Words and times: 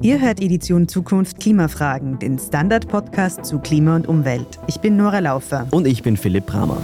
Ihr 0.00 0.20
hört 0.20 0.40
Edition 0.40 0.86
Zukunft 0.86 1.40
Klimafragen, 1.40 2.20
den 2.20 2.38
Standard-Podcast 2.38 3.44
zu 3.44 3.58
Klima 3.58 3.96
und 3.96 4.06
Umwelt. 4.06 4.46
Ich 4.68 4.78
bin 4.78 4.96
Nora 4.96 5.18
Laufer. 5.18 5.66
Und 5.72 5.88
ich 5.88 6.04
bin 6.04 6.16
Philipp 6.16 6.46
Bramer. 6.46 6.80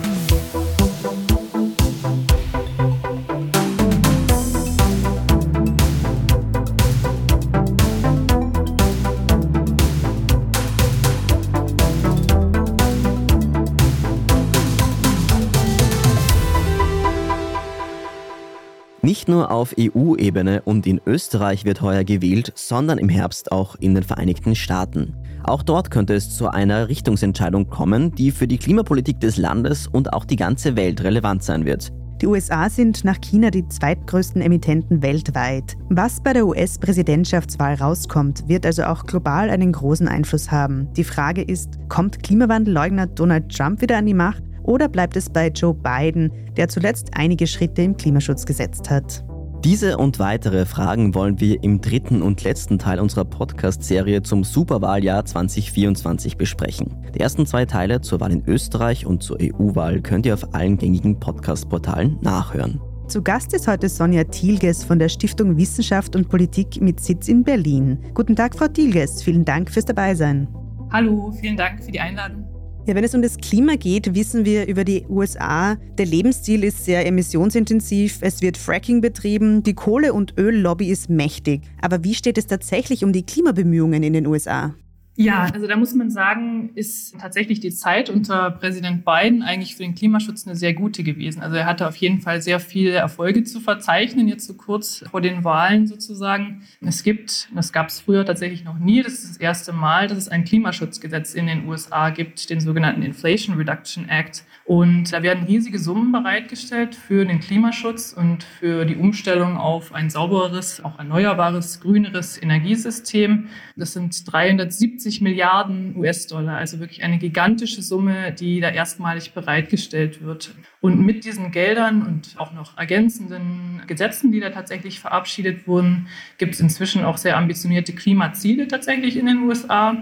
Nicht 19.24 19.30
nur 19.30 19.50
auf 19.50 19.74
EU-Ebene 19.80 20.60
und 20.66 20.86
in 20.86 21.00
Österreich 21.06 21.64
wird 21.64 21.80
heuer 21.80 22.04
gewählt, 22.04 22.52
sondern 22.56 22.98
im 22.98 23.08
Herbst 23.08 23.52
auch 23.52 23.74
in 23.76 23.94
den 23.94 24.04
Vereinigten 24.04 24.54
Staaten. 24.54 25.14
Auch 25.44 25.62
dort 25.62 25.90
könnte 25.90 26.12
es 26.12 26.36
zu 26.36 26.48
einer 26.48 26.90
Richtungsentscheidung 26.90 27.70
kommen, 27.70 28.14
die 28.14 28.32
für 28.32 28.46
die 28.46 28.58
Klimapolitik 28.58 29.20
des 29.20 29.38
Landes 29.38 29.86
und 29.86 30.12
auch 30.12 30.26
die 30.26 30.36
ganze 30.36 30.76
Welt 30.76 31.02
relevant 31.02 31.42
sein 31.42 31.64
wird. 31.64 31.90
Die 32.20 32.26
USA 32.26 32.68
sind 32.68 33.02
nach 33.04 33.18
China 33.22 33.48
die 33.48 33.66
zweitgrößten 33.66 34.42
Emittenten 34.42 35.00
weltweit. 35.00 35.74
Was 35.88 36.22
bei 36.22 36.34
der 36.34 36.46
US-Präsidentschaftswahl 36.46 37.76
rauskommt, 37.76 38.46
wird 38.46 38.66
also 38.66 38.82
auch 38.82 39.06
global 39.06 39.48
einen 39.48 39.72
großen 39.72 40.06
Einfluss 40.06 40.50
haben. 40.50 40.92
Die 40.98 41.04
Frage 41.04 41.40
ist, 41.40 41.78
kommt 41.88 42.22
Klimawandelleugner 42.22 43.06
Donald 43.06 43.50
Trump 43.56 43.80
wieder 43.80 43.96
an 43.96 44.04
die 44.04 44.12
Macht 44.12 44.42
oder 44.64 44.88
bleibt 44.88 45.16
es 45.16 45.30
bei 45.30 45.48
Joe 45.48 45.74
Biden, 45.74 46.32
der 46.56 46.68
zuletzt 46.68 47.10
einige 47.12 47.46
Schritte 47.46 47.82
im 47.82 47.96
Klimaschutz 47.96 48.44
gesetzt 48.44 48.90
hat? 48.90 49.24
Diese 49.64 49.96
und 49.96 50.18
weitere 50.18 50.66
Fragen 50.66 51.14
wollen 51.14 51.40
wir 51.40 51.62
im 51.62 51.80
dritten 51.80 52.20
und 52.20 52.44
letzten 52.44 52.78
Teil 52.78 53.00
unserer 53.00 53.24
Podcast-Serie 53.24 54.22
zum 54.22 54.44
Superwahljahr 54.44 55.24
2024 55.24 56.36
besprechen. 56.36 56.94
Die 57.14 57.20
ersten 57.20 57.46
zwei 57.46 57.64
Teile 57.64 58.02
zur 58.02 58.20
Wahl 58.20 58.32
in 58.32 58.44
Österreich 58.46 59.06
und 59.06 59.22
zur 59.22 59.38
EU-Wahl 59.40 60.02
könnt 60.02 60.26
ihr 60.26 60.34
auf 60.34 60.52
allen 60.52 60.76
gängigen 60.76 61.18
Podcast-Portalen 61.18 62.18
nachhören. 62.20 62.78
Zu 63.08 63.22
Gast 63.22 63.54
ist 63.54 63.66
heute 63.66 63.88
Sonja 63.88 64.24
Thielges 64.24 64.84
von 64.84 64.98
der 64.98 65.08
Stiftung 65.08 65.56
Wissenschaft 65.56 66.14
und 66.14 66.28
Politik 66.28 66.82
mit 66.82 67.00
Sitz 67.00 67.28
in 67.28 67.42
Berlin. 67.42 67.98
Guten 68.12 68.36
Tag, 68.36 68.54
Frau 68.54 68.68
Thielges. 68.68 69.22
Vielen 69.22 69.46
Dank 69.46 69.70
fürs 69.70 69.86
Dabeisein. 69.86 70.46
Hallo, 70.90 71.32
vielen 71.40 71.56
Dank 71.56 71.82
für 71.82 71.90
die 71.90 72.00
Einladung. 72.00 72.53
Ja, 72.86 72.94
wenn 72.94 73.04
es 73.04 73.14
um 73.14 73.22
das 73.22 73.38
Klima 73.38 73.76
geht, 73.76 74.14
wissen 74.14 74.44
wir 74.44 74.66
über 74.66 74.84
die 74.84 75.06
USA, 75.08 75.76
der 75.96 76.04
Lebensstil 76.04 76.64
ist 76.64 76.84
sehr 76.84 77.06
emissionsintensiv, 77.06 78.18
es 78.20 78.42
wird 78.42 78.58
Fracking 78.58 79.00
betrieben, 79.00 79.62
die 79.62 79.72
Kohle- 79.72 80.12
und 80.12 80.36
Öllobby 80.36 80.90
ist 80.90 81.08
mächtig. 81.08 81.62
Aber 81.80 82.04
wie 82.04 82.12
steht 82.12 82.36
es 82.36 82.46
tatsächlich 82.46 83.02
um 83.02 83.14
die 83.14 83.24
Klimabemühungen 83.24 84.02
in 84.02 84.12
den 84.12 84.26
USA? 84.26 84.74
Ja, 85.16 85.48
also 85.54 85.68
da 85.68 85.76
muss 85.76 85.94
man 85.94 86.10
sagen, 86.10 86.70
ist 86.74 87.16
tatsächlich 87.20 87.60
die 87.60 87.70
Zeit 87.70 88.10
unter 88.10 88.50
Präsident 88.50 89.04
Biden 89.04 89.42
eigentlich 89.42 89.76
für 89.76 89.84
den 89.84 89.94
Klimaschutz 89.94 90.44
eine 90.44 90.56
sehr 90.56 90.74
gute 90.74 91.04
gewesen. 91.04 91.40
Also 91.40 91.54
er 91.54 91.66
hatte 91.66 91.86
auf 91.86 91.94
jeden 91.96 92.20
Fall 92.20 92.42
sehr 92.42 92.58
viele 92.58 92.90
Erfolge 92.90 93.44
zu 93.44 93.60
verzeichnen, 93.60 94.26
jetzt 94.26 94.46
so 94.46 94.54
kurz 94.54 95.04
vor 95.08 95.20
den 95.20 95.44
Wahlen 95.44 95.86
sozusagen. 95.86 96.62
Es 96.80 97.04
gibt, 97.04 97.48
das 97.54 97.72
gab 97.72 97.90
es 97.90 98.00
früher 98.00 98.26
tatsächlich 98.26 98.64
noch 98.64 98.78
nie, 98.78 99.02
das 99.02 99.14
ist 99.14 99.30
das 99.30 99.36
erste 99.36 99.72
Mal, 99.72 100.08
dass 100.08 100.18
es 100.18 100.28
ein 100.28 100.44
Klimaschutzgesetz 100.44 101.34
in 101.34 101.46
den 101.46 101.68
USA 101.68 102.10
gibt, 102.10 102.50
den 102.50 102.58
sogenannten 102.58 103.02
Inflation 103.02 103.56
Reduction 103.56 104.08
Act. 104.08 104.42
Und 104.64 105.12
da 105.12 105.22
werden 105.22 105.44
riesige 105.44 105.78
Summen 105.78 106.10
bereitgestellt 106.10 106.96
für 106.96 107.24
den 107.24 107.38
Klimaschutz 107.38 108.14
und 108.14 108.42
für 108.42 108.84
die 108.84 108.96
Umstellung 108.96 109.58
auf 109.58 109.94
ein 109.94 110.10
saubereres, 110.10 110.82
auch 110.82 110.98
erneuerbares, 110.98 111.80
grüneres 111.80 112.42
Energiesystem. 112.42 113.48
Das 113.76 113.92
sind 113.92 114.32
370 114.32 115.03
Milliarden 115.20 115.96
US-Dollar, 115.96 116.56
also 116.56 116.80
wirklich 116.80 117.02
eine 117.02 117.18
gigantische 117.18 117.82
Summe, 117.82 118.32
die 118.32 118.60
da 118.60 118.70
erstmalig 118.70 119.32
bereitgestellt 119.32 120.22
wird. 120.22 120.54
Und 120.80 121.00
mit 121.04 121.24
diesen 121.24 121.50
Geldern 121.50 122.02
und 122.02 122.34
auch 122.38 122.52
noch 122.52 122.76
ergänzenden 122.76 123.82
Gesetzen, 123.86 124.32
die 124.32 124.40
da 124.40 124.50
tatsächlich 124.50 125.00
verabschiedet 125.00 125.66
wurden, 125.66 126.08
gibt 126.38 126.54
es 126.54 126.60
inzwischen 126.60 127.04
auch 127.04 127.16
sehr 127.16 127.36
ambitionierte 127.36 127.92
Klimaziele 127.92 128.68
tatsächlich 128.68 129.16
in 129.16 129.26
den 129.26 129.42
USA. 129.42 129.96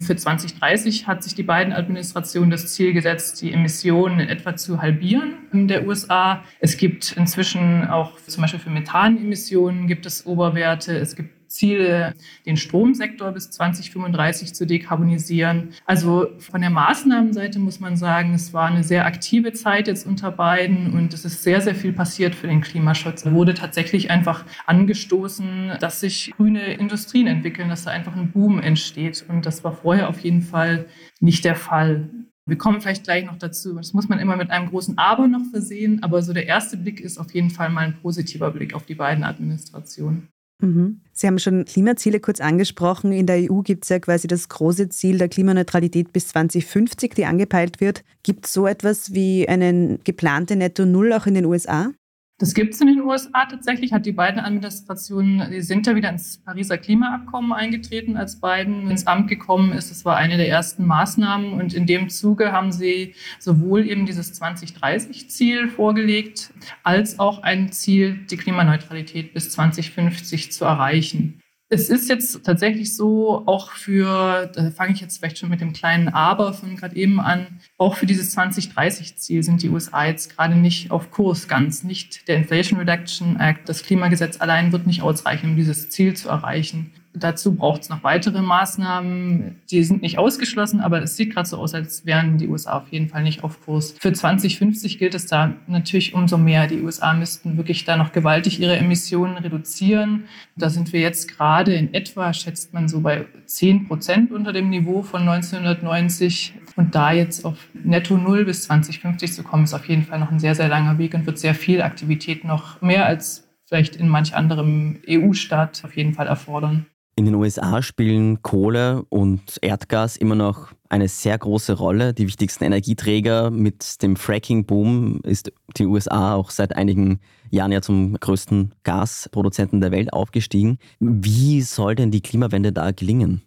Für 0.00 0.14
2030 0.14 1.08
hat 1.08 1.24
sich 1.24 1.34
die 1.34 1.42
beiden 1.42 1.72
Administrationen 1.72 2.50
das 2.50 2.72
Ziel 2.72 2.92
gesetzt, 2.92 3.42
die 3.42 3.52
Emissionen 3.52 4.20
in 4.20 4.28
etwa 4.28 4.54
zu 4.54 4.80
halbieren 4.80 5.34
in 5.52 5.66
der 5.66 5.86
USA. 5.86 6.44
Es 6.60 6.76
gibt 6.76 7.12
inzwischen 7.16 7.88
auch 7.88 8.16
zum 8.20 8.42
Beispiel 8.42 8.60
für 8.60 8.70
Methanemissionen 8.70 9.88
gibt 9.88 10.06
es 10.06 10.24
Oberwerte. 10.24 10.96
Es 10.96 11.16
gibt 11.16 11.37
Ziele, 11.48 12.14
den 12.46 12.56
Stromsektor 12.56 13.32
bis 13.32 13.50
2035 13.50 14.54
zu 14.54 14.66
dekarbonisieren. 14.66 15.70
Also 15.86 16.28
von 16.38 16.60
der 16.60 16.70
Maßnahmenseite 16.70 17.58
muss 17.58 17.80
man 17.80 17.96
sagen, 17.96 18.34
es 18.34 18.52
war 18.52 18.68
eine 18.68 18.84
sehr 18.84 19.06
aktive 19.06 19.52
Zeit 19.52 19.88
jetzt 19.88 20.06
unter 20.06 20.30
beiden 20.30 20.92
und 20.92 21.12
es 21.14 21.24
ist 21.24 21.42
sehr, 21.42 21.60
sehr 21.60 21.74
viel 21.74 21.92
passiert 21.92 22.34
für 22.34 22.46
den 22.46 22.60
Klimaschutz. 22.60 23.22
Da 23.22 23.32
wurde 23.32 23.54
tatsächlich 23.54 24.10
einfach 24.10 24.44
angestoßen, 24.66 25.72
dass 25.80 26.00
sich 26.00 26.32
grüne 26.36 26.74
Industrien 26.74 27.26
entwickeln, 27.26 27.68
dass 27.68 27.84
da 27.84 27.90
einfach 27.90 28.16
ein 28.16 28.30
Boom 28.30 28.60
entsteht. 28.60 29.24
Und 29.28 29.46
das 29.46 29.64
war 29.64 29.72
vorher 29.72 30.08
auf 30.08 30.20
jeden 30.20 30.42
Fall 30.42 30.86
nicht 31.20 31.44
der 31.44 31.56
Fall. 31.56 32.10
Wir 32.46 32.56
kommen 32.56 32.80
vielleicht 32.80 33.04
gleich 33.04 33.26
noch 33.26 33.38
dazu. 33.38 33.74
Das 33.74 33.92
muss 33.92 34.08
man 34.08 34.18
immer 34.18 34.36
mit 34.36 34.50
einem 34.50 34.70
großen 34.70 34.96
Aber 34.96 35.28
noch 35.28 35.44
versehen. 35.50 36.02
Aber 36.02 36.22
so 36.22 36.32
der 36.32 36.46
erste 36.46 36.78
Blick 36.78 37.00
ist 37.00 37.18
auf 37.18 37.32
jeden 37.34 37.50
Fall 37.50 37.68
mal 37.68 37.82
ein 37.84 38.00
positiver 38.00 38.50
Blick 38.50 38.74
auf 38.74 38.86
die 38.86 38.94
beiden 38.94 39.22
Administrationen. 39.22 40.28
Mhm. 40.60 41.00
Sie 41.12 41.26
haben 41.26 41.38
schon 41.38 41.64
Klimaziele 41.64 42.20
kurz 42.20 42.40
angesprochen. 42.40 43.12
In 43.12 43.26
der 43.26 43.50
EU 43.50 43.62
gibt 43.62 43.84
es 43.84 43.90
ja 43.90 43.98
quasi 43.98 44.26
das 44.26 44.48
große 44.48 44.88
Ziel 44.88 45.18
der 45.18 45.28
Klimaneutralität 45.28 46.12
bis 46.12 46.28
2050, 46.28 47.14
die 47.14 47.24
angepeilt 47.24 47.80
wird. 47.80 48.04
Gibt 48.22 48.46
es 48.46 48.52
so 48.52 48.66
etwas 48.66 49.12
wie 49.12 49.48
eine 49.48 49.98
geplante 50.04 50.56
Netto 50.56 50.84
Null 50.84 51.12
auch 51.12 51.26
in 51.26 51.34
den 51.34 51.44
USA? 51.44 51.90
Das 52.40 52.54
gibt 52.54 52.72
es 52.72 52.80
in 52.80 52.86
den 52.86 53.00
USA 53.00 53.46
tatsächlich, 53.46 53.92
hat 53.92 54.06
die 54.06 54.12
beiden 54.12 54.38
Administrationen, 54.38 55.50
die 55.50 55.60
sind 55.60 55.88
ja 55.88 55.96
wieder 55.96 56.08
ins 56.08 56.38
Pariser 56.38 56.78
Klimaabkommen 56.78 57.52
eingetreten, 57.52 58.16
als 58.16 58.40
Biden 58.40 58.88
ins 58.88 59.08
Amt 59.08 59.26
gekommen 59.26 59.72
ist. 59.72 59.90
Das 59.90 60.04
war 60.04 60.16
eine 60.16 60.36
der 60.36 60.48
ersten 60.48 60.86
Maßnahmen 60.86 61.54
und 61.54 61.74
in 61.74 61.84
dem 61.86 62.08
Zuge 62.08 62.52
haben 62.52 62.70
sie 62.70 63.16
sowohl 63.40 63.88
eben 63.88 64.06
dieses 64.06 64.40
2030-Ziel 64.40 65.66
vorgelegt, 65.66 66.52
als 66.84 67.18
auch 67.18 67.42
ein 67.42 67.72
Ziel, 67.72 68.20
die 68.30 68.36
Klimaneutralität 68.36 69.34
bis 69.34 69.50
2050 69.50 70.52
zu 70.52 70.64
erreichen. 70.64 71.40
Es 71.70 71.90
ist 71.90 72.08
jetzt 72.08 72.44
tatsächlich 72.44 72.96
so, 72.96 73.42
auch 73.44 73.72
für, 73.72 74.50
da 74.54 74.70
fange 74.70 74.94
ich 74.94 75.02
jetzt 75.02 75.18
vielleicht 75.18 75.36
schon 75.36 75.50
mit 75.50 75.60
dem 75.60 75.74
kleinen 75.74 76.08
Aber 76.08 76.54
von 76.54 76.76
gerade 76.76 76.96
eben 76.96 77.20
an, 77.20 77.60
auch 77.76 77.96
für 77.96 78.06
dieses 78.06 78.34
2030-Ziel 78.34 79.42
sind 79.42 79.62
die 79.62 79.68
USA 79.68 80.06
jetzt 80.06 80.34
gerade 80.34 80.56
nicht 80.56 80.90
auf 80.90 81.10
Kurs 81.10 81.46
ganz. 81.46 81.84
Nicht 81.84 82.26
der 82.26 82.36
Inflation 82.36 82.78
Reduction 82.78 83.38
Act, 83.38 83.68
das 83.68 83.82
Klimagesetz 83.82 84.40
allein 84.40 84.72
wird 84.72 84.86
nicht 84.86 85.02
ausreichen, 85.02 85.50
um 85.50 85.56
dieses 85.56 85.90
Ziel 85.90 86.14
zu 86.14 86.30
erreichen. 86.30 86.90
Dazu 87.14 87.54
braucht 87.54 87.82
es 87.82 87.88
noch 87.88 88.04
weitere 88.04 88.42
Maßnahmen. 88.42 89.56
Die 89.70 89.82
sind 89.82 90.02
nicht 90.02 90.18
ausgeschlossen, 90.18 90.80
aber 90.80 91.02
es 91.02 91.16
sieht 91.16 91.32
gerade 91.32 91.48
so 91.48 91.56
aus, 91.56 91.74
als 91.74 92.06
wären 92.06 92.38
die 92.38 92.48
USA 92.48 92.78
auf 92.78 92.88
jeden 92.90 93.08
Fall 93.08 93.22
nicht 93.22 93.42
auf 93.42 93.60
Kurs. 93.64 93.94
Für 93.98 94.12
2050 94.12 94.98
gilt 94.98 95.14
es 95.14 95.26
da 95.26 95.54
natürlich 95.66 96.14
umso 96.14 96.38
mehr. 96.38 96.66
Die 96.66 96.80
USA 96.82 97.14
müssten 97.14 97.56
wirklich 97.56 97.84
da 97.84 97.96
noch 97.96 98.12
gewaltig 98.12 98.60
ihre 98.60 98.76
Emissionen 98.76 99.36
reduzieren. 99.38 100.24
Da 100.56 100.70
sind 100.70 100.92
wir 100.92 101.00
jetzt 101.00 101.28
gerade 101.28 101.74
in 101.74 101.94
etwa, 101.94 102.32
schätzt 102.32 102.74
man 102.74 102.88
so 102.88 103.00
bei 103.00 103.26
10 103.46 103.88
Prozent 103.88 104.30
unter 104.30 104.52
dem 104.52 104.68
Niveau 104.70 105.02
von 105.02 105.22
1990. 105.22 106.54
Und 106.76 106.94
da 106.94 107.10
jetzt 107.10 107.44
auf 107.44 107.56
Netto 107.74 108.16
Null 108.16 108.44
bis 108.44 108.64
2050 108.64 109.32
zu 109.32 109.42
kommen, 109.42 109.64
ist 109.64 109.74
auf 109.74 109.88
jeden 109.88 110.04
Fall 110.04 110.20
noch 110.20 110.30
ein 110.30 110.38
sehr, 110.38 110.54
sehr 110.54 110.68
langer 110.68 110.98
Weg 110.98 111.14
und 111.14 111.26
wird 111.26 111.38
sehr 111.38 111.54
viel 111.54 111.82
Aktivität 111.82 112.44
noch 112.44 112.80
mehr 112.80 113.06
als 113.06 113.48
vielleicht 113.64 113.96
in 113.96 114.08
manch 114.08 114.34
anderem 114.34 115.00
EU-Staat 115.08 115.82
auf 115.84 115.96
jeden 115.96 116.14
Fall 116.14 116.26
erfordern. 116.26 116.86
In 117.18 117.24
den 117.24 117.34
USA 117.34 117.82
spielen 117.82 118.42
Kohle 118.42 119.04
und 119.08 119.58
Erdgas 119.60 120.16
immer 120.16 120.36
noch 120.36 120.68
eine 120.88 121.08
sehr 121.08 121.36
große 121.36 121.72
Rolle. 121.72 122.14
Die 122.14 122.28
wichtigsten 122.28 122.62
Energieträger 122.62 123.50
mit 123.50 124.00
dem 124.02 124.14
Fracking-Boom 124.14 125.22
ist 125.24 125.50
die 125.76 125.86
USA 125.86 126.36
auch 126.36 126.50
seit 126.50 126.76
einigen 126.76 127.18
Jahren 127.50 127.72
ja 127.72 127.82
zum 127.82 128.14
größten 128.20 128.72
Gasproduzenten 128.84 129.80
der 129.80 129.90
Welt 129.90 130.12
aufgestiegen. 130.12 130.78
Wie 131.00 131.60
soll 131.62 131.96
denn 131.96 132.12
die 132.12 132.22
Klimawende 132.22 132.72
da 132.72 132.92
gelingen? 132.92 133.42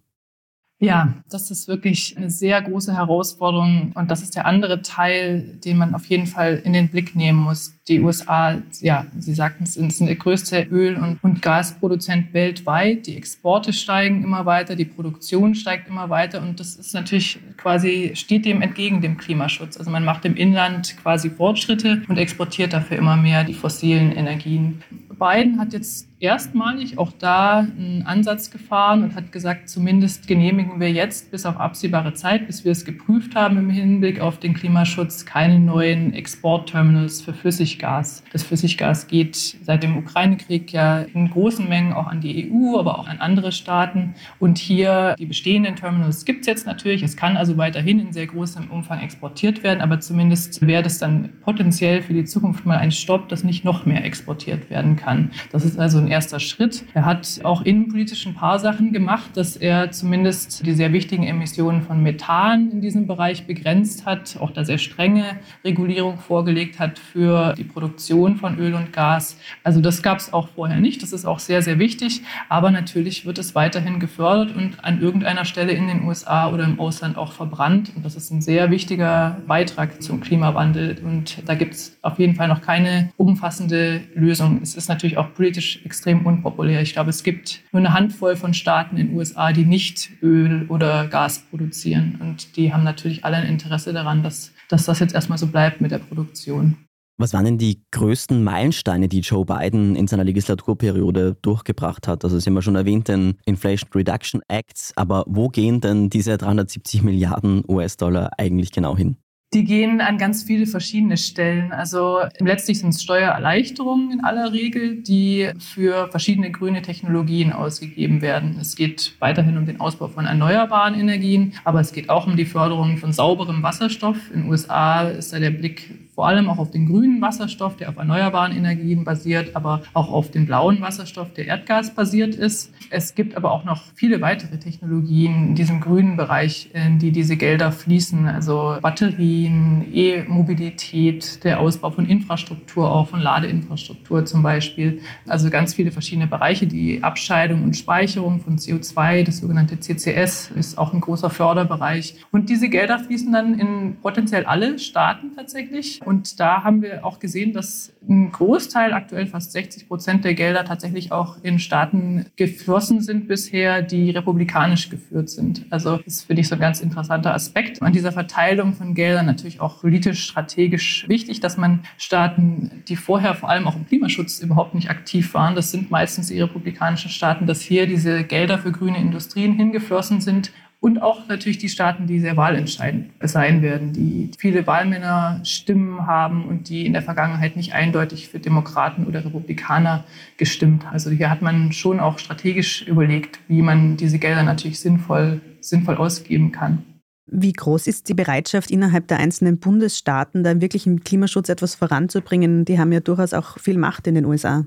Ja, 0.81 1.13
das 1.30 1.51
ist 1.51 1.68
wirklich 1.68 2.18
eine 2.18 2.31
sehr 2.31 2.60
große 2.60 2.95
Herausforderung 2.95 3.92
und 3.94 4.10
das 4.10 4.24
ist 4.24 4.36
der 4.36 4.48
andere 4.48 4.81
Teil, 4.81 5.60
den 5.63 5.78
man 5.78 5.94
auf 5.94 6.06
jeden 6.06 6.25
Fall 6.25 6.60
in 6.66 6.74
den 6.74 6.89
Blick 6.89 7.16
nehmen 7.16 7.38
muss. 7.38 7.75
Die 7.88 8.00
USA, 8.00 8.60
ja, 8.80 9.06
Sie 9.16 9.36
sagten 9.36 9.66
es, 9.66 9.75
sind 9.75 10.07
der 10.07 10.16
größte 10.16 10.63
Öl- 10.72 10.98
und, 11.22 11.42
Gasproduzent 11.44 12.33
weltweit. 12.33 13.06
Die 13.06 13.16
Exporte 13.16 13.74
steigen 13.74 14.24
immer 14.24 14.48
weiter, 14.48 14.75
die 14.75 14.86
Produktion 14.86 15.54
steigt 15.54 15.88
immer 15.88 16.10
weiter 16.10 16.42
und 16.42 16.60
das 16.60 16.78
ist 16.78 16.95
natürlich 16.95 17.39
quasi, 17.57 18.13
steht 18.16 18.45
dem 18.45 18.63
entgegen 18.63 19.01
dem 19.01 19.18
Klimaschutz. 19.18 19.78
Also 19.78 19.92
man 19.92 20.04
macht 20.04 20.25
im 20.25 20.36
Inland 20.36 20.98
quasi 20.98 21.30
Fortschritte 21.30 22.01
und 22.07 22.18
exportiert 22.18 22.74
dafür 22.74 22.98
immer 22.98 23.18
mehr 23.18 23.44
die 23.44 23.54
fossilen 23.54 24.12
Energien. 24.13 24.81
Biden 25.19 25.60
hat 25.60 25.74
jetzt 25.74 26.10
erstmalig 26.21 27.00
auch 27.00 27.12
da 27.18 27.59
einen 27.59 28.03
Ansatz 28.06 28.51
gefahren 28.51 29.03
und 29.03 29.15
hat 29.15 29.31
gesagt, 29.31 29.69
zumindest 29.69 30.27
genehmigen 30.27 30.79
wir 30.79 30.91
jetzt 30.91 31.31
bis 31.31 31.45
auf 31.47 31.57
absehbare 31.57 32.13
Zeit, 32.13 32.45
bis 32.45 32.63
wir 32.63 32.71
es 32.71 32.85
geprüft 32.85 33.35
haben 33.35 33.57
im 33.57 33.69
Hinblick 33.69 34.21
auf 34.21 34.39
den 34.39 34.53
Klimaschutz, 34.53 35.25
keine 35.25 35.59
neuen 35.59 36.13
Exportterminals 36.13 37.21
für 37.21 37.33
Flüssiggas. 37.33 38.23
Das 38.31 38.44
Flüssiggas 38.44 39.07
geht 39.07 39.35
seit 39.35 39.81
dem 39.81 39.97
Ukraine-Krieg 39.97 40.71
ja 40.71 41.00
in 41.01 41.31
großen 41.31 41.68
Mengen 41.68 41.94
auch 41.94 42.07
an 42.07 42.21
die 42.21 42.51
EU, 42.51 42.77
aber 42.77 43.00
auch 43.00 43.07
an 43.07 43.18
andere 43.18 43.51
Staaten. 43.51 44.13
Und 44.39 44.59
hier 44.59 45.15
die 45.18 45.25
bestehenden 45.25 45.75
Terminals 45.75 46.23
gibt 46.23 46.41
es 46.41 46.47
jetzt 46.47 46.68
natürlich. 46.68 47.01
Es 47.01 47.18
kann 47.18 47.35
also 47.35 47.57
weiterhin 47.57 48.00
in 48.00 48.13
sehr 48.13 48.27
großem 48.27 48.69
Umfang 48.69 49.00
exportiert 49.00 49.63
werden, 49.63 49.81
aber 49.81 50.00
zumindest 50.00 50.65
wäre 50.65 50.83
das 50.83 51.00
dann 51.00 51.29
potenziell 51.41 52.03
für 52.03 52.13
die 52.13 52.25
Zukunft 52.25 52.65
mal 52.65 52.77
ein 52.77 52.91
Stopp, 52.91 53.27
dass 53.29 53.44
nicht 53.44 53.65
noch 53.65 53.88
mehr 53.88 54.06
exportiert 54.06 54.69
werden 54.69 54.95
kann. 54.97 55.31
Das 55.51 55.65
ist 55.65 55.79
also 55.79 55.97
ein 55.97 56.10
erster 56.11 56.39
Schritt. 56.39 56.83
Er 56.93 57.05
hat 57.05 57.39
auch 57.43 57.63
innenpolitisch 57.63 58.25
ein 58.25 58.35
paar 58.35 58.59
Sachen 58.59 58.91
gemacht, 58.93 59.31
dass 59.35 59.55
er 59.55 59.91
zumindest 59.91 60.65
die 60.65 60.73
sehr 60.73 60.93
wichtigen 60.93 61.23
Emissionen 61.23 61.81
von 61.81 62.03
Methan 62.03 62.69
in 62.71 62.81
diesem 62.81 63.07
Bereich 63.07 63.47
begrenzt 63.47 64.05
hat, 64.05 64.37
auch 64.39 64.51
da 64.51 64.65
sehr 64.65 64.77
strenge 64.77 65.39
Regulierung 65.63 66.17
vorgelegt 66.17 66.79
hat 66.79 66.99
für 66.99 67.53
die 67.57 67.63
Produktion 67.63 68.35
von 68.35 68.59
Öl 68.59 68.73
und 68.73 68.93
Gas. 68.93 69.37
Also 69.63 69.81
das 69.81 70.03
gab 70.03 70.19
es 70.19 70.33
auch 70.33 70.49
vorher 70.49 70.79
nicht. 70.79 71.01
Das 71.01 71.13
ist 71.13 71.25
auch 71.25 71.39
sehr, 71.39 71.61
sehr 71.61 71.79
wichtig. 71.79 72.21
Aber 72.49 72.71
natürlich 72.71 73.25
wird 73.25 73.37
es 73.37 73.55
weiterhin 73.55 73.99
gefördert 73.99 74.55
und 74.55 74.83
an 74.83 75.01
irgendeiner 75.01 75.45
Stelle 75.45 75.71
in 75.71 75.87
den 75.87 76.03
USA 76.03 76.51
oder 76.51 76.65
im 76.65 76.79
Ausland 76.79 77.17
auch 77.17 77.31
verbrannt. 77.31 77.93
Und 77.95 78.05
das 78.05 78.15
ist 78.15 78.31
ein 78.31 78.41
sehr 78.41 78.69
wichtiger 78.69 79.37
Beitrag 79.47 80.01
zum 80.01 80.19
Klimawandel. 80.19 80.97
Und 81.03 81.43
da 81.47 81.55
gibt 81.55 81.75
es 81.75 81.97
auf 82.01 82.19
jeden 82.19 82.35
Fall 82.35 82.49
noch 82.49 82.61
keine 82.61 83.11
umfassende 83.17 84.01
Lösung. 84.13 84.59
Es 84.61 84.75
ist 84.75 84.89
natürlich 84.89 85.17
auch 85.17 85.33
politisch 85.33 85.79
extrem 85.85 86.00
extrem 86.01 86.25
unpopulär. 86.25 86.81
Ich 86.81 86.94
glaube, 86.94 87.12
es 87.12 87.21
gibt 87.21 87.62
nur 87.71 87.80
eine 87.80 87.94
Handvoll 87.94 88.36
von 88.36 88.56
Staaten 88.56 88.98
in 88.98 89.09
den 89.09 89.15
USA, 89.15 89.51
die 89.51 89.65
nicht 89.65 90.09
Öl 90.24 90.65
oder 90.68 91.07
Gas 91.07 91.44
produzieren. 91.48 92.18
Und 92.19 92.57
die 92.57 92.74
haben 92.74 92.83
natürlich 92.83 93.24
alle 93.24 93.38
ein 93.38 93.45
Interesse 93.45 93.94
daran, 93.94 94.24
dass, 94.24 94.51
dass 94.68 94.86
das 94.86 94.98
jetzt 94.98 95.13
erstmal 95.13 95.38
so 95.38 95.45
bleibt 95.45 95.80
mit 95.80 95.92
der 95.92 96.00
Produktion. 96.00 96.75
Was 97.19 97.33
waren 97.33 97.45
denn 97.45 97.59
die 97.59 97.83
größten 97.92 98.44
Meilensteine, 98.44 99.09
die 99.09 99.19
Joe 99.19 99.45
Biden 99.45 99.95
in 99.95 100.07
seiner 100.07 100.24
Legislaturperiode 100.24 101.38
durchgebracht 101.44 102.07
hat? 102.07 102.24
Also 102.24 102.39
Sie 102.39 102.50
haben 102.50 102.56
ja 102.56 102.63
schon 102.63 102.75
erwähnt 102.75 103.07
den 103.07 103.38
Inflation 103.45 103.92
Reduction 103.94 104.42
Act, 104.47 104.94
aber 104.95 105.24
wo 105.27 105.50
gehen 105.50 105.81
denn 105.81 106.09
diese 106.09 106.36
370 106.36 107.04
Milliarden 107.04 107.63
US-Dollar 107.68 108.31
eigentlich 108.39 108.71
genau 108.71 108.97
hin? 108.97 109.18
Die 109.53 109.65
gehen 109.65 110.00
an 110.00 110.18
ganz 110.18 110.44
viele 110.44 110.65
verschiedene 110.65 111.18
Stellen. 111.18 111.74
Also 111.74 112.19
letztlich 112.39 112.80
sind 112.80 112.89
es 112.89 113.03
Steuererleichterungen 113.03 114.09
in 114.09 114.24
aller 114.24 114.53
Regel, 114.53 115.01
die 115.01 115.50
für 115.59 116.07
verschiedene 116.07 116.51
grüne 116.51 116.81
Technologien 116.81 117.51
ausgegeben 117.51 118.21
werden. 118.21 118.57
Es 118.62 118.77
geht 118.77 119.13
weiterhin 119.19 119.57
um 119.57 119.65
den 119.65 119.81
Ausbau 119.81 120.07
von 120.07 120.25
erneuerbaren 120.25 120.98
Energien, 120.98 121.53
aber 121.65 121.81
es 121.81 121.92
geht 121.92 122.09
auch 122.09 122.27
um 122.27 122.38
die 122.38 122.45
Förderung 122.45 122.95
von 122.95 123.12
sauberem 123.12 123.62
Wasserstoff. 123.62 124.15
In 124.33 124.44
den 124.44 124.50
USA 124.50 125.09
ist 125.09 125.33
da 125.33 125.39
der 125.39 125.51
Blick 125.51 125.89
vor 126.21 126.27
allem 126.27 126.51
auch 126.51 126.59
auf 126.59 126.69
den 126.69 126.85
grünen 126.85 127.19
Wasserstoff, 127.19 127.77
der 127.77 127.89
auf 127.89 127.97
erneuerbaren 127.97 128.56
Energien 128.56 129.03
basiert, 129.03 129.56
aber 129.56 129.81
auch 129.95 130.12
auf 130.12 130.29
den 130.29 130.45
blauen 130.45 130.79
Wasserstoff, 130.79 131.33
der 131.33 131.47
erdgasbasiert 131.47 132.35
ist. 132.35 132.71
Es 132.91 133.15
gibt 133.15 133.35
aber 133.35 133.51
auch 133.51 133.63
noch 133.63 133.81
viele 133.95 134.21
weitere 134.21 134.59
Technologien 134.59 135.47
in 135.47 135.56
diesem 135.56 135.81
grünen 135.81 136.18
Bereich, 136.18 136.69
in 136.73 137.00
die 137.00 137.12
diese 137.12 137.38
Gelder 137.38 137.71
fließen, 137.71 138.27
also 138.27 138.77
Batterien, 138.83 139.83
E-Mobilität, 139.91 141.44
der 141.44 141.59
Ausbau 141.59 141.89
von 141.89 142.06
Infrastruktur, 142.06 142.91
auch 142.91 143.07
von 143.07 143.19
Ladeinfrastruktur 143.19 144.23
zum 144.23 144.44
Beispiel. 144.44 145.01
Also 145.25 145.50
ganz 145.50 145.73
viele 145.73 145.91
verschiedene 145.91 146.27
Bereiche. 146.27 146.68
Die 146.68 147.01
Abscheidung 147.01 147.63
und 147.63 147.75
Speicherung 147.75 148.41
von 148.41 148.59
CO2, 148.59 149.23
das 149.23 149.38
sogenannte 149.38 149.79
CCS, 149.79 150.51
ist 150.51 150.77
auch 150.77 150.94
ein 150.94 151.01
großer 151.01 151.31
Förderbereich. 151.31 152.18
Und 152.31 152.50
diese 152.50 152.69
Gelder 152.69 153.00
fließen 153.00 153.31
dann 153.31 153.57
in 153.57 153.95
potenziell 154.03 154.45
alle 154.45 154.77
Staaten 154.77 155.31
tatsächlich. 155.35 156.00
Und 156.10 156.10
da 156.39 156.63
haben 156.63 156.81
wir 156.81 157.05
auch 157.05 157.19
gesehen, 157.19 157.53
dass 157.53 157.93
ein 158.07 158.31
Großteil, 158.31 158.93
aktuell 158.93 159.27
fast 159.27 159.51
60 159.51 159.87
Prozent 159.87 160.25
der 160.25 160.33
Gelder 160.33 160.65
tatsächlich 160.65 161.11
auch 161.11 161.37
in 161.43 161.59
Staaten 161.59 162.25
geflossen 162.35 163.01
sind 163.01 163.27
bisher, 163.27 163.81
die 163.81 164.09
republikanisch 164.09 164.89
geführt 164.89 165.29
sind. 165.29 165.65
Also 165.69 165.97
das 165.97 166.23
finde 166.23 166.41
ich, 166.41 166.47
so 166.47 166.55
ein 166.55 166.61
ganz 166.61 166.81
interessanter 166.81 167.33
Aspekt 167.33 167.81
an 167.81 167.93
dieser 167.93 168.11
Verteilung 168.11 168.73
von 168.73 168.93
Geldern. 168.93 169.25
Natürlich 169.25 169.61
auch 169.61 169.81
politisch, 169.81 170.23
strategisch 170.23 171.07
wichtig, 171.07 171.39
dass 171.39 171.57
man 171.57 171.81
Staaten, 171.97 172.83
die 172.87 172.95
vorher 172.95 173.35
vor 173.35 173.49
allem 173.49 173.67
auch 173.67 173.75
im 173.75 173.87
Klimaschutz 173.87 174.39
überhaupt 174.39 174.75
nicht 174.75 174.89
aktiv 174.89 175.33
waren, 175.33 175.55
das 175.55 175.71
sind 175.71 175.91
meistens 175.91 176.27
die 176.27 176.39
republikanischen 176.39 177.09
Staaten, 177.09 177.45
dass 177.45 177.61
hier 177.61 177.87
diese 177.87 178.23
Gelder 178.23 178.57
für 178.57 178.71
grüne 178.71 178.97
Industrien 178.97 179.53
hingeflossen 179.53 180.21
sind 180.21 180.51
und 180.81 181.00
auch 181.00 181.28
natürlich 181.28 181.60
die 181.60 181.69
Staaten, 181.69 182.07
die 182.07 182.19
sehr 182.19 182.36
wahlentscheidend 182.36 183.12
sein 183.22 183.62
werden, 183.62 183.94
die 183.94 184.31
viele 184.38 184.66
Wahlmännerstimmen 184.66 186.07
haben 186.07 186.45
und 186.45 186.69
die 186.69 186.88
in 186.88 186.94
der 186.94 187.04
Vergangenheit 187.04 187.56
nicht 187.56 187.74
eindeutig 187.74 188.30
für 188.30 188.39
Demokraten 188.39 189.06
oder 189.06 189.24
Republikaner 189.24 190.04
gestimmt. 190.38 190.86
Also 190.92 191.12
hier 191.12 191.30
hat 191.30 191.44
man 191.44 191.72
schon 191.72 192.00
auch 192.00 192.18
strategisch 192.18 192.81
überlegt, 192.88 193.39
wie 193.48 193.62
man 193.62 193.95
diese 193.95 194.18
Gelder 194.18 194.42
natürlich 194.42 194.80
sinnvoll, 194.80 195.39
sinnvoll 195.62 195.98
ausgeben 195.98 196.51
kann. 196.51 196.83
Wie 197.28 197.54
groß 197.54 197.86
ist 197.86 198.10
die 198.10 198.16
Bereitschaft 198.16 198.72
innerhalb 198.72 199.07
der 199.07 199.19
einzelnen 199.19 199.60
Bundesstaaten, 199.60 200.44
da 200.44 200.60
wirklich 200.60 200.88
im 200.88 201.04
Klimaschutz 201.04 201.48
etwas 201.50 201.75
voranzubringen? 201.75 202.66
Die 202.66 202.80
haben 202.80 202.92
ja 202.92 203.01
durchaus 203.01 203.33
auch 203.33 203.60
viel 203.60 203.78
Macht 203.78 204.07
in 204.07 204.16
den 204.16 204.25
USA. 204.25 204.66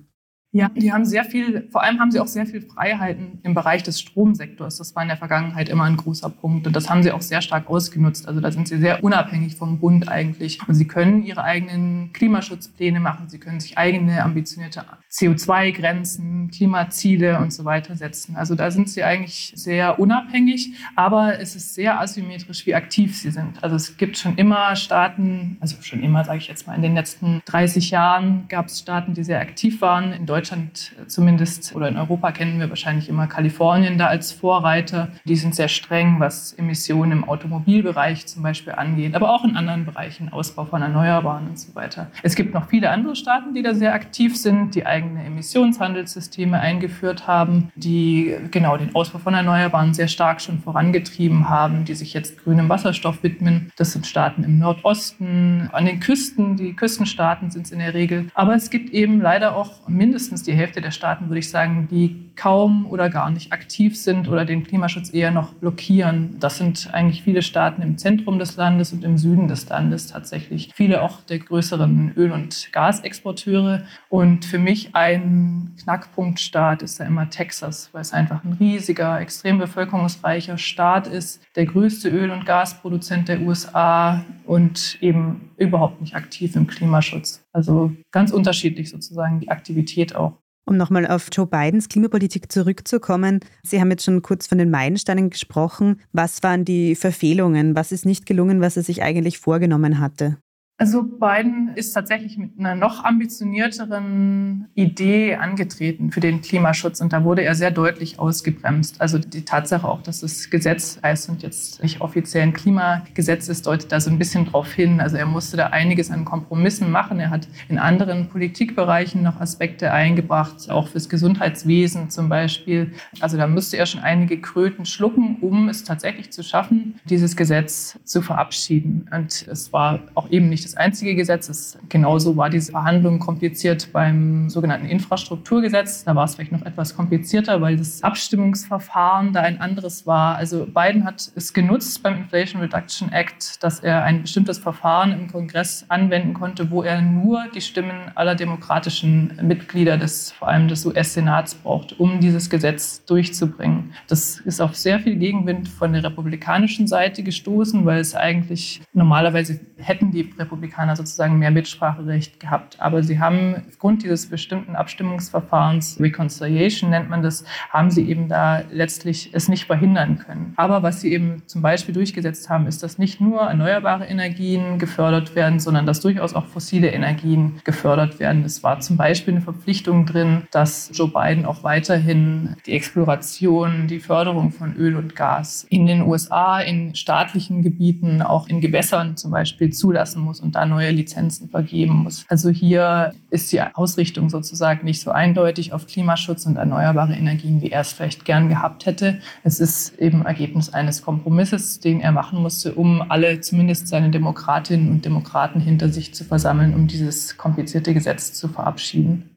Ja, 0.54 0.68
die 0.68 0.92
haben 0.92 1.04
sehr 1.04 1.24
viel, 1.24 1.66
vor 1.72 1.82
allem 1.82 1.98
haben 1.98 2.12
sie 2.12 2.20
auch 2.20 2.28
sehr 2.28 2.46
viel 2.46 2.60
Freiheiten 2.60 3.40
im 3.42 3.54
Bereich 3.54 3.82
des 3.82 3.98
Stromsektors. 3.98 4.76
Das 4.76 4.94
war 4.94 5.02
in 5.02 5.08
der 5.08 5.16
Vergangenheit 5.16 5.68
immer 5.68 5.82
ein 5.82 5.96
großer 5.96 6.30
Punkt 6.30 6.68
und 6.68 6.76
das 6.76 6.88
haben 6.88 7.02
sie 7.02 7.10
auch 7.10 7.22
sehr 7.22 7.42
stark 7.42 7.68
ausgenutzt. 7.68 8.28
Also 8.28 8.40
da 8.40 8.52
sind 8.52 8.68
sie 8.68 8.78
sehr 8.78 9.02
unabhängig 9.02 9.56
vom 9.56 9.80
Bund 9.80 10.08
eigentlich. 10.08 10.60
Und 10.68 10.76
sie 10.76 10.86
können 10.86 11.24
ihre 11.24 11.42
eigenen 11.42 12.12
Klimaschutzpläne 12.12 13.00
machen, 13.00 13.28
sie 13.28 13.40
können 13.40 13.58
sich 13.58 13.76
eigene 13.78 14.22
ambitionierte 14.22 14.84
CO2-Grenzen, 15.10 16.52
Klimaziele 16.52 17.40
und 17.40 17.52
so 17.52 17.64
weiter 17.64 17.96
setzen. 17.96 18.36
Also 18.36 18.54
da 18.54 18.70
sind 18.70 18.88
sie 18.88 19.02
eigentlich 19.02 19.52
sehr 19.56 19.98
unabhängig, 19.98 20.74
aber 20.94 21.40
es 21.40 21.56
ist 21.56 21.74
sehr 21.74 22.00
asymmetrisch, 22.00 22.64
wie 22.64 22.76
aktiv 22.76 23.18
sie 23.18 23.32
sind. 23.32 23.60
Also 23.64 23.74
es 23.74 23.96
gibt 23.96 24.16
schon 24.16 24.36
immer 24.36 24.76
Staaten, 24.76 25.56
also 25.58 25.74
schon 25.82 26.00
immer, 26.00 26.24
sage 26.24 26.38
ich 26.38 26.46
jetzt 26.46 26.68
mal, 26.68 26.76
in 26.76 26.82
den 26.82 26.94
letzten 26.94 27.42
30 27.46 27.90
Jahren 27.90 28.44
gab 28.48 28.66
es 28.66 28.78
Staaten, 28.78 29.14
die 29.14 29.24
sehr 29.24 29.40
aktiv 29.40 29.80
waren. 29.80 30.12
In 30.12 30.26
Deutschland 30.26 30.43
Deutschland 30.44 30.92
zumindest 31.06 31.74
oder 31.74 31.88
in 31.88 31.96
Europa 31.96 32.30
kennen 32.30 32.60
wir 32.60 32.68
wahrscheinlich 32.68 33.08
immer 33.08 33.26
Kalifornien 33.26 33.96
da 33.96 34.08
als 34.08 34.30
Vorreiter. 34.30 35.08
Die 35.24 35.36
sind 35.36 35.54
sehr 35.54 35.68
streng, 35.68 36.20
was 36.20 36.52
Emissionen 36.52 37.12
im 37.12 37.24
Automobilbereich 37.24 38.26
zum 38.26 38.42
Beispiel 38.42 38.74
angeht, 38.74 39.14
aber 39.14 39.30
auch 39.30 39.42
in 39.42 39.56
anderen 39.56 39.86
Bereichen, 39.86 40.30
Ausbau 40.30 40.66
von 40.66 40.82
Erneuerbaren 40.82 41.48
und 41.48 41.58
so 41.58 41.74
weiter. 41.74 42.08
Es 42.22 42.34
gibt 42.34 42.52
noch 42.52 42.68
viele 42.68 42.90
andere 42.90 43.16
Staaten, 43.16 43.54
die 43.54 43.62
da 43.62 43.72
sehr 43.72 43.94
aktiv 43.94 44.36
sind, 44.36 44.74
die 44.74 44.84
eigene 44.84 45.24
Emissionshandelssysteme 45.24 46.60
eingeführt 46.60 47.26
haben, 47.26 47.72
die 47.74 48.36
genau 48.50 48.76
den 48.76 48.94
Ausbau 48.94 49.20
von 49.20 49.32
Erneuerbaren 49.32 49.94
sehr 49.94 50.08
stark 50.08 50.42
schon 50.42 50.58
vorangetrieben 50.58 51.48
haben, 51.48 51.86
die 51.86 51.94
sich 51.94 52.12
jetzt 52.12 52.44
grünem 52.44 52.68
Wasserstoff 52.68 53.22
widmen. 53.22 53.72
Das 53.78 53.92
sind 53.92 54.06
Staaten 54.06 54.44
im 54.44 54.58
Nordosten, 54.58 55.70
an 55.72 55.86
den 55.86 56.00
Küsten, 56.00 56.58
die 56.58 56.74
Küstenstaaten 56.74 57.50
sind 57.50 57.64
es 57.64 57.72
in 57.72 57.78
der 57.78 57.94
Regel. 57.94 58.26
Aber 58.34 58.54
es 58.54 58.68
gibt 58.68 58.90
eben 58.90 59.22
leider 59.22 59.56
auch 59.56 59.88
mindestens 59.88 60.33
mindestens 60.34 60.42
die 60.42 60.54
Hälfte 60.54 60.80
der 60.80 60.90
Staaten, 60.90 61.28
würde 61.28 61.38
ich 61.38 61.48
sagen, 61.48 61.86
die 61.88 62.30
kaum 62.36 62.86
oder 62.86 63.10
gar 63.10 63.30
nicht 63.30 63.52
aktiv 63.52 63.96
sind 63.96 64.28
oder 64.28 64.44
den 64.44 64.64
Klimaschutz 64.64 65.12
eher 65.12 65.30
noch 65.30 65.52
blockieren. 65.54 66.36
Das 66.40 66.58
sind 66.58 66.90
eigentlich 66.92 67.22
viele 67.22 67.42
Staaten 67.42 67.82
im 67.82 67.98
Zentrum 67.98 68.38
des 68.38 68.56
Landes 68.56 68.92
und 68.92 69.04
im 69.04 69.18
Süden 69.18 69.48
des 69.48 69.68
Landes 69.68 70.08
tatsächlich. 70.08 70.70
Viele 70.74 71.02
auch 71.02 71.20
der 71.22 71.38
größeren 71.38 72.12
Öl- 72.16 72.32
und 72.32 72.72
Gasexporteure. 72.72 73.84
Und 74.08 74.44
für 74.44 74.58
mich 74.58 74.94
ein 74.94 75.74
Knackpunktstaat 75.82 76.82
ist 76.82 77.00
da 77.00 77.04
immer 77.04 77.30
Texas, 77.30 77.90
weil 77.92 78.02
es 78.02 78.12
einfach 78.12 78.44
ein 78.44 78.54
riesiger, 78.54 79.20
extrem 79.20 79.58
bevölkerungsreicher 79.58 80.58
Staat 80.58 81.06
ist, 81.06 81.42
der 81.56 81.66
größte 81.66 82.08
Öl- 82.08 82.30
und 82.30 82.46
Gasproduzent 82.46 83.28
der 83.28 83.40
USA 83.40 84.24
und 84.46 84.98
eben 85.00 85.50
überhaupt 85.56 86.00
nicht 86.00 86.14
aktiv 86.14 86.56
im 86.56 86.66
Klimaschutz. 86.66 87.44
Also 87.52 87.92
ganz 88.10 88.32
unterschiedlich 88.32 88.90
sozusagen 88.90 89.40
die 89.40 89.50
Aktivität 89.50 90.14
auch. 90.14 90.43
Um 90.66 90.76
nochmal 90.76 91.06
auf 91.06 91.28
Joe 91.30 91.46
Bidens 91.46 91.88
Klimapolitik 91.88 92.50
zurückzukommen. 92.50 93.40
Sie 93.62 93.80
haben 93.80 93.90
jetzt 93.90 94.04
schon 94.04 94.22
kurz 94.22 94.46
von 94.46 94.56
den 94.56 94.70
Meilensteinen 94.70 95.28
gesprochen. 95.28 96.00
Was 96.12 96.42
waren 96.42 96.64
die 96.64 96.94
Verfehlungen? 96.94 97.74
Was 97.74 97.92
ist 97.92 98.06
nicht 98.06 98.24
gelungen, 98.24 98.60
was 98.62 98.76
er 98.76 98.82
sich 98.82 99.02
eigentlich 99.02 99.38
vorgenommen 99.38 100.00
hatte? 100.00 100.38
Also 100.76 101.04
Biden 101.04 101.70
ist 101.76 101.92
tatsächlich 101.92 102.36
mit 102.36 102.58
einer 102.58 102.74
noch 102.74 103.04
ambitionierteren 103.04 104.66
Idee 104.74 105.36
angetreten 105.36 106.10
für 106.10 106.18
den 106.18 106.40
Klimaschutz 106.40 107.00
und 107.00 107.12
da 107.12 107.22
wurde 107.22 107.42
er 107.42 107.54
sehr 107.54 107.70
deutlich 107.70 108.18
ausgebremst. 108.18 109.00
Also 109.00 109.18
die 109.18 109.44
Tatsache 109.44 109.86
auch, 109.86 110.02
dass 110.02 110.20
das 110.20 110.50
Gesetz 110.50 110.98
heißt 111.00 111.28
und 111.28 111.44
jetzt 111.44 111.80
nicht 111.80 112.00
offiziell 112.00 112.42
ein 112.42 112.52
Klimagesetz 112.52 113.46
ist, 113.46 113.68
deutet 113.68 113.92
da 113.92 114.00
so 114.00 114.10
ein 114.10 114.18
bisschen 114.18 114.46
drauf 114.46 114.72
hin. 114.72 115.00
Also 115.00 115.16
er 115.16 115.26
musste 115.26 115.56
da 115.56 115.66
einiges 115.66 116.10
an 116.10 116.24
Kompromissen 116.24 116.90
machen. 116.90 117.20
Er 117.20 117.30
hat 117.30 117.46
in 117.68 117.78
anderen 117.78 118.28
Politikbereichen 118.28 119.22
noch 119.22 119.40
Aspekte 119.40 119.92
eingebracht, 119.92 120.68
auch 120.70 120.88
fürs 120.88 121.08
Gesundheitswesen 121.08 122.10
zum 122.10 122.28
Beispiel. 122.28 122.92
Also 123.20 123.36
da 123.36 123.46
musste 123.46 123.76
er 123.76 123.86
schon 123.86 124.00
einige 124.00 124.40
Kröten 124.40 124.86
schlucken, 124.86 125.36
um 125.40 125.68
es 125.68 125.84
tatsächlich 125.84 126.32
zu 126.32 126.42
schaffen, 126.42 126.98
dieses 127.04 127.36
Gesetz 127.36 127.96
zu 128.02 128.22
verabschieden. 128.22 129.08
Und 129.14 129.46
es 129.46 129.72
war 129.72 130.00
auch 130.14 130.28
eben 130.30 130.48
nicht 130.48 130.63
das 130.64 130.76
einzige 130.76 131.14
Gesetz. 131.14 131.48
Es, 131.48 131.78
genauso 131.88 132.36
war 132.36 132.50
diese 132.50 132.72
Verhandlung 132.72 133.18
kompliziert 133.18 133.92
beim 133.92 134.48
sogenannten 134.48 134.86
Infrastrukturgesetz. 134.86 136.04
Da 136.04 136.14
war 136.14 136.24
es 136.24 136.34
vielleicht 136.34 136.52
noch 136.52 136.64
etwas 136.64 136.96
komplizierter, 136.96 137.60
weil 137.60 137.76
das 137.76 138.02
Abstimmungsverfahren 138.02 139.32
da 139.32 139.40
ein 139.40 139.60
anderes 139.60 140.06
war. 140.06 140.36
Also 140.36 140.66
Biden 140.66 141.04
hat 141.04 141.30
es 141.34 141.52
genutzt 141.52 142.02
beim 142.02 142.16
Inflation 142.16 142.60
Reduction 142.60 143.12
Act, 143.12 143.62
dass 143.62 143.80
er 143.80 144.02
ein 144.04 144.22
bestimmtes 144.22 144.58
Verfahren 144.58 145.12
im 145.12 145.30
Kongress 145.30 145.84
anwenden 145.88 146.34
konnte, 146.34 146.70
wo 146.70 146.82
er 146.82 147.02
nur 147.02 147.44
die 147.54 147.60
Stimmen 147.60 148.10
aller 148.14 148.34
demokratischen 148.34 149.38
Mitglieder 149.42 149.96
des, 149.96 150.32
vor 150.32 150.48
allem 150.48 150.68
des 150.68 150.84
US-Senats 150.86 151.54
braucht, 151.54 151.98
um 151.98 152.20
dieses 152.20 152.50
Gesetz 152.50 153.04
durchzubringen. 153.04 153.92
Das 154.08 154.38
ist 154.40 154.60
auf 154.60 154.74
sehr 154.76 155.00
viel 155.00 155.16
Gegenwind 155.16 155.68
von 155.68 155.92
der 155.92 156.04
republikanischen 156.04 156.86
Seite 156.86 157.22
gestoßen, 157.22 157.84
weil 157.84 158.00
es 158.00 158.14
eigentlich 158.14 158.82
normalerweise 158.92 159.60
hätten 159.76 160.10
die 160.10 160.32
Republikaner 160.38 160.53
Republikaner 160.54 160.96
sozusagen 160.96 161.38
mehr 161.38 161.50
Mitspracherecht 161.50 162.40
gehabt. 162.40 162.80
Aber 162.80 163.02
sie 163.02 163.18
haben 163.18 163.62
aufgrund 163.68 164.02
dieses 164.02 164.28
bestimmten 164.28 164.76
Abstimmungsverfahrens, 164.76 165.98
Reconciliation 166.00 166.90
nennt 166.90 167.10
man 167.10 167.22
das, 167.22 167.44
haben 167.70 167.90
sie 167.90 168.08
eben 168.08 168.28
da 168.28 168.62
letztlich 168.70 169.30
es 169.32 169.48
nicht 169.48 169.66
verhindern 169.66 170.18
können. 170.18 170.54
Aber 170.56 170.82
was 170.82 171.00
sie 171.00 171.12
eben 171.12 171.42
zum 171.46 171.62
Beispiel 171.62 171.94
durchgesetzt 171.94 172.48
haben, 172.48 172.66
ist, 172.66 172.82
dass 172.82 172.98
nicht 172.98 173.20
nur 173.20 173.42
erneuerbare 173.42 174.06
Energien 174.06 174.78
gefördert 174.78 175.34
werden, 175.34 175.58
sondern 175.60 175.86
dass 175.86 176.00
durchaus 176.00 176.34
auch 176.34 176.46
fossile 176.46 176.88
Energien 176.88 177.60
gefördert 177.64 178.20
werden. 178.20 178.44
Es 178.44 178.62
war 178.62 178.80
zum 178.80 178.96
Beispiel 178.96 179.34
eine 179.34 179.42
Verpflichtung 179.42 180.06
drin, 180.06 180.44
dass 180.50 180.90
Joe 180.94 181.08
Biden 181.08 181.46
auch 181.46 181.64
weiterhin 181.64 182.56
die 182.66 182.72
Exploration, 182.72 183.88
die 183.88 184.00
Förderung 184.00 184.52
von 184.52 184.76
Öl 184.76 184.96
und 184.96 185.16
Gas 185.16 185.66
in 185.68 185.86
den 185.86 186.02
USA, 186.02 186.60
in 186.60 186.94
staatlichen 186.94 187.62
Gebieten, 187.62 188.22
auch 188.22 188.48
in 188.48 188.60
Gewässern 188.60 189.16
zum 189.16 189.30
Beispiel 189.30 189.72
zulassen 189.72 190.22
muss 190.22 190.40
und 190.44 190.54
da 190.54 190.66
neue 190.66 190.90
Lizenzen 190.90 191.48
vergeben 191.48 191.94
muss. 192.04 192.24
Also 192.28 192.50
hier 192.50 193.12
ist 193.30 193.50
die 193.52 193.60
Ausrichtung 193.60 194.30
sozusagen 194.30 194.84
nicht 194.84 195.00
so 195.00 195.10
eindeutig 195.10 195.72
auf 195.72 195.86
Klimaschutz 195.86 196.46
und 196.46 196.56
erneuerbare 196.56 197.14
Energien, 197.14 197.62
wie 197.62 197.70
er 197.70 197.80
es 197.80 197.92
vielleicht 197.92 198.24
gern 198.24 198.48
gehabt 198.48 198.86
hätte. 198.86 199.18
Es 199.42 199.58
ist 199.58 199.98
eben 199.98 200.24
Ergebnis 200.24 200.72
eines 200.72 201.02
Kompromisses, 201.02 201.80
den 201.80 202.00
er 202.00 202.12
machen 202.12 202.40
musste, 202.42 202.74
um 202.74 203.02
alle, 203.10 203.40
zumindest 203.40 203.88
seine 203.88 204.10
Demokratinnen 204.10 204.90
und 204.90 205.04
Demokraten 205.04 205.60
hinter 205.60 205.88
sich 205.88 206.14
zu 206.14 206.24
versammeln, 206.24 206.74
um 206.74 206.86
dieses 206.86 207.36
komplizierte 207.36 207.94
Gesetz 207.94 208.34
zu 208.34 208.48
verabschieden. 208.48 209.33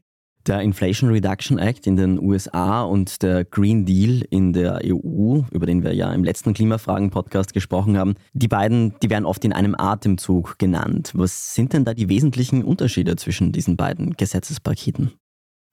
Der 0.48 0.62
Inflation 0.62 1.10
Reduction 1.10 1.60
Act 1.60 1.88
in 1.88 1.98
den 1.98 2.22
USA 2.22 2.84
und 2.84 3.22
der 3.22 3.44
Green 3.44 3.86
Deal 3.86 4.24
in 4.30 4.54
der 4.54 4.80
EU, 4.86 5.42
über 5.52 5.66
den 5.66 5.84
wir 5.84 5.94
ja 5.94 6.14
im 6.14 6.24
letzten 6.24 6.54
Klimafragen-Podcast 6.54 7.54
gesprochen 7.54 7.98
haben, 7.98 8.16
die 8.32 8.48
beiden, 8.48 8.94
die 9.04 9.10
werden 9.10 9.26
oft 9.26 9.44
in 9.44 9.52
einem 9.52 9.76
Atemzug 9.78 10.58
genannt. 10.58 11.12
Was 11.16 11.54
sind 11.54 11.74
denn 11.74 11.84
da 11.84 11.94
die 11.94 12.08
wesentlichen 12.08 12.64
Unterschiede 12.64 13.18
zwischen 13.18 13.52
diesen 13.52 13.76
beiden 13.76 14.16
Gesetzespaketen? 14.16 15.12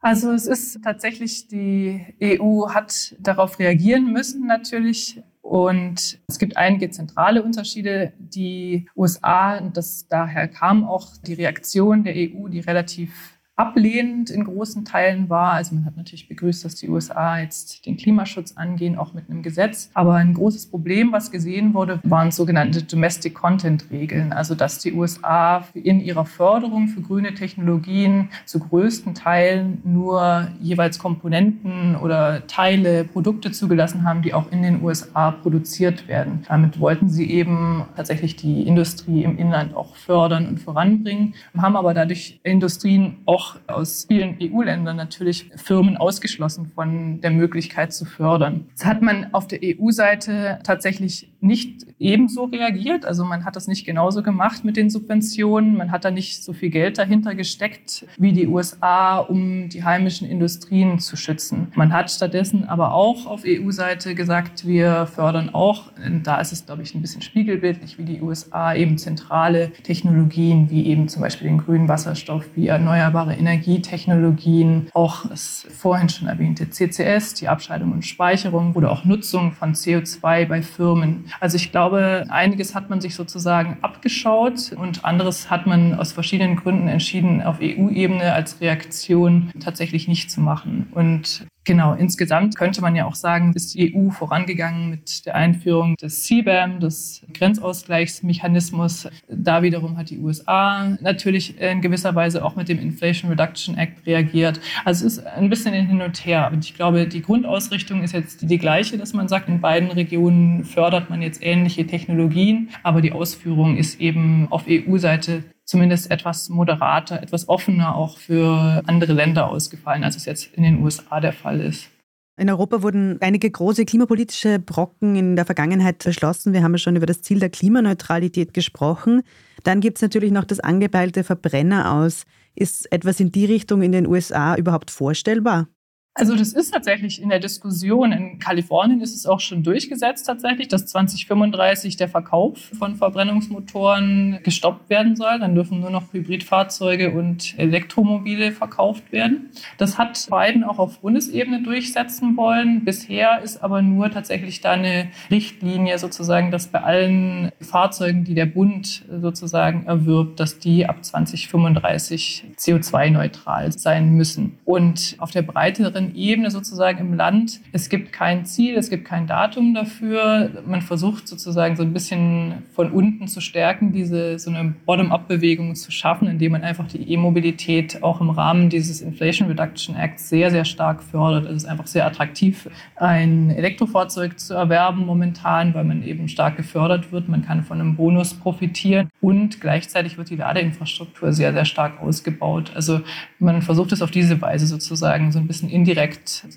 Also 0.00 0.32
es 0.32 0.46
ist 0.46 0.82
tatsächlich, 0.82 1.46
die 1.46 2.00
EU 2.20 2.68
hat 2.68 3.14
darauf 3.20 3.60
reagieren 3.60 4.12
müssen 4.12 4.46
natürlich. 4.46 5.22
Und 5.40 6.18
es 6.26 6.38
gibt 6.38 6.56
einige 6.56 6.90
zentrale 6.90 7.42
Unterschiede. 7.42 8.12
Die 8.18 8.88
USA, 8.96 9.60
das 9.60 10.08
daher 10.08 10.48
kam 10.48 10.84
auch 10.84 11.16
die 11.24 11.34
Reaktion 11.34 12.02
der 12.02 12.14
EU, 12.16 12.48
die 12.48 12.60
relativ 12.60 13.33
ablehnend 13.56 14.30
in 14.30 14.44
großen 14.44 14.84
Teilen 14.84 15.28
war. 15.28 15.52
Also 15.52 15.74
man 15.74 15.84
hat 15.84 15.96
natürlich 15.96 16.28
begrüßt, 16.28 16.64
dass 16.64 16.74
die 16.74 16.88
USA 16.88 17.38
jetzt 17.38 17.86
den 17.86 17.96
Klimaschutz 17.96 18.56
angehen, 18.56 18.98
auch 18.98 19.14
mit 19.14 19.30
einem 19.30 19.42
Gesetz. 19.42 19.90
Aber 19.94 20.14
ein 20.14 20.34
großes 20.34 20.66
Problem, 20.66 21.12
was 21.12 21.30
gesehen 21.30 21.72
wurde, 21.72 22.00
waren 22.02 22.32
sogenannte 22.32 22.82
Domestic 22.82 23.34
Content 23.34 23.86
Regeln. 23.92 24.32
Also 24.32 24.54
dass 24.54 24.80
die 24.80 24.92
USA 24.92 25.64
in 25.74 26.00
ihrer 26.00 26.24
Förderung 26.24 26.88
für 26.88 27.00
grüne 27.00 27.34
Technologien 27.34 28.28
zu 28.44 28.58
größten 28.58 29.14
Teilen 29.14 29.80
nur 29.84 30.48
jeweils 30.60 30.98
Komponenten 30.98 31.94
oder 31.96 32.46
Teile, 32.48 33.04
Produkte 33.04 33.52
zugelassen 33.52 34.04
haben, 34.04 34.22
die 34.22 34.34
auch 34.34 34.50
in 34.50 34.62
den 34.62 34.82
USA 34.82 35.30
produziert 35.30 36.08
werden. 36.08 36.44
Damit 36.48 36.80
wollten 36.80 37.08
sie 37.08 37.30
eben 37.30 37.84
tatsächlich 37.94 38.34
die 38.34 38.66
Industrie 38.66 39.22
im 39.22 39.38
Inland 39.38 39.76
auch 39.76 39.94
fördern 39.94 40.48
und 40.48 40.60
voranbringen, 40.60 41.34
haben 41.56 41.76
aber 41.76 41.94
dadurch 41.94 42.40
Industrien 42.42 43.18
auch 43.26 43.43
auch 43.44 43.56
aus 43.66 44.06
vielen 44.08 44.36
EU-Ländern 44.40 44.96
natürlich 44.96 45.50
Firmen 45.56 45.96
ausgeschlossen 45.96 46.70
von 46.74 47.20
der 47.20 47.30
Möglichkeit 47.30 47.92
zu 47.92 48.04
fördern. 48.04 48.66
Jetzt 48.70 48.84
hat 48.84 49.02
man 49.02 49.32
auf 49.32 49.46
der 49.46 49.60
EU-Seite 49.62 50.58
tatsächlich 50.64 51.30
nicht 51.44 51.86
ebenso 51.98 52.44
reagiert. 52.44 53.04
Also 53.04 53.24
man 53.24 53.44
hat 53.44 53.56
das 53.56 53.68
nicht 53.68 53.84
genauso 53.84 54.22
gemacht 54.22 54.64
mit 54.64 54.76
den 54.76 54.90
Subventionen. 54.90 55.76
Man 55.76 55.90
hat 55.90 56.04
da 56.04 56.10
nicht 56.10 56.42
so 56.42 56.52
viel 56.52 56.70
Geld 56.70 56.98
dahinter 56.98 57.34
gesteckt 57.34 58.06
wie 58.18 58.32
die 58.32 58.46
USA, 58.46 59.18
um 59.18 59.68
die 59.68 59.84
heimischen 59.84 60.28
Industrien 60.28 60.98
zu 60.98 61.16
schützen. 61.16 61.68
Man 61.74 61.92
hat 61.92 62.10
stattdessen 62.10 62.64
aber 62.64 62.94
auch 62.94 63.26
auf 63.26 63.42
EU-Seite 63.46 64.14
gesagt, 64.14 64.66
wir 64.66 65.06
fördern 65.06 65.50
auch, 65.52 65.92
da 66.22 66.40
ist 66.40 66.52
es, 66.52 66.66
glaube 66.66 66.82
ich, 66.82 66.94
ein 66.94 67.02
bisschen 67.02 67.22
spiegelbildlich 67.22 67.98
wie 67.98 68.04
die 68.04 68.20
USA, 68.20 68.74
eben 68.74 68.98
zentrale 68.98 69.72
Technologien 69.82 70.70
wie 70.70 70.86
eben 70.86 71.08
zum 71.08 71.22
Beispiel 71.22 71.48
den 71.48 71.58
grünen 71.58 71.88
Wasserstoff, 71.88 72.48
wie 72.54 72.68
erneuerbare 72.68 73.34
Energietechnologien, 73.34 74.88
auch 74.94 75.26
das 75.26 75.66
vorhin 75.70 76.08
schon 76.08 76.28
erwähnte 76.28 76.70
CCS, 76.70 77.34
die 77.34 77.48
Abscheidung 77.48 77.92
und 77.92 78.06
Speicherung 78.06 78.72
oder 78.74 78.90
auch 78.90 79.04
Nutzung 79.04 79.52
von 79.52 79.74
CO2 79.74 80.46
bei 80.46 80.62
Firmen. 80.62 81.24
Also 81.40 81.56
ich 81.56 81.70
glaube, 81.70 82.24
einiges 82.28 82.74
hat 82.74 82.90
man 82.90 83.00
sich 83.00 83.14
sozusagen 83.14 83.78
abgeschaut 83.82 84.72
und 84.76 85.04
anderes 85.04 85.50
hat 85.50 85.66
man 85.66 85.94
aus 85.94 86.12
verschiedenen 86.12 86.56
Gründen 86.56 86.88
entschieden, 86.88 87.42
auf 87.42 87.58
EU-Ebene 87.60 88.32
als 88.32 88.60
Reaktion 88.60 89.52
tatsächlich 89.60 90.08
nicht 90.08 90.30
zu 90.30 90.40
machen. 90.40 90.88
Und 90.92 91.46
Genau, 91.66 91.94
insgesamt 91.94 92.56
könnte 92.56 92.82
man 92.82 92.94
ja 92.94 93.06
auch 93.06 93.14
sagen, 93.14 93.54
ist 93.54 93.74
die 93.74 93.96
EU 93.96 94.10
vorangegangen 94.10 94.90
mit 94.90 95.24
der 95.24 95.34
Einführung 95.34 95.96
des 95.96 96.24
CBAM, 96.24 96.78
des 96.78 97.24
Grenzausgleichsmechanismus. 97.32 99.08
Da 99.28 99.62
wiederum 99.62 99.96
hat 99.96 100.10
die 100.10 100.18
USA 100.18 100.94
natürlich 101.00 101.58
in 101.58 101.80
gewisser 101.80 102.14
Weise 102.14 102.44
auch 102.44 102.54
mit 102.54 102.68
dem 102.68 102.78
Inflation 102.78 103.30
Reduction 103.30 103.78
Act 103.78 104.06
reagiert. 104.06 104.60
Also 104.84 105.06
es 105.06 105.18
ist 105.18 105.26
ein 105.26 105.48
bisschen 105.48 105.72
hin 105.72 106.02
und 106.02 106.26
her. 106.26 106.50
Und 106.52 106.66
ich 106.66 106.74
glaube, 106.74 107.06
die 107.06 107.22
Grundausrichtung 107.22 108.02
ist 108.02 108.12
jetzt 108.12 108.42
die, 108.42 108.58
gleiche, 108.58 108.98
dass 108.98 109.14
man 109.14 109.28
sagt, 109.28 109.48
in 109.48 109.62
beiden 109.62 109.90
Regionen 109.90 110.64
fördert 110.64 111.08
man 111.08 111.22
jetzt 111.22 111.42
ähnliche 111.42 111.86
Technologien, 111.86 112.68
aber 112.82 113.00
die 113.00 113.12
Ausführung 113.12 113.76
ist 113.78 114.00
eben 114.00 114.48
auf 114.50 114.64
EU-Seite 114.68 115.44
zumindest 115.64 116.10
etwas 116.10 116.48
moderater, 116.48 117.22
etwas 117.22 117.48
offener 117.48 117.94
auch 117.94 118.18
für 118.18 118.82
andere 118.86 119.12
Länder 119.12 119.48
ausgefallen, 119.48 120.04
als 120.04 120.16
es 120.16 120.24
jetzt 120.26 120.54
in 120.54 120.62
den 120.62 120.82
USA 120.82 121.20
der 121.20 121.32
Fall 121.32 121.60
ist. 121.60 121.88
In 122.36 122.50
Europa 122.50 122.82
wurden 122.82 123.18
einige 123.20 123.48
große 123.48 123.84
klimapolitische 123.84 124.58
Brocken 124.58 125.14
in 125.14 125.36
der 125.36 125.46
Vergangenheit 125.46 126.02
beschlossen. 126.02 126.52
Wir 126.52 126.64
haben 126.64 126.72
ja 126.72 126.78
schon 126.78 126.96
über 126.96 127.06
das 127.06 127.22
Ziel 127.22 127.38
der 127.38 127.48
Klimaneutralität 127.48 128.52
gesprochen. 128.52 129.22
Dann 129.62 129.80
gibt 129.80 129.98
es 129.98 130.02
natürlich 130.02 130.32
noch 130.32 130.44
das 130.44 130.58
angepeilte 130.58 131.22
Verbrenner 131.22 131.92
aus. 131.92 132.24
Ist 132.56 132.90
etwas 132.92 133.20
in 133.20 133.30
die 133.30 133.44
Richtung 133.44 133.82
in 133.82 133.92
den 133.92 134.06
USA 134.06 134.56
überhaupt 134.56 134.90
vorstellbar? 134.90 135.68
Also 136.16 136.36
das 136.36 136.52
ist 136.52 136.72
tatsächlich 136.72 137.20
in 137.20 137.28
der 137.28 137.40
Diskussion. 137.40 138.12
In 138.12 138.38
Kalifornien 138.38 139.00
ist 139.00 139.16
es 139.16 139.26
auch 139.26 139.40
schon 139.40 139.64
durchgesetzt 139.64 140.24
tatsächlich, 140.26 140.68
dass 140.68 140.86
2035 140.86 141.96
der 141.96 142.08
Verkauf 142.08 142.56
von 142.78 142.94
Verbrennungsmotoren 142.94 144.38
gestoppt 144.44 144.88
werden 144.90 145.16
soll. 145.16 145.40
Dann 145.40 145.56
dürfen 145.56 145.80
nur 145.80 145.90
noch 145.90 146.12
Hybridfahrzeuge 146.12 147.10
und 147.10 147.58
Elektromobile 147.58 148.52
verkauft 148.52 149.10
werden. 149.10 149.50
Das 149.76 149.98
hat 149.98 150.28
Biden 150.30 150.62
auch 150.62 150.78
auf 150.78 151.00
Bundesebene 151.00 151.64
durchsetzen 151.64 152.36
wollen. 152.36 152.84
Bisher 152.84 153.40
ist 153.42 153.64
aber 153.64 153.82
nur 153.82 154.08
tatsächlich 154.12 154.60
da 154.60 154.70
eine 154.70 155.08
Richtlinie 155.32 155.98
sozusagen, 155.98 156.52
dass 156.52 156.68
bei 156.68 156.80
allen 156.80 157.50
Fahrzeugen, 157.60 158.22
die 158.22 158.34
der 158.34 158.46
Bund 158.46 159.04
sozusagen 159.20 159.86
erwirbt, 159.86 160.38
dass 160.38 160.60
die 160.60 160.86
ab 160.86 161.04
2035 161.04 162.44
CO2-neutral 162.56 163.72
sein 163.72 164.10
müssen. 164.10 164.58
Und 164.64 165.16
auf 165.18 165.32
der 165.32 165.42
breiteren 165.42 166.03
anderen 166.04 166.16
Ebene 166.16 166.50
sozusagen 166.50 166.98
im 166.98 167.14
Land. 167.14 167.60
Es 167.72 167.88
gibt 167.88 168.12
kein 168.12 168.44
Ziel, 168.44 168.76
es 168.76 168.90
gibt 168.90 169.04
kein 169.04 169.26
Datum 169.26 169.74
dafür. 169.74 170.62
Man 170.66 170.82
versucht 170.82 171.28
sozusagen 171.28 171.76
so 171.76 171.82
ein 171.82 171.92
bisschen 171.92 172.62
von 172.72 172.90
unten 172.90 173.28
zu 173.28 173.40
stärken, 173.40 173.92
diese 173.92 174.38
so 174.38 174.50
eine 174.50 174.74
Bottom-up-Bewegung 174.86 175.74
zu 175.74 175.90
schaffen, 175.90 176.28
indem 176.28 176.52
man 176.52 176.62
einfach 176.62 176.86
die 176.86 177.12
E-Mobilität 177.12 178.02
auch 178.02 178.20
im 178.20 178.30
Rahmen 178.30 178.68
dieses 178.68 179.00
Inflation 179.00 179.48
Reduction 179.48 179.96
Act 179.96 180.20
sehr, 180.20 180.50
sehr 180.50 180.64
stark 180.64 181.02
fördert. 181.02 181.46
Es 181.46 181.58
ist 181.58 181.64
einfach 181.66 181.86
sehr 181.86 182.06
attraktiv, 182.06 182.68
ein 182.96 183.50
Elektrofahrzeug 183.50 184.38
zu 184.38 184.54
erwerben 184.54 185.06
momentan, 185.06 185.74
weil 185.74 185.84
man 185.84 186.02
eben 186.02 186.28
stark 186.28 186.56
gefördert 186.56 187.12
wird. 187.12 187.28
Man 187.28 187.44
kann 187.44 187.64
von 187.64 187.80
einem 187.80 187.96
Bonus 187.96 188.34
profitieren 188.34 189.08
und 189.20 189.60
gleichzeitig 189.60 190.18
wird 190.18 190.30
die 190.30 190.36
Ladeinfrastruktur 190.36 191.32
sehr, 191.32 191.52
sehr 191.52 191.64
stark 191.64 192.00
ausgebaut. 192.00 192.72
Also 192.74 193.00
man 193.38 193.62
versucht 193.62 193.92
es 193.92 194.02
auf 194.02 194.10
diese 194.10 194.40
Weise 194.40 194.66
sozusagen 194.66 195.32
so 195.32 195.38
ein 195.38 195.46
bisschen 195.46 195.68
indirekt 195.68 195.93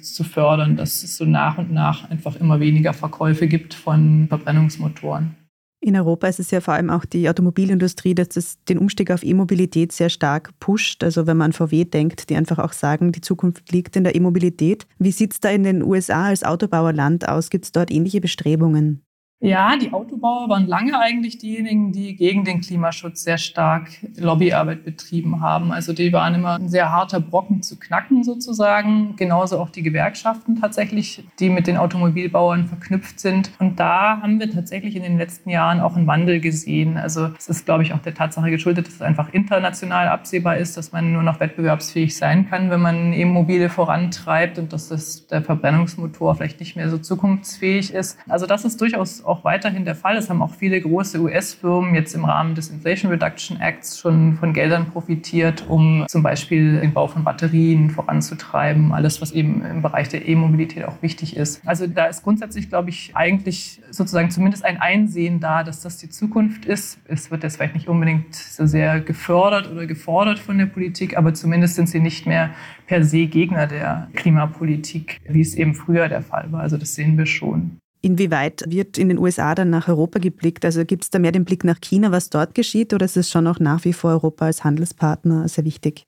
zu 0.01 0.23
fördern, 0.23 0.75
dass 0.75 1.03
es 1.03 1.17
so 1.17 1.25
nach 1.25 1.57
und 1.57 1.71
nach 1.71 2.09
einfach 2.09 2.35
immer 2.35 2.59
weniger 2.59 2.93
Verkäufe 2.93 3.47
gibt 3.47 3.73
von 3.73 4.27
Verbrennungsmotoren. 4.29 5.35
In 5.79 5.95
Europa 5.95 6.27
ist 6.27 6.39
es 6.39 6.49
ja 6.49 6.59
vor 6.59 6.73
allem 6.73 6.89
auch 6.89 7.05
die 7.05 7.29
Automobilindustrie, 7.29 8.15
dass 8.15 8.29
das 8.29 8.63
den 8.65 8.79
Umstieg 8.79 9.11
auf 9.11 9.23
E-Mobilität 9.23 9.91
sehr 9.91 10.09
stark 10.09 10.51
pusht. 10.59 11.03
Also 11.03 11.27
wenn 11.27 11.37
man 11.37 11.51
an 11.51 11.53
VW 11.53 11.85
denkt, 11.85 12.29
die 12.29 12.35
einfach 12.35 12.57
auch 12.57 12.73
sagen, 12.73 13.11
die 13.11 13.21
Zukunft 13.21 13.71
liegt 13.71 13.95
in 13.95 14.03
der 14.03 14.15
E-Mobilität. 14.15 14.87
Wie 14.97 15.11
sieht 15.11 15.33
es 15.33 15.39
da 15.39 15.49
in 15.49 15.63
den 15.63 15.83
USA 15.83 16.25
als 16.25 16.43
Autobauerland 16.43 17.29
aus? 17.29 17.51
Gibt 17.51 17.65
es 17.65 17.71
dort 17.71 17.91
ähnliche 17.91 18.21
Bestrebungen? 18.21 19.03
Ja, 19.39 19.77
die 19.77 19.93
Autobauer 19.93 20.49
waren 20.49 20.65
lange 20.65 20.99
eigentlich 20.99 21.37
diejenigen, 21.37 21.91
die 21.91 22.15
gegen 22.15 22.43
den 22.43 22.59
Klimaschutz 22.59 23.21
sehr 23.21 23.37
stark 23.37 23.87
Lobbyarbeit 24.17 24.83
betrieben 24.83 25.41
haben. 25.41 25.71
Also 25.71 25.93
die 25.93 26.11
waren 26.11 26.33
immer 26.33 26.55
ein 26.55 26.69
sehr 26.69 26.91
harter 26.91 27.19
Brocken 27.19 27.61
zu 27.61 27.77
knacken 27.77 28.23
sozusagen. 28.23 29.15
Genauso 29.15 29.59
auch 29.59 29.69
die 29.69 29.83
Gewerkschaften 29.83 30.59
tatsächlich, 30.59 31.23
die 31.39 31.51
mit 31.51 31.67
den 31.67 31.77
Automobilbauern 31.77 32.65
verknüpft 32.65 33.19
sind. 33.19 33.51
Und 33.59 33.79
da 33.79 34.19
haben 34.23 34.39
wir 34.39 34.49
tatsächlich 34.49 34.95
in 34.95 35.03
den 35.03 35.19
letzten 35.19 35.51
Jahren 35.51 35.81
auch 35.81 35.95
einen 35.95 36.07
Wandel 36.07 36.39
gesehen. 36.39 36.97
Also 36.97 37.29
es 37.37 37.47
ist, 37.47 37.65
glaube 37.65 37.83
ich, 37.83 37.93
auch 37.93 38.01
der 38.01 38.15
Tatsache 38.15 38.49
geschuldet, 38.49 38.87
dass 38.87 38.95
es 38.95 39.01
einfach 39.03 39.31
international 39.33 40.07
absehbar 40.07 40.57
ist, 40.57 40.77
dass 40.77 40.93
man 40.93 41.13
nur 41.13 41.21
noch 41.21 41.39
wettbewerbsfähig 41.39 42.17
sein 42.17 42.49
kann, 42.49 42.71
wenn 42.71 42.81
man 42.81 43.13
E-Mobile 43.13 43.69
vorantreibt 43.69 44.57
und 44.57 44.73
dass 44.73 44.89
das, 44.89 45.27
der 45.27 45.43
Verbrennungsmotor 45.43 46.33
vielleicht 46.33 46.59
nicht 46.59 46.75
mehr 46.75 46.89
so 46.89 46.97
zukunftsfähig 46.97 47.93
ist. 47.93 48.17
Also 48.27 48.47
das 48.47 48.65
ist 48.65 48.81
durchaus 48.81 49.26
auch 49.27 49.43
weiterhin 49.43 49.85
der 49.85 49.95
Fall. 49.95 50.17
Es 50.17 50.29
haben 50.29 50.41
auch 50.41 50.53
viele 50.53 50.79
große 50.79 51.19
US-Firmen 51.19 51.95
jetzt 51.95 52.13
im 52.15 52.25
Rahmen 52.25 52.55
des 52.55 52.69
Inflation 52.69 53.11
Reduction 53.11 53.59
Acts 53.59 53.99
schon 53.99 54.35
von 54.35 54.53
Geldern 54.53 54.87
profitiert, 54.87 55.65
um 55.67 56.05
zum 56.07 56.23
Beispiel 56.23 56.79
den 56.79 56.93
Bau 56.93 57.07
von 57.07 57.23
Batterien 57.23 57.89
voranzutreiben, 57.89 58.93
alles, 58.93 59.21
was 59.21 59.31
eben 59.31 59.63
im 59.65 59.81
Bereich 59.81 60.09
der 60.09 60.27
E-Mobilität 60.27 60.85
auch 60.85 61.01
wichtig 61.01 61.35
ist. 61.35 61.61
Also 61.65 61.87
da 61.87 62.05
ist 62.05 62.23
grundsätzlich, 62.23 62.69
glaube 62.69 62.89
ich, 62.89 63.11
eigentlich 63.15 63.81
sozusagen 63.91 64.29
zumindest 64.29 64.65
ein 64.65 64.79
Einsehen 64.79 65.39
da, 65.39 65.63
dass 65.63 65.81
das 65.81 65.97
die 65.97 66.09
Zukunft 66.09 66.65
ist. 66.65 66.99
Es 67.05 67.31
wird 67.31 67.43
jetzt 67.43 67.57
vielleicht 67.57 67.75
nicht 67.75 67.87
unbedingt 67.87 68.35
so 68.35 68.65
sehr 68.65 68.99
gefördert 68.99 69.71
oder 69.71 69.85
gefordert 69.85 70.39
von 70.39 70.57
der 70.57 70.65
Politik, 70.65 71.17
aber 71.17 71.33
zumindest 71.33 71.75
sind 71.75 71.89
sie 71.89 71.99
nicht 71.99 72.25
mehr 72.25 72.51
per 72.85 73.03
se 73.03 73.27
Gegner 73.27 73.67
der 73.67 74.09
Klimapolitik, 74.13 75.19
wie 75.27 75.41
es 75.41 75.55
eben 75.55 75.73
früher 75.73 76.07
der 76.07 76.21
Fall 76.21 76.51
war. 76.51 76.61
Also 76.61 76.77
das 76.77 76.95
sehen 76.95 77.17
wir 77.17 77.25
schon. 77.25 77.79
Inwieweit 78.01 78.63
wird 78.67 78.97
in 78.97 79.09
den 79.09 79.17
USA 79.17 79.55
dann 79.55 79.69
nach 79.69 79.87
Europa 79.87 80.19
geblickt? 80.19 80.65
Also 80.65 80.85
gibt 80.85 81.03
es 81.03 81.09
da 81.09 81.19
mehr 81.19 81.31
den 81.31 81.45
Blick 81.45 81.63
nach 81.63 81.81
China, 81.81 82.11
was 82.11 82.29
dort 82.29 82.55
geschieht, 82.55 82.93
oder 82.93 83.05
ist 83.05 83.17
es 83.17 83.29
schon 83.29 83.47
auch 83.47 83.59
nach 83.59 83.85
wie 83.85 83.93
vor 83.93 84.11
Europa 84.11 84.45
als 84.45 84.63
Handelspartner 84.63 85.47
sehr 85.47 85.65
wichtig? 85.65 86.05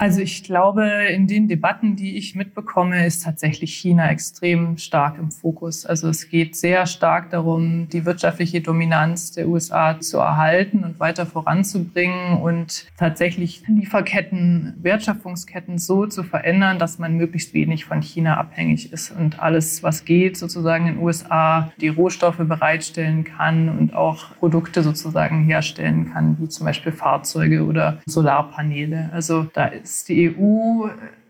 Also 0.00 0.20
ich 0.20 0.44
glaube, 0.44 0.88
in 1.08 1.26
den 1.26 1.48
Debatten, 1.48 1.96
die 1.96 2.16
ich 2.18 2.36
mitbekomme, 2.36 3.04
ist 3.04 3.24
tatsächlich 3.24 3.74
China 3.74 4.08
extrem 4.10 4.78
stark 4.78 5.18
im 5.18 5.32
Fokus. 5.32 5.84
Also 5.84 6.08
es 6.08 6.28
geht 6.28 6.54
sehr 6.54 6.86
stark 6.86 7.30
darum, 7.30 7.88
die 7.88 8.04
wirtschaftliche 8.04 8.60
Dominanz 8.60 9.32
der 9.32 9.48
USA 9.48 9.98
zu 9.98 10.18
erhalten 10.18 10.84
und 10.84 11.00
weiter 11.00 11.26
voranzubringen 11.26 12.40
und 12.40 12.86
tatsächlich 12.96 13.64
Lieferketten, 13.66 14.74
Wertschöpfungsketten 14.80 15.78
so 15.78 16.06
zu 16.06 16.22
verändern, 16.22 16.78
dass 16.78 17.00
man 17.00 17.16
möglichst 17.16 17.52
wenig 17.52 17.84
von 17.84 18.00
China 18.00 18.36
abhängig 18.36 18.92
ist 18.92 19.10
und 19.10 19.40
alles, 19.40 19.82
was 19.82 20.04
geht, 20.04 20.36
sozusagen 20.36 20.86
in 20.86 20.94
den 20.94 21.02
USA 21.02 21.72
die 21.80 21.88
Rohstoffe 21.88 22.38
bereitstellen 22.38 23.24
kann 23.24 23.68
und 23.68 23.94
auch 23.94 24.36
Produkte 24.36 24.84
sozusagen 24.84 25.42
herstellen 25.42 26.12
kann, 26.12 26.36
wie 26.38 26.48
zum 26.48 26.66
Beispiel 26.66 26.92
Fahrzeuge 26.92 27.64
oder 27.64 27.98
Solarpaneele. 28.06 29.10
Also 29.12 29.48
da 29.54 29.66
ist 29.88 30.08
die 30.08 30.36
EU 30.36 30.88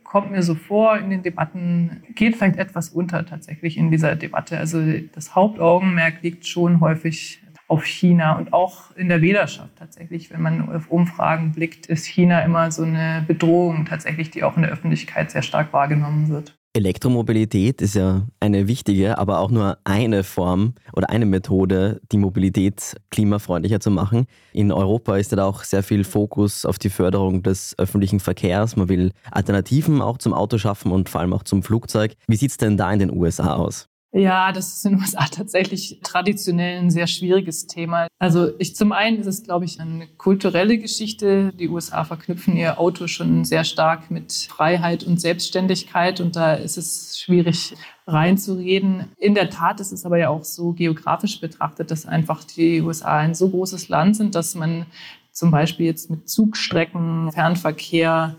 kommt 0.09 0.31
mir 0.31 0.43
so 0.43 0.55
vor 0.55 0.97
in 0.97 1.11
den 1.11 1.23
Debatten, 1.23 2.03
geht 2.15 2.37
vielleicht 2.37 2.56
etwas 2.56 2.89
unter 2.89 3.26
tatsächlich 3.26 3.76
in 3.76 3.91
dieser 3.91 4.17
Debatte. 4.17 4.59
Also 4.59 4.80
das 5.13 5.35
Hauptaugenmerk 5.35 6.23
liegt 6.23 6.47
schon 6.47 6.80
häufig 6.80 7.43
auf 7.69 7.85
China 7.85 8.39
und 8.39 8.54
auch 8.54 8.97
in 8.97 9.11
der 9.11 9.21
Wählerschaft 9.21 9.76
tatsächlich. 9.76 10.30
Wenn 10.30 10.41
man 10.41 10.75
auf 10.75 10.91
Umfragen 10.91 11.52
blickt, 11.52 11.87
ist 11.87 12.06
China 12.06 12.41
immer 12.41 12.71
so 12.73 12.85
eine 12.85 13.23
Bedrohung 13.26 13.85
tatsächlich, 13.85 14.30
die 14.30 14.43
auch 14.43 14.56
in 14.56 14.63
der 14.63 14.73
Öffentlichkeit 14.73 15.30
sehr 15.30 15.43
stark 15.43 15.75
wahrgenommen 15.75 16.28
wird. 16.28 16.57
Elektromobilität 16.75 17.81
ist 17.81 17.95
ja 17.95 18.26
eine 18.41 18.69
wichtige, 18.69 19.19
aber 19.19 19.41
auch 19.41 19.50
nur 19.50 19.78
eine 19.85 20.23
Form 20.23 20.75
oder 20.93 21.11
eine 21.11 21.26
Methode, 21.26 22.00
die 22.13 22.19
Mobilität 22.19 22.95
klimafreundlicher 23.11 23.81
zu 23.81 23.91
machen. 23.91 24.26
In 24.52 24.71
Europa 24.71 25.17
ist 25.17 25.33
ja 25.33 25.45
auch 25.45 25.65
sehr 25.65 25.83
viel 25.83 26.04
Fokus 26.04 26.65
auf 26.65 26.78
die 26.78 26.91
Förderung 26.91 27.43
des 27.43 27.75
öffentlichen 27.78 28.21
Verkehrs. 28.21 28.76
Man 28.76 28.89
will 28.89 29.13
Alternativen 29.31 30.02
auch 30.02 30.19
zum 30.19 30.35
Auto 30.35 30.59
schaffen 30.59 30.93
und 30.93 31.09
vor 31.09 31.21
allem 31.21 31.33
auch 31.33 31.43
zum 31.43 31.63
Flugzeug. 31.63 32.15
Wie 32.28 32.37
sieht 32.37 32.50
es 32.50 32.59
denn 32.59 32.76
da 32.76 32.93
in 32.93 32.99
den 32.99 33.11
USA 33.11 33.54
aus? 33.54 33.89
Ja, 34.19 34.50
das 34.50 34.73
ist 34.73 34.85
in 34.85 34.95
den 34.95 35.00
USA 35.00 35.26
tatsächlich 35.26 36.00
traditionell 36.02 36.81
ein 36.81 36.91
sehr 36.91 37.07
schwieriges 37.07 37.69
Thema. 37.69 38.09
Also 38.19 38.50
ich 38.59 38.75
zum 38.75 38.91
einen 38.91 39.21
ist 39.21 39.28
es, 39.28 39.45
glaube 39.45 39.65
ich, 39.65 39.81
eine 39.81 40.09
kulturelle 40.09 40.76
Geschichte. 40.78 41.52
Die 41.52 41.69
USA 41.69 42.02
verknüpfen 42.02 42.57
ihr 42.57 42.81
Auto 42.81 43.07
schon 43.07 43.45
sehr 43.45 43.63
stark 43.63 44.11
mit 44.11 44.33
Freiheit 44.33 45.04
und 45.04 45.21
Selbstständigkeit 45.21 46.21
und 46.21 46.35
da 46.35 46.54
ist 46.54 46.76
es 46.76 47.21
schwierig 47.21 47.76
reinzureden. 48.09 49.04
In 49.19 49.37
der 49.37 49.50
Tat 49.50 49.78
ist 49.78 49.93
es 49.93 50.04
aber 50.04 50.19
ja 50.19 50.31
auch 50.31 50.43
so 50.43 50.73
geografisch 50.73 51.41
betrachtet, 51.41 51.93
dass 51.93 52.04
einfach 52.04 52.43
die 52.43 52.83
USA 52.83 53.19
ein 53.19 53.37
so 53.37 53.49
großes 53.49 53.89
Land 53.89 54.17
sind, 54.17 54.35
dass 54.35 54.57
man 54.57 54.87
zum 55.31 55.52
Beispiel 55.52 55.87
jetzt 55.87 56.11
mit 56.11 56.28
Zugstrecken, 56.28 57.31
Fernverkehr, 57.31 58.35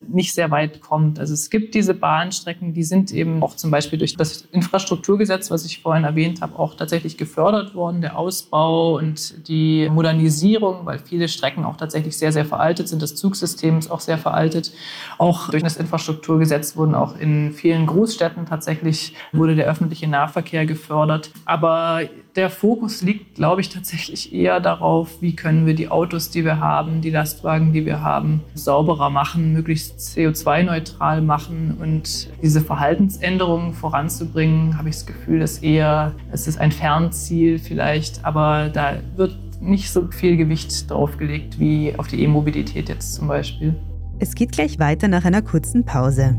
nicht 0.00 0.32
sehr 0.32 0.50
weit 0.50 0.80
kommt. 0.80 1.18
Also 1.18 1.34
es 1.34 1.50
gibt 1.50 1.74
diese 1.74 1.92
Bahnstrecken, 1.92 2.72
die 2.72 2.84
sind 2.84 3.12
eben 3.12 3.42
auch 3.42 3.56
zum 3.56 3.70
Beispiel 3.70 3.98
durch 3.98 4.16
das 4.16 4.42
Infrastrukturgesetz, 4.52 5.50
was 5.50 5.64
ich 5.64 5.82
vorhin 5.82 6.04
erwähnt 6.04 6.40
habe, 6.40 6.58
auch 6.58 6.74
tatsächlich 6.74 7.16
gefördert 7.16 7.74
worden, 7.74 8.00
der 8.00 8.16
Ausbau 8.16 8.96
und 8.96 9.48
die 9.48 9.88
Modernisierung, 9.90 10.86
weil 10.86 11.00
viele 11.00 11.28
Strecken 11.28 11.64
auch 11.64 11.76
tatsächlich 11.76 12.16
sehr, 12.16 12.32
sehr 12.32 12.44
veraltet 12.44 12.88
sind. 12.88 13.02
Das 13.02 13.16
Zugsystem 13.16 13.78
ist 13.78 13.90
auch 13.90 14.00
sehr 14.00 14.18
veraltet. 14.18 14.72
Auch 15.18 15.50
durch 15.50 15.64
das 15.64 15.76
Infrastrukturgesetz 15.76 16.76
wurden 16.76 16.94
auch 16.94 17.18
in 17.18 17.52
vielen 17.52 17.86
Großstädten 17.86 18.46
tatsächlich 18.46 19.14
wurde 19.32 19.56
der 19.56 19.66
öffentliche 19.66 20.06
Nahverkehr 20.06 20.64
gefördert. 20.64 21.32
Aber 21.44 22.02
der 22.38 22.50
Fokus 22.50 23.02
liegt, 23.02 23.34
glaube 23.34 23.60
ich, 23.60 23.68
tatsächlich 23.68 24.32
eher 24.32 24.60
darauf, 24.60 25.20
wie 25.20 25.34
können 25.34 25.66
wir 25.66 25.74
die 25.74 25.88
Autos, 25.88 26.30
die 26.30 26.44
wir 26.44 26.60
haben, 26.60 27.00
die 27.00 27.10
Lastwagen, 27.10 27.72
die 27.72 27.84
wir 27.84 28.00
haben, 28.00 28.42
sauberer 28.54 29.10
machen, 29.10 29.52
möglichst 29.52 29.98
CO2-neutral 29.98 31.20
machen 31.20 31.76
und 31.80 32.30
diese 32.40 32.60
Verhaltensänderungen 32.60 33.72
voranzubringen, 33.72 34.78
habe 34.78 34.88
ich 34.88 34.94
das 34.94 35.06
Gefühl, 35.06 35.40
dass 35.40 35.58
eher, 35.58 36.14
es 36.30 36.46
ist 36.46 36.60
ein 36.60 36.70
Fernziel 36.70 37.58
vielleicht, 37.58 38.24
aber 38.24 38.68
da 38.68 38.94
wird 39.16 39.36
nicht 39.60 39.90
so 39.90 40.06
viel 40.06 40.36
Gewicht 40.36 40.88
drauf 40.88 41.16
gelegt 41.16 41.58
wie 41.58 41.92
auf 41.98 42.06
die 42.06 42.22
E-Mobilität 42.22 42.88
jetzt 42.88 43.14
zum 43.14 43.26
Beispiel. 43.26 43.74
Es 44.20 44.36
geht 44.36 44.52
gleich 44.52 44.78
weiter 44.78 45.08
nach 45.08 45.24
einer 45.24 45.42
kurzen 45.42 45.84
Pause. 45.84 46.38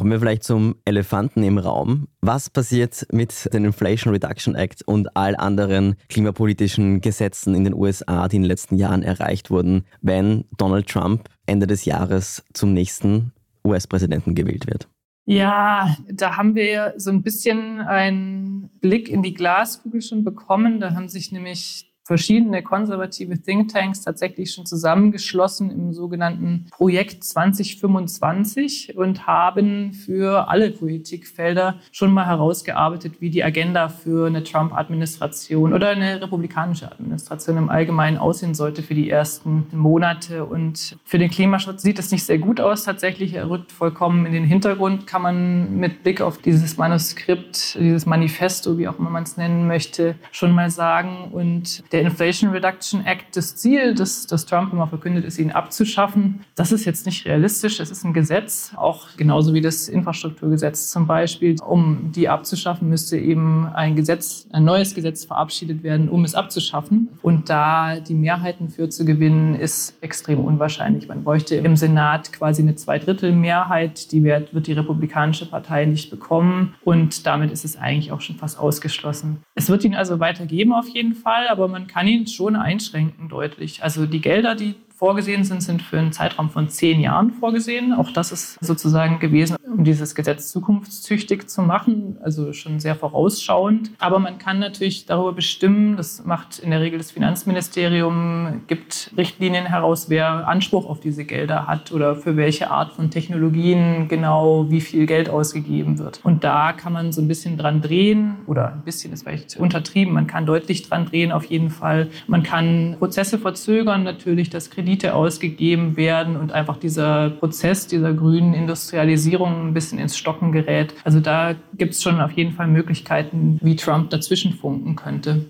Kommen 0.00 0.12
wir 0.12 0.20
vielleicht 0.20 0.44
zum 0.44 0.76
Elefanten 0.86 1.42
im 1.42 1.58
Raum. 1.58 2.08
Was 2.22 2.48
passiert 2.48 3.06
mit 3.12 3.52
dem 3.52 3.66
Inflation 3.66 4.14
Reduction 4.14 4.54
Act 4.54 4.80
und 4.88 5.14
all 5.14 5.36
anderen 5.36 5.96
klimapolitischen 6.08 7.02
Gesetzen 7.02 7.54
in 7.54 7.64
den 7.64 7.74
USA, 7.74 8.26
die 8.26 8.36
in 8.36 8.42
den 8.42 8.48
letzten 8.48 8.76
Jahren 8.76 9.02
erreicht 9.02 9.50
wurden, 9.50 9.84
wenn 10.00 10.46
Donald 10.56 10.88
Trump 10.88 11.28
Ende 11.44 11.66
des 11.66 11.84
Jahres 11.84 12.42
zum 12.54 12.72
nächsten 12.72 13.32
US-Präsidenten 13.62 14.34
gewählt 14.34 14.66
wird? 14.66 14.88
Ja, 15.26 15.94
da 16.10 16.38
haben 16.38 16.54
wir 16.54 16.94
so 16.96 17.10
ein 17.10 17.20
bisschen 17.22 17.82
einen 17.82 18.70
Blick 18.80 19.06
in 19.10 19.22
die 19.22 19.34
Glaskugel 19.34 20.00
schon 20.00 20.24
bekommen. 20.24 20.80
Da 20.80 20.94
haben 20.94 21.10
sich 21.10 21.30
nämlich 21.30 21.89
verschiedene 22.04 22.62
konservative 22.62 23.40
Thinktanks 23.40 24.02
tatsächlich 24.02 24.52
schon 24.52 24.66
zusammengeschlossen 24.66 25.70
im 25.70 25.92
sogenannten 25.92 26.66
Projekt 26.70 27.22
2025 27.24 28.96
und 28.96 29.26
haben 29.26 29.92
für 29.92 30.48
alle 30.48 30.70
Politikfelder 30.70 31.76
schon 31.92 32.12
mal 32.12 32.26
herausgearbeitet, 32.26 33.20
wie 33.20 33.30
die 33.30 33.44
Agenda 33.44 33.88
für 33.88 34.26
eine 34.26 34.42
Trump-Administration 34.42 35.72
oder 35.72 35.90
eine 35.90 36.20
republikanische 36.20 36.90
Administration 36.90 37.56
im 37.56 37.68
Allgemeinen 37.68 38.18
aussehen 38.18 38.54
sollte 38.54 38.82
für 38.82 38.94
die 38.94 39.10
ersten 39.10 39.66
Monate. 39.72 40.44
Und 40.44 40.98
für 41.04 41.18
den 41.18 41.30
Klimaschutz 41.30 41.82
sieht 41.82 41.98
es 41.98 42.10
nicht 42.10 42.24
sehr 42.24 42.38
gut 42.38 42.60
aus. 42.60 42.84
Tatsächlich, 42.84 43.34
er 43.34 43.48
rückt 43.48 43.72
vollkommen 43.72 44.26
in 44.26 44.32
den 44.32 44.44
Hintergrund, 44.44 45.06
kann 45.06 45.22
man 45.22 45.76
mit 45.78 46.02
Blick 46.02 46.20
auf 46.20 46.38
dieses 46.38 46.76
Manuskript, 46.76 47.78
dieses 47.78 48.06
Manifesto, 48.06 48.78
wie 48.78 48.88
auch 48.88 48.98
immer 48.98 49.10
man 49.10 49.22
es 49.22 49.36
nennen 49.36 49.66
möchte, 49.66 50.16
schon 50.32 50.52
mal 50.52 50.70
sagen. 50.70 51.28
Und 51.32 51.84
der 51.92 52.02
Inflation 52.02 52.50
Reduction 52.50 53.04
Act 53.04 53.36
das 53.36 53.56
Ziel, 53.56 53.94
das, 53.94 54.26
das 54.26 54.46
Trump 54.46 54.72
immer 54.72 54.86
verkündet 54.86 55.24
ist, 55.24 55.38
ihn 55.38 55.50
abzuschaffen. 55.50 56.44
Das 56.54 56.72
ist 56.72 56.84
jetzt 56.84 57.06
nicht 57.06 57.26
realistisch. 57.26 57.80
Es 57.80 57.90
ist 57.90 58.04
ein 58.04 58.12
Gesetz, 58.12 58.72
auch 58.76 59.08
genauso 59.16 59.54
wie 59.54 59.60
das 59.60 59.88
Infrastrukturgesetz 59.88 60.90
zum 60.90 61.06
Beispiel. 61.06 61.56
Um 61.66 62.12
die 62.12 62.28
abzuschaffen, 62.28 62.88
müsste 62.88 63.18
eben 63.18 63.66
ein 63.66 63.96
Gesetz, 63.96 64.46
ein 64.52 64.64
neues 64.64 64.94
Gesetz 64.94 65.24
verabschiedet 65.24 65.82
werden, 65.82 66.08
um 66.08 66.24
es 66.24 66.34
abzuschaffen. 66.34 67.08
Und 67.22 67.50
da 67.50 67.98
die 67.98 68.14
Mehrheiten 68.14 68.68
für 68.68 68.88
zu 68.88 69.04
gewinnen, 69.04 69.54
ist 69.54 69.94
extrem 70.00 70.40
unwahrscheinlich. 70.40 71.08
Man 71.08 71.24
bräuchte 71.24 71.56
im 71.56 71.76
Senat 71.76 72.32
quasi 72.32 72.62
eine 72.62 72.76
Zweidrittelmehrheit. 72.76 74.12
Die 74.12 74.22
wird, 74.22 74.54
wird 74.54 74.66
die 74.66 74.72
Republikanische 74.72 75.46
Partei 75.46 75.86
nicht 75.86 76.10
bekommen. 76.10 76.74
Und 76.84 77.26
damit 77.26 77.50
ist 77.50 77.64
es 77.64 77.76
eigentlich 77.76 78.12
auch 78.12 78.20
schon 78.20 78.36
fast 78.36 78.58
ausgeschlossen. 78.58 79.42
Es 79.54 79.68
wird 79.68 79.84
ihn 79.84 79.94
also 79.94 80.20
weitergeben 80.20 80.72
auf 80.72 80.88
jeden 80.88 81.14
Fall, 81.14 81.48
aber 81.48 81.68
man 81.68 81.79
man 81.80 81.86
kann 81.88 82.06
ihn 82.06 82.26
schon 82.26 82.56
einschränken 82.56 83.28
deutlich. 83.28 83.82
Also 83.82 84.04
die 84.06 84.20
Gelder, 84.20 84.54
die 84.54 84.74
vorgesehen 85.00 85.44
sind, 85.44 85.62
sind 85.62 85.80
für 85.80 85.98
einen 85.98 86.12
Zeitraum 86.12 86.50
von 86.50 86.68
zehn 86.68 87.00
Jahren 87.00 87.30
vorgesehen. 87.30 87.94
Auch 87.94 88.12
das 88.12 88.32
ist 88.32 88.62
sozusagen 88.62 89.18
gewesen, 89.18 89.56
um 89.66 89.82
dieses 89.82 90.14
Gesetz 90.14 90.52
zukunftstüchtig 90.52 91.48
zu 91.48 91.62
machen, 91.62 92.18
also 92.22 92.52
schon 92.52 92.80
sehr 92.80 92.94
vorausschauend. 92.94 93.92
Aber 93.98 94.18
man 94.18 94.36
kann 94.36 94.58
natürlich 94.58 95.06
darüber 95.06 95.32
bestimmen, 95.32 95.96
das 95.96 96.26
macht 96.26 96.58
in 96.58 96.70
der 96.70 96.82
Regel 96.82 96.98
das 96.98 97.12
Finanzministerium, 97.12 98.60
gibt 98.66 99.10
Richtlinien 99.16 99.64
heraus, 99.64 100.10
wer 100.10 100.46
Anspruch 100.46 100.84
auf 100.84 101.00
diese 101.00 101.24
Gelder 101.24 101.66
hat 101.66 101.92
oder 101.92 102.14
für 102.14 102.36
welche 102.36 102.70
Art 102.70 102.92
von 102.92 103.10
Technologien 103.10 104.06
genau 104.06 104.66
wie 104.68 104.82
viel 104.82 105.06
Geld 105.06 105.30
ausgegeben 105.30 105.98
wird. 105.98 106.20
Und 106.24 106.44
da 106.44 106.74
kann 106.74 106.92
man 106.92 107.12
so 107.12 107.22
ein 107.22 107.28
bisschen 107.28 107.56
dran 107.56 107.80
drehen 107.80 108.36
oder 108.46 108.74
ein 108.74 108.82
bisschen 108.82 109.14
ist 109.14 109.22
vielleicht 109.22 109.56
untertrieben, 109.56 110.12
man 110.12 110.26
kann 110.26 110.44
deutlich 110.44 110.86
dran 110.86 111.06
drehen 111.06 111.32
auf 111.32 111.46
jeden 111.46 111.70
Fall. 111.70 112.10
Man 112.26 112.42
kann 112.42 112.96
Prozesse 112.98 113.38
verzögern, 113.38 114.02
natürlich 114.02 114.50
das 114.50 114.68
Kredit 114.68 114.89
Kredite 114.90 115.14
ausgegeben 115.14 115.96
werden 115.96 116.36
und 116.36 116.50
einfach 116.50 116.76
dieser 116.76 117.30
Prozess 117.30 117.86
dieser 117.86 118.12
grünen 118.12 118.54
Industrialisierung 118.54 119.68
ein 119.68 119.74
bisschen 119.74 120.00
ins 120.00 120.16
Stocken 120.16 120.50
gerät. 120.50 120.94
Also 121.04 121.20
da 121.20 121.54
gibt 121.78 121.94
es 121.94 122.02
schon 122.02 122.20
auf 122.20 122.32
jeden 122.32 122.52
Fall 122.52 122.66
Möglichkeiten, 122.66 123.58
wie 123.62 123.76
Trump 123.76 124.10
dazwischen 124.10 124.52
funken 124.52 124.96
könnte. 124.96 125.46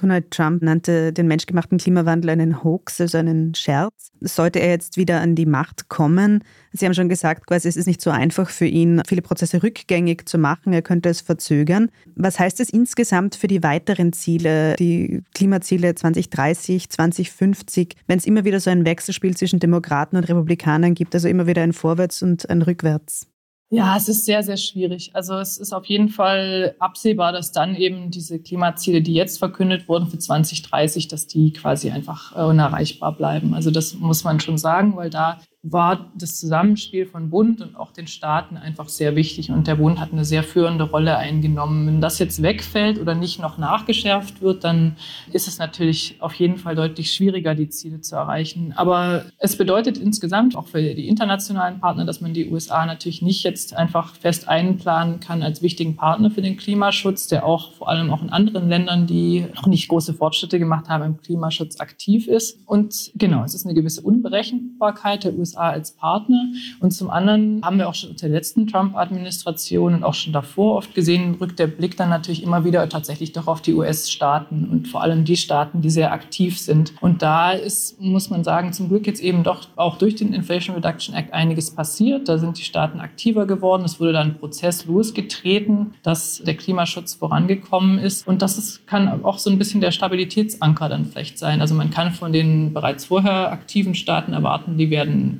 Donald 0.00 0.30
Trump 0.30 0.62
nannte 0.62 1.12
den 1.12 1.26
menschgemachten 1.26 1.78
Klimawandel 1.78 2.30
einen 2.30 2.64
Hoax, 2.64 3.00
also 3.00 3.18
einen 3.18 3.54
Scherz. 3.54 4.10
Sollte 4.20 4.60
er 4.60 4.70
jetzt 4.70 4.96
wieder 4.96 5.20
an 5.20 5.34
die 5.34 5.46
Macht 5.46 5.88
kommen? 5.88 6.42
Sie 6.72 6.86
haben 6.86 6.94
schon 6.94 7.08
gesagt, 7.08 7.46
quasi, 7.46 7.68
es 7.68 7.76
ist 7.76 7.86
nicht 7.86 8.00
so 8.00 8.10
einfach 8.10 8.50
für 8.50 8.66
ihn, 8.66 9.02
viele 9.06 9.22
Prozesse 9.22 9.62
rückgängig 9.62 10.28
zu 10.28 10.38
machen. 10.38 10.72
Er 10.72 10.82
könnte 10.82 11.08
es 11.08 11.20
verzögern. 11.20 11.90
Was 12.14 12.38
heißt 12.38 12.60
es 12.60 12.70
insgesamt 12.70 13.34
für 13.34 13.46
die 13.46 13.62
weiteren 13.62 14.12
Ziele, 14.12 14.74
die 14.76 15.22
Klimaziele 15.34 15.94
2030, 15.94 16.90
2050, 16.90 17.96
wenn 18.06 18.18
es 18.18 18.26
immer 18.26 18.44
wieder 18.44 18.60
so 18.60 18.70
ein 18.70 18.84
Wechselspiel 18.84 19.36
zwischen 19.36 19.60
Demokraten 19.60 20.16
und 20.16 20.28
Republikanern 20.28 20.94
gibt, 20.94 21.14
also 21.14 21.28
immer 21.28 21.46
wieder 21.46 21.62
ein 21.62 21.72
Vorwärts 21.72 22.22
und 22.22 22.48
ein 22.50 22.62
Rückwärts? 22.62 23.29
Ja, 23.72 23.96
es 23.96 24.08
ist 24.08 24.24
sehr, 24.24 24.42
sehr 24.42 24.56
schwierig. 24.56 25.14
Also 25.14 25.38
es 25.38 25.56
ist 25.56 25.72
auf 25.72 25.84
jeden 25.86 26.08
Fall 26.08 26.74
absehbar, 26.80 27.30
dass 27.30 27.52
dann 27.52 27.76
eben 27.76 28.10
diese 28.10 28.40
Klimaziele, 28.40 29.00
die 29.00 29.14
jetzt 29.14 29.38
verkündet 29.38 29.88
wurden 29.88 30.08
für 30.08 30.18
2030, 30.18 31.06
dass 31.06 31.28
die 31.28 31.52
quasi 31.52 31.92
einfach 31.92 32.36
äh, 32.36 32.42
unerreichbar 32.42 33.16
bleiben. 33.16 33.54
Also 33.54 33.70
das 33.70 33.94
muss 33.94 34.24
man 34.24 34.40
schon 34.40 34.58
sagen, 34.58 34.96
weil 34.96 35.08
da 35.08 35.40
war 35.62 36.10
das 36.14 36.40
Zusammenspiel 36.40 37.04
von 37.04 37.28
Bund 37.28 37.60
und 37.60 37.76
auch 37.76 37.92
den 37.92 38.06
Staaten 38.06 38.56
einfach 38.56 38.88
sehr 38.88 39.14
wichtig. 39.14 39.50
Und 39.50 39.66
der 39.66 39.74
Bund 39.74 40.00
hat 40.00 40.10
eine 40.10 40.24
sehr 40.24 40.42
führende 40.42 40.84
Rolle 40.84 41.18
eingenommen. 41.18 41.86
Wenn 41.86 42.00
das 42.00 42.18
jetzt 42.18 42.42
wegfällt 42.42 42.98
oder 42.98 43.14
nicht 43.14 43.40
noch 43.40 43.58
nachgeschärft 43.58 44.40
wird, 44.40 44.64
dann 44.64 44.96
ist 45.32 45.48
es 45.48 45.58
natürlich 45.58 46.16
auf 46.20 46.32
jeden 46.34 46.56
Fall 46.56 46.76
deutlich 46.76 47.12
schwieriger, 47.12 47.54
die 47.54 47.68
Ziele 47.68 48.00
zu 48.00 48.16
erreichen. 48.16 48.72
Aber 48.74 49.26
es 49.36 49.56
bedeutet 49.56 49.98
insgesamt 49.98 50.56
auch 50.56 50.66
für 50.66 50.80
die 50.80 51.08
internationalen 51.08 51.78
Partner, 51.78 52.06
dass 52.06 52.22
man 52.22 52.32
die 52.32 52.48
USA 52.50 52.86
natürlich 52.86 53.20
nicht 53.20 53.42
jetzt 53.42 53.76
einfach 53.76 54.14
fest 54.14 54.48
einplanen 54.48 55.20
kann 55.20 55.42
als 55.42 55.60
wichtigen 55.60 55.94
Partner 55.94 56.30
für 56.30 56.40
den 56.40 56.56
Klimaschutz, 56.56 57.26
der 57.26 57.44
auch 57.44 57.74
vor 57.74 57.90
allem 57.90 58.10
auch 58.10 58.22
in 58.22 58.30
anderen 58.30 58.70
Ländern, 58.70 59.06
die 59.06 59.46
noch 59.54 59.66
nicht 59.66 59.88
große 59.88 60.14
Fortschritte 60.14 60.58
gemacht 60.58 60.88
haben 60.88 61.04
im 61.04 61.16
Klimaschutz, 61.18 61.80
aktiv 61.80 62.28
ist. 62.28 62.66
Und 62.66 63.12
genau, 63.14 63.44
es 63.44 63.54
ist 63.54 63.66
eine 63.66 63.74
gewisse 63.74 64.00
Unberechenbarkeit 64.00 65.24
der 65.24 65.34
USA 65.34 65.49
USA 65.50 65.70
als 65.70 65.92
Partner. 65.92 66.46
Und 66.80 66.92
zum 66.92 67.10
anderen 67.10 67.60
haben 67.64 67.78
wir 67.78 67.88
auch 67.88 67.94
schon 67.94 68.10
unter 68.10 68.28
der 68.28 68.36
letzten 68.36 68.66
Trump-Administration 68.66 69.94
und 69.94 70.04
auch 70.04 70.14
schon 70.14 70.32
davor 70.32 70.76
oft 70.76 70.94
gesehen, 70.94 71.36
rückt 71.40 71.58
der 71.58 71.66
Blick 71.66 71.96
dann 71.96 72.08
natürlich 72.08 72.42
immer 72.42 72.64
wieder 72.64 72.88
tatsächlich 72.88 73.32
doch 73.32 73.46
auf 73.46 73.60
die 73.60 73.74
US-Staaten 73.74 74.68
und 74.70 74.88
vor 74.88 75.02
allem 75.02 75.24
die 75.24 75.36
Staaten, 75.36 75.82
die 75.82 75.90
sehr 75.90 76.12
aktiv 76.12 76.58
sind. 76.58 76.92
Und 77.00 77.22
da 77.22 77.52
ist, 77.52 78.00
muss 78.00 78.30
man 78.30 78.44
sagen, 78.44 78.72
zum 78.72 78.88
Glück 78.88 79.06
jetzt 79.06 79.22
eben 79.22 79.42
doch 79.42 79.68
auch 79.76 79.98
durch 79.98 80.16
den 80.16 80.32
Inflation 80.32 80.76
Reduction 80.76 81.14
Act 81.14 81.32
einiges 81.32 81.70
passiert. 81.74 82.28
Da 82.28 82.38
sind 82.38 82.58
die 82.58 82.62
Staaten 82.62 83.00
aktiver 83.00 83.46
geworden. 83.46 83.84
Es 83.84 84.00
wurde 84.00 84.12
dann 84.12 84.28
ein 84.28 84.38
Prozess 84.38 84.86
losgetreten, 84.86 85.94
dass 86.02 86.42
der 86.44 86.54
Klimaschutz 86.54 87.14
vorangekommen 87.14 87.98
ist. 87.98 88.26
Und 88.26 88.42
das 88.42 88.58
ist, 88.58 88.86
kann 88.86 89.24
auch 89.24 89.38
so 89.38 89.50
ein 89.50 89.58
bisschen 89.58 89.80
der 89.80 89.90
Stabilitätsanker 89.90 90.88
dann 90.88 91.04
vielleicht 91.04 91.38
sein. 91.38 91.60
Also 91.60 91.74
man 91.74 91.90
kann 91.90 92.12
von 92.12 92.32
den 92.32 92.72
bereits 92.72 93.06
vorher 93.06 93.50
aktiven 93.52 93.94
Staaten 93.94 94.32
erwarten, 94.32 94.76
die 94.76 94.90
werden 94.90 95.39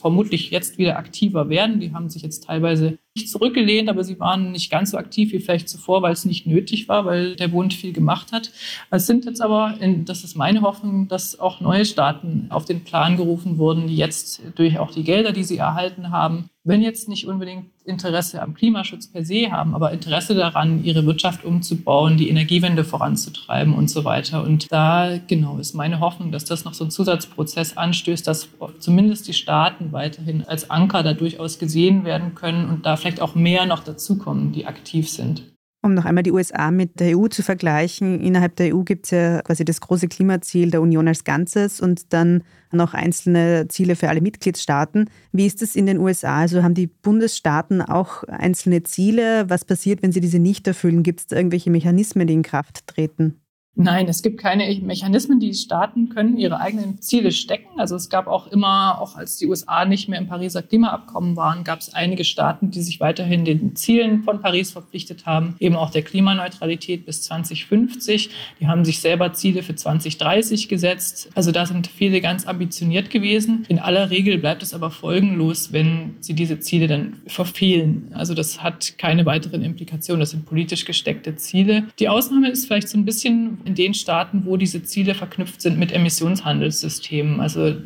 vermutlich 0.00 0.50
jetzt 0.50 0.78
wieder 0.78 0.98
aktiver 0.98 1.48
werden. 1.48 1.80
Die 1.80 1.92
haben 1.92 2.08
sich 2.08 2.22
jetzt 2.22 2.44
teilweise 2.44 2.98
nicht 3.16 3.28
zurückgelehnt, 3.28 3.88
aber 3.88 4.04
sie 4.04 4.20
waren 4.20 4.52
nicht 4.52 4.70
ganz 4.70 4.92
so 4.92 4.96
aktiv 4.96 5.32
wie 5.32 5.40
vielleicht 5.40 5.68
zuvor, 5.68 6.00
weil 6.02 6.12
es 6.12 6.24
nicht 6.24 6.46
nötig 6.46 6.88
war, 6.88 7.04
weil 7.04 7.34
der 7.34 7.48
Bund 7.48 7.74
viel 7.74 7.92
gemacht 7.92 8.32
hat. 8.32 8.52
Es 8.90 9.06
sind 9.06 9.24
jetzt 9.24 9.42
aber, 9.42 9.74
das 10.04 10.22
ist 10.22 10.36
meine 10.36 10.62
Hoffnung, 10.62 11.08
dass 11.08 11.38
auch 11.38 11.60
neue 11.60 11.84
Staaten 11.84 12.46
auf 12.50 12.64
den 12.66 12.84
Plan 12.84 13.16
gerufen 13.16 13.58
wurden, 13.58 13.88
die 13.88 13.96
jetzt 13.96 14.42
durch 14.54 14.78
auch 14.78 14.92
die 14.92 15.02
Gelder, 15.02 15.32
die 15.32 15.44
sie 15.44 15.56
erhalten 15.56 16.10
haben, 16.10 16.50
wenn 16.62 16.82
jetzt 16.82 17.08
nicht 17.08 17.26
unbedingt 17.26 17.66
Interesse 17.84 18.40
am 18.42 18.54
Klimaschutz 18.54 19.08
per 19.08 19.24
se 19.24 19.50
haben, 19.50 19.74
aber 19.74 19.92
Interesse 19.92 20.34
daran, 20.34 20.84
ihre 20.84 21.04
Wirtschaft 21.06 21.44
umzubauen, 21.44 22.16
die 22.16 22.28
Energiewende 22.28 22.84
voranzutreiben 22.84 23.74
und 23.74 23.88
so 23.90 24.04
weiter. 24.04 24.44
Und 24.44 24.70
da, 24.70 25.18
genau, 25.26 25.58
ist 25.58 25.74
meine 25.74 25.98
Hoffnung, 25.98 26.30
dass 26.30 26.44
das 26.44 26.64
noch 26.64 26.74
so 26.74 26.84
ein 26.84 26.90
Zusatzprozess 26.90 27.76
anstößt, 27.76 28.26
dass 28.26 28.48
zumindest 28.78 29.26
die 29.26 29.32
Staaten 29.32 29.89
weiterhin 29.92 30.44
als 30.44 30.70
Anker 30.70 31.02
da 31.02 31.14
durchaus 31.14 31.58
gesehen 31.58 32.04
werden 32.04 32.34
können 32.34 32.68
und 32.68 32.86
da 32.86 32.96
vielleicht 32.96 33.20
auch 33.20 33.34
mehr 33.34 33.66
noch 33.66 33.84
dazukommen, 33.84 34.52
die 34.52 34.66
aktiv 34.66 35.08
sind. 35.08 35.50
Um 35.82 35.94
noch 35.94 36.04
einmal 36.04 36.22
die 36.22 36.32
USA 36.32 36.70
mit 36.70 37.00
der 37.00 37.16
EU 37.16 37.28
zu 37.28 37.42
vergleichen, 37.42 38.20
innerhalb 38.20 38.54
der 38.56 38.74
EU 38.74 38.82
gibt 38.82 39.06
es 39.06 39.12
ja 39.12 39.40
quasi 39.40 39.64
das 39.64 39.80
große 39.80 40.08
Klimaziel 40.08 40.70
der 40.70 40.82
Union 40.82 41.08
als 41.08 41.24
Ganzes 41.24 41.80
und 41.80 42.12
dann 42.12 42.42
noch 42.70 42.92
einzelne 42.92 43.66
Ziele 43.68 43.96
für 43.96 44.10
alle 44.10 44.20
Mitgliedstaaten. 44.20 45.08
Wie 45.32 45.46
ist 45.46 45.62
es 45.62 45.76
in 45.76 45.86
den 45.86 45.98
USA? 45.98 46.40
Also 46.40 46.62
haben 46.62 46.74
die 46.74 46.86
Bundesstaaten 46.86 47.80
auch 47.80 48.24
einzelne 48.24 48.82
Ziele? 48.82 49.48
Was 49.48 49.64
passiert, 49.64 50.02
wenn 50.02 50.12
sie 50.12 50.20
diese 50.20 50.38
nicht 50.38 50.66
erfüllen? 50.66 51.02
Gibt 51.02 51.20
es 51.20 51.26
da 51.28 51.36
irgendwelche 51.36 51.70
Mechanismen, 51.70 52.26
die 52.26 52.34
in 52.34 52.42
Kraft 52.42 52.86
treten? 52.86 53.40
Nein, 53.82 54.08
es 54.08 54.22
gibt 54.22 54.38
keine 54.38 54.78
Mechanismen. 54.82 55.40
Die 55.40 55.54
Staaten 55.54 56.10
können 56.10 56.36
ihre 56.36 56.60
eigenen 56.60 57.00
Ziele 57.00 57.32
stecken. 57.32 57.80
Also 57.80 57.96
es 57.96 58.10
gab 58.10 58.26
auch 58.26 58.46
immer, 58.48 59.00
auch 59.00 59.16
als 59.16 59.38
die 59.38 59.46
USA 59.46 59.86
nicht 59.86 60.06
mehr 60.06 60.18
im 60.18 60.26
Pariser 60.26 60.60
Klimaabkommen 60.60 61.34
waren, 61.34 61.64
gab 61.64 61.80
es 61.80 61.94
einige 61.94 62.24
Staaten, 62.24 62.70
die 62.70 62.82
sich 62.82 63.00
weiterhin 63.00 63.46
den 63.46 63.74
Zielen 63.76 64.22
von 64.22 64.42
Paris 64.42 64.72
verpflichtet 64.72 65.24
haben, 65.24 65.56
eben 65.60 65.76
auch 65.76 65.90
der 65.90 66.02
Klimaneutralität 66.02 67.06
bis 67.06 67.22
2050. 67.22 68.28
Die 68.60 68.66
haben 68.66 68.84
sich 68.84 69.00
selber 69.00 69.32
Ziele 69.32 69.62
für 69.62 69.74
2030 69.74 70.68
gesetzt. 70.68 71.30
Also 71.34 71.50
da 71.50 71.64
sind 71.64 71.86
viele 71.86 72.20
ganz 72.20 72.46
ambitioniert 72.46 73.08
gewesen. 73.08 73.64
In 73.68 73.78
aller 73.78 74.10
Regel 74.10 74.36
bleibt 74.36 74.62
es 74.62 74.74
aber 74.74 74.90
folgenlos, 74.90 75.72
wenn 75.72 76.16
sie 76.20 76.34
diese 76.34 76.60
Ziele 76.60 76.86
dann 76.86 77.22
verfehlen. 77.26 78.10
Also 78.12 78.34
das 78.34 78.62
hat 78.62 78.98
keine 78.98 79.24
weiteren 79.24 79.62
Implikationen. 79.62 80.20
Das 80.20 80.32
sind 80.32 80.44
politisch 80.44 80.84
gesteckte 80.84 81.36
Ziele. 81.36 81.84
Die 81.98 82.10
Ausnahme 82.10 82.50
ist 82.50 82.66
vielleicht 82.66 82.90
so 82.90 82.98
ein 82.98 83.06
bisschen 83.06 83.69
in 83.70 83.76
den 83.76 83.94
Staaten, 83.94 84.42
wo 84.46 84.56
diese 84.56 84.82
Ziele 84.82 85.14
verknüpft 85.14 85.62
sind 85.62 85.78
mit 85.78 85.92
Emissionshandelssystemen. 85.92 87.40
Also 87.40 87.76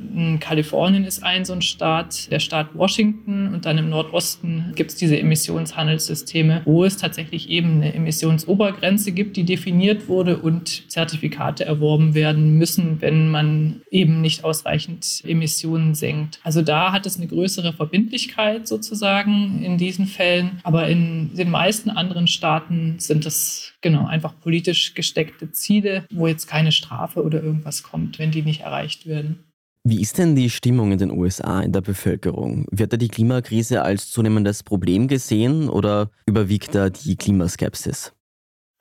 Kalifornien 0.40 1.04
ist 1.04 1.22
ein 1.22 1.44
so 1.44 1.52
ein 1.52 1.60
Staat, 1.60 2.30
der 2.30 2.40
Staat 2.40 2.74
Washington 2.74 3.52
und 3.52 3.66
dann 3.66 3.76
im 3.76 3.90
Nordosten 3.90 4.72
gibt 4.74 4.92
es 4.92 4.96
diese 4.96 5.18
Emissionshandelssysteme, 5.18 6.62
wo 6.64 6.84
es 6.84 6.96
tatsächlich 6.96 7.50
eben 7.50 7.82
eine 7.82 7.92
Emissionsobergrenze 7.92 9.12
gibt, 9.12 9.36
die 9.36 9.44
definiert 9.44 10.08
wurde 10.08 10.38
und 10.38 10.90
Zertifikate 10.90 11.66
erworben 11.66 12.14
werden 12.14 12.56
müssen, 12.56 13.02
wenn 13.02 13.28
man 13.28 13.82
eben 13.90 14.22
nicht 14.22 14.42
ausreichend 14.42 15.22
Emissionen 15.26 15.94
senkt. 15.94 16.40
Also 16.44 16.62
da 16.62 16.92
hat 16.92 17.04
es 17.04 17.18
eine 17.18 17.26
größere 17.26 17.74
Verbindlichkeit 17.74 18.66
sozusagen 18.66 19.62
in 19.62 19.76
diesen 19.76 20.06
Fällen, 20.06 20.60
aber 20.62 20.88
in 20.88 21.34
den 21.34 21.50
meisten 21.50 21.90
anderen 21.90 22.26
Staaten 22.26 22.94
sind 22.98 23.26
das 23.26 23.73
genau 23.84 24.06
einfach 24.06 24.34
politisch 24.40 24.94
gesteckte 24.94 25.52
Ziele 25.52 26.06
wo 26.10 26.26
jetzt 26.26 26.48
keine 26.48 26.72
Strafe 26.72 27.22
oder 27.22 27.42
irgendwas 27.42 27.82
kommt, 27.82 28.18
wenn 28.18 28.30
die 28.30 28.42
nicht 28.42 28.62
erreicht 28.62 29.06
werden. 29.06 29.44
Wie 29.86 30.00
ist 30.00 30.16
denn 30.16 30.34
die 30.34 30.48
Stimmung 30.48 30.92
in 30.92 30.98
den 30.98 31.10
USA 31.10 31.60
in 31.60 31.72
der 31.72 31.82
Bevölkerung? 31.82 32.66
Wird 32.70 32.94
da 32.94 32.96
die 32.96 33.08
Klimakrise 33.08 33.82
als 33.82 34.10
zunehmendes 34.10 34.62
Problem 34.62 35.08
gesehen 35.08 35.68
oder 35.68 36.10
überwiegt 36.24 36.74
da 36.74 36.88
die 36.88 37.16
Klimaskepsis? 37.16 38.13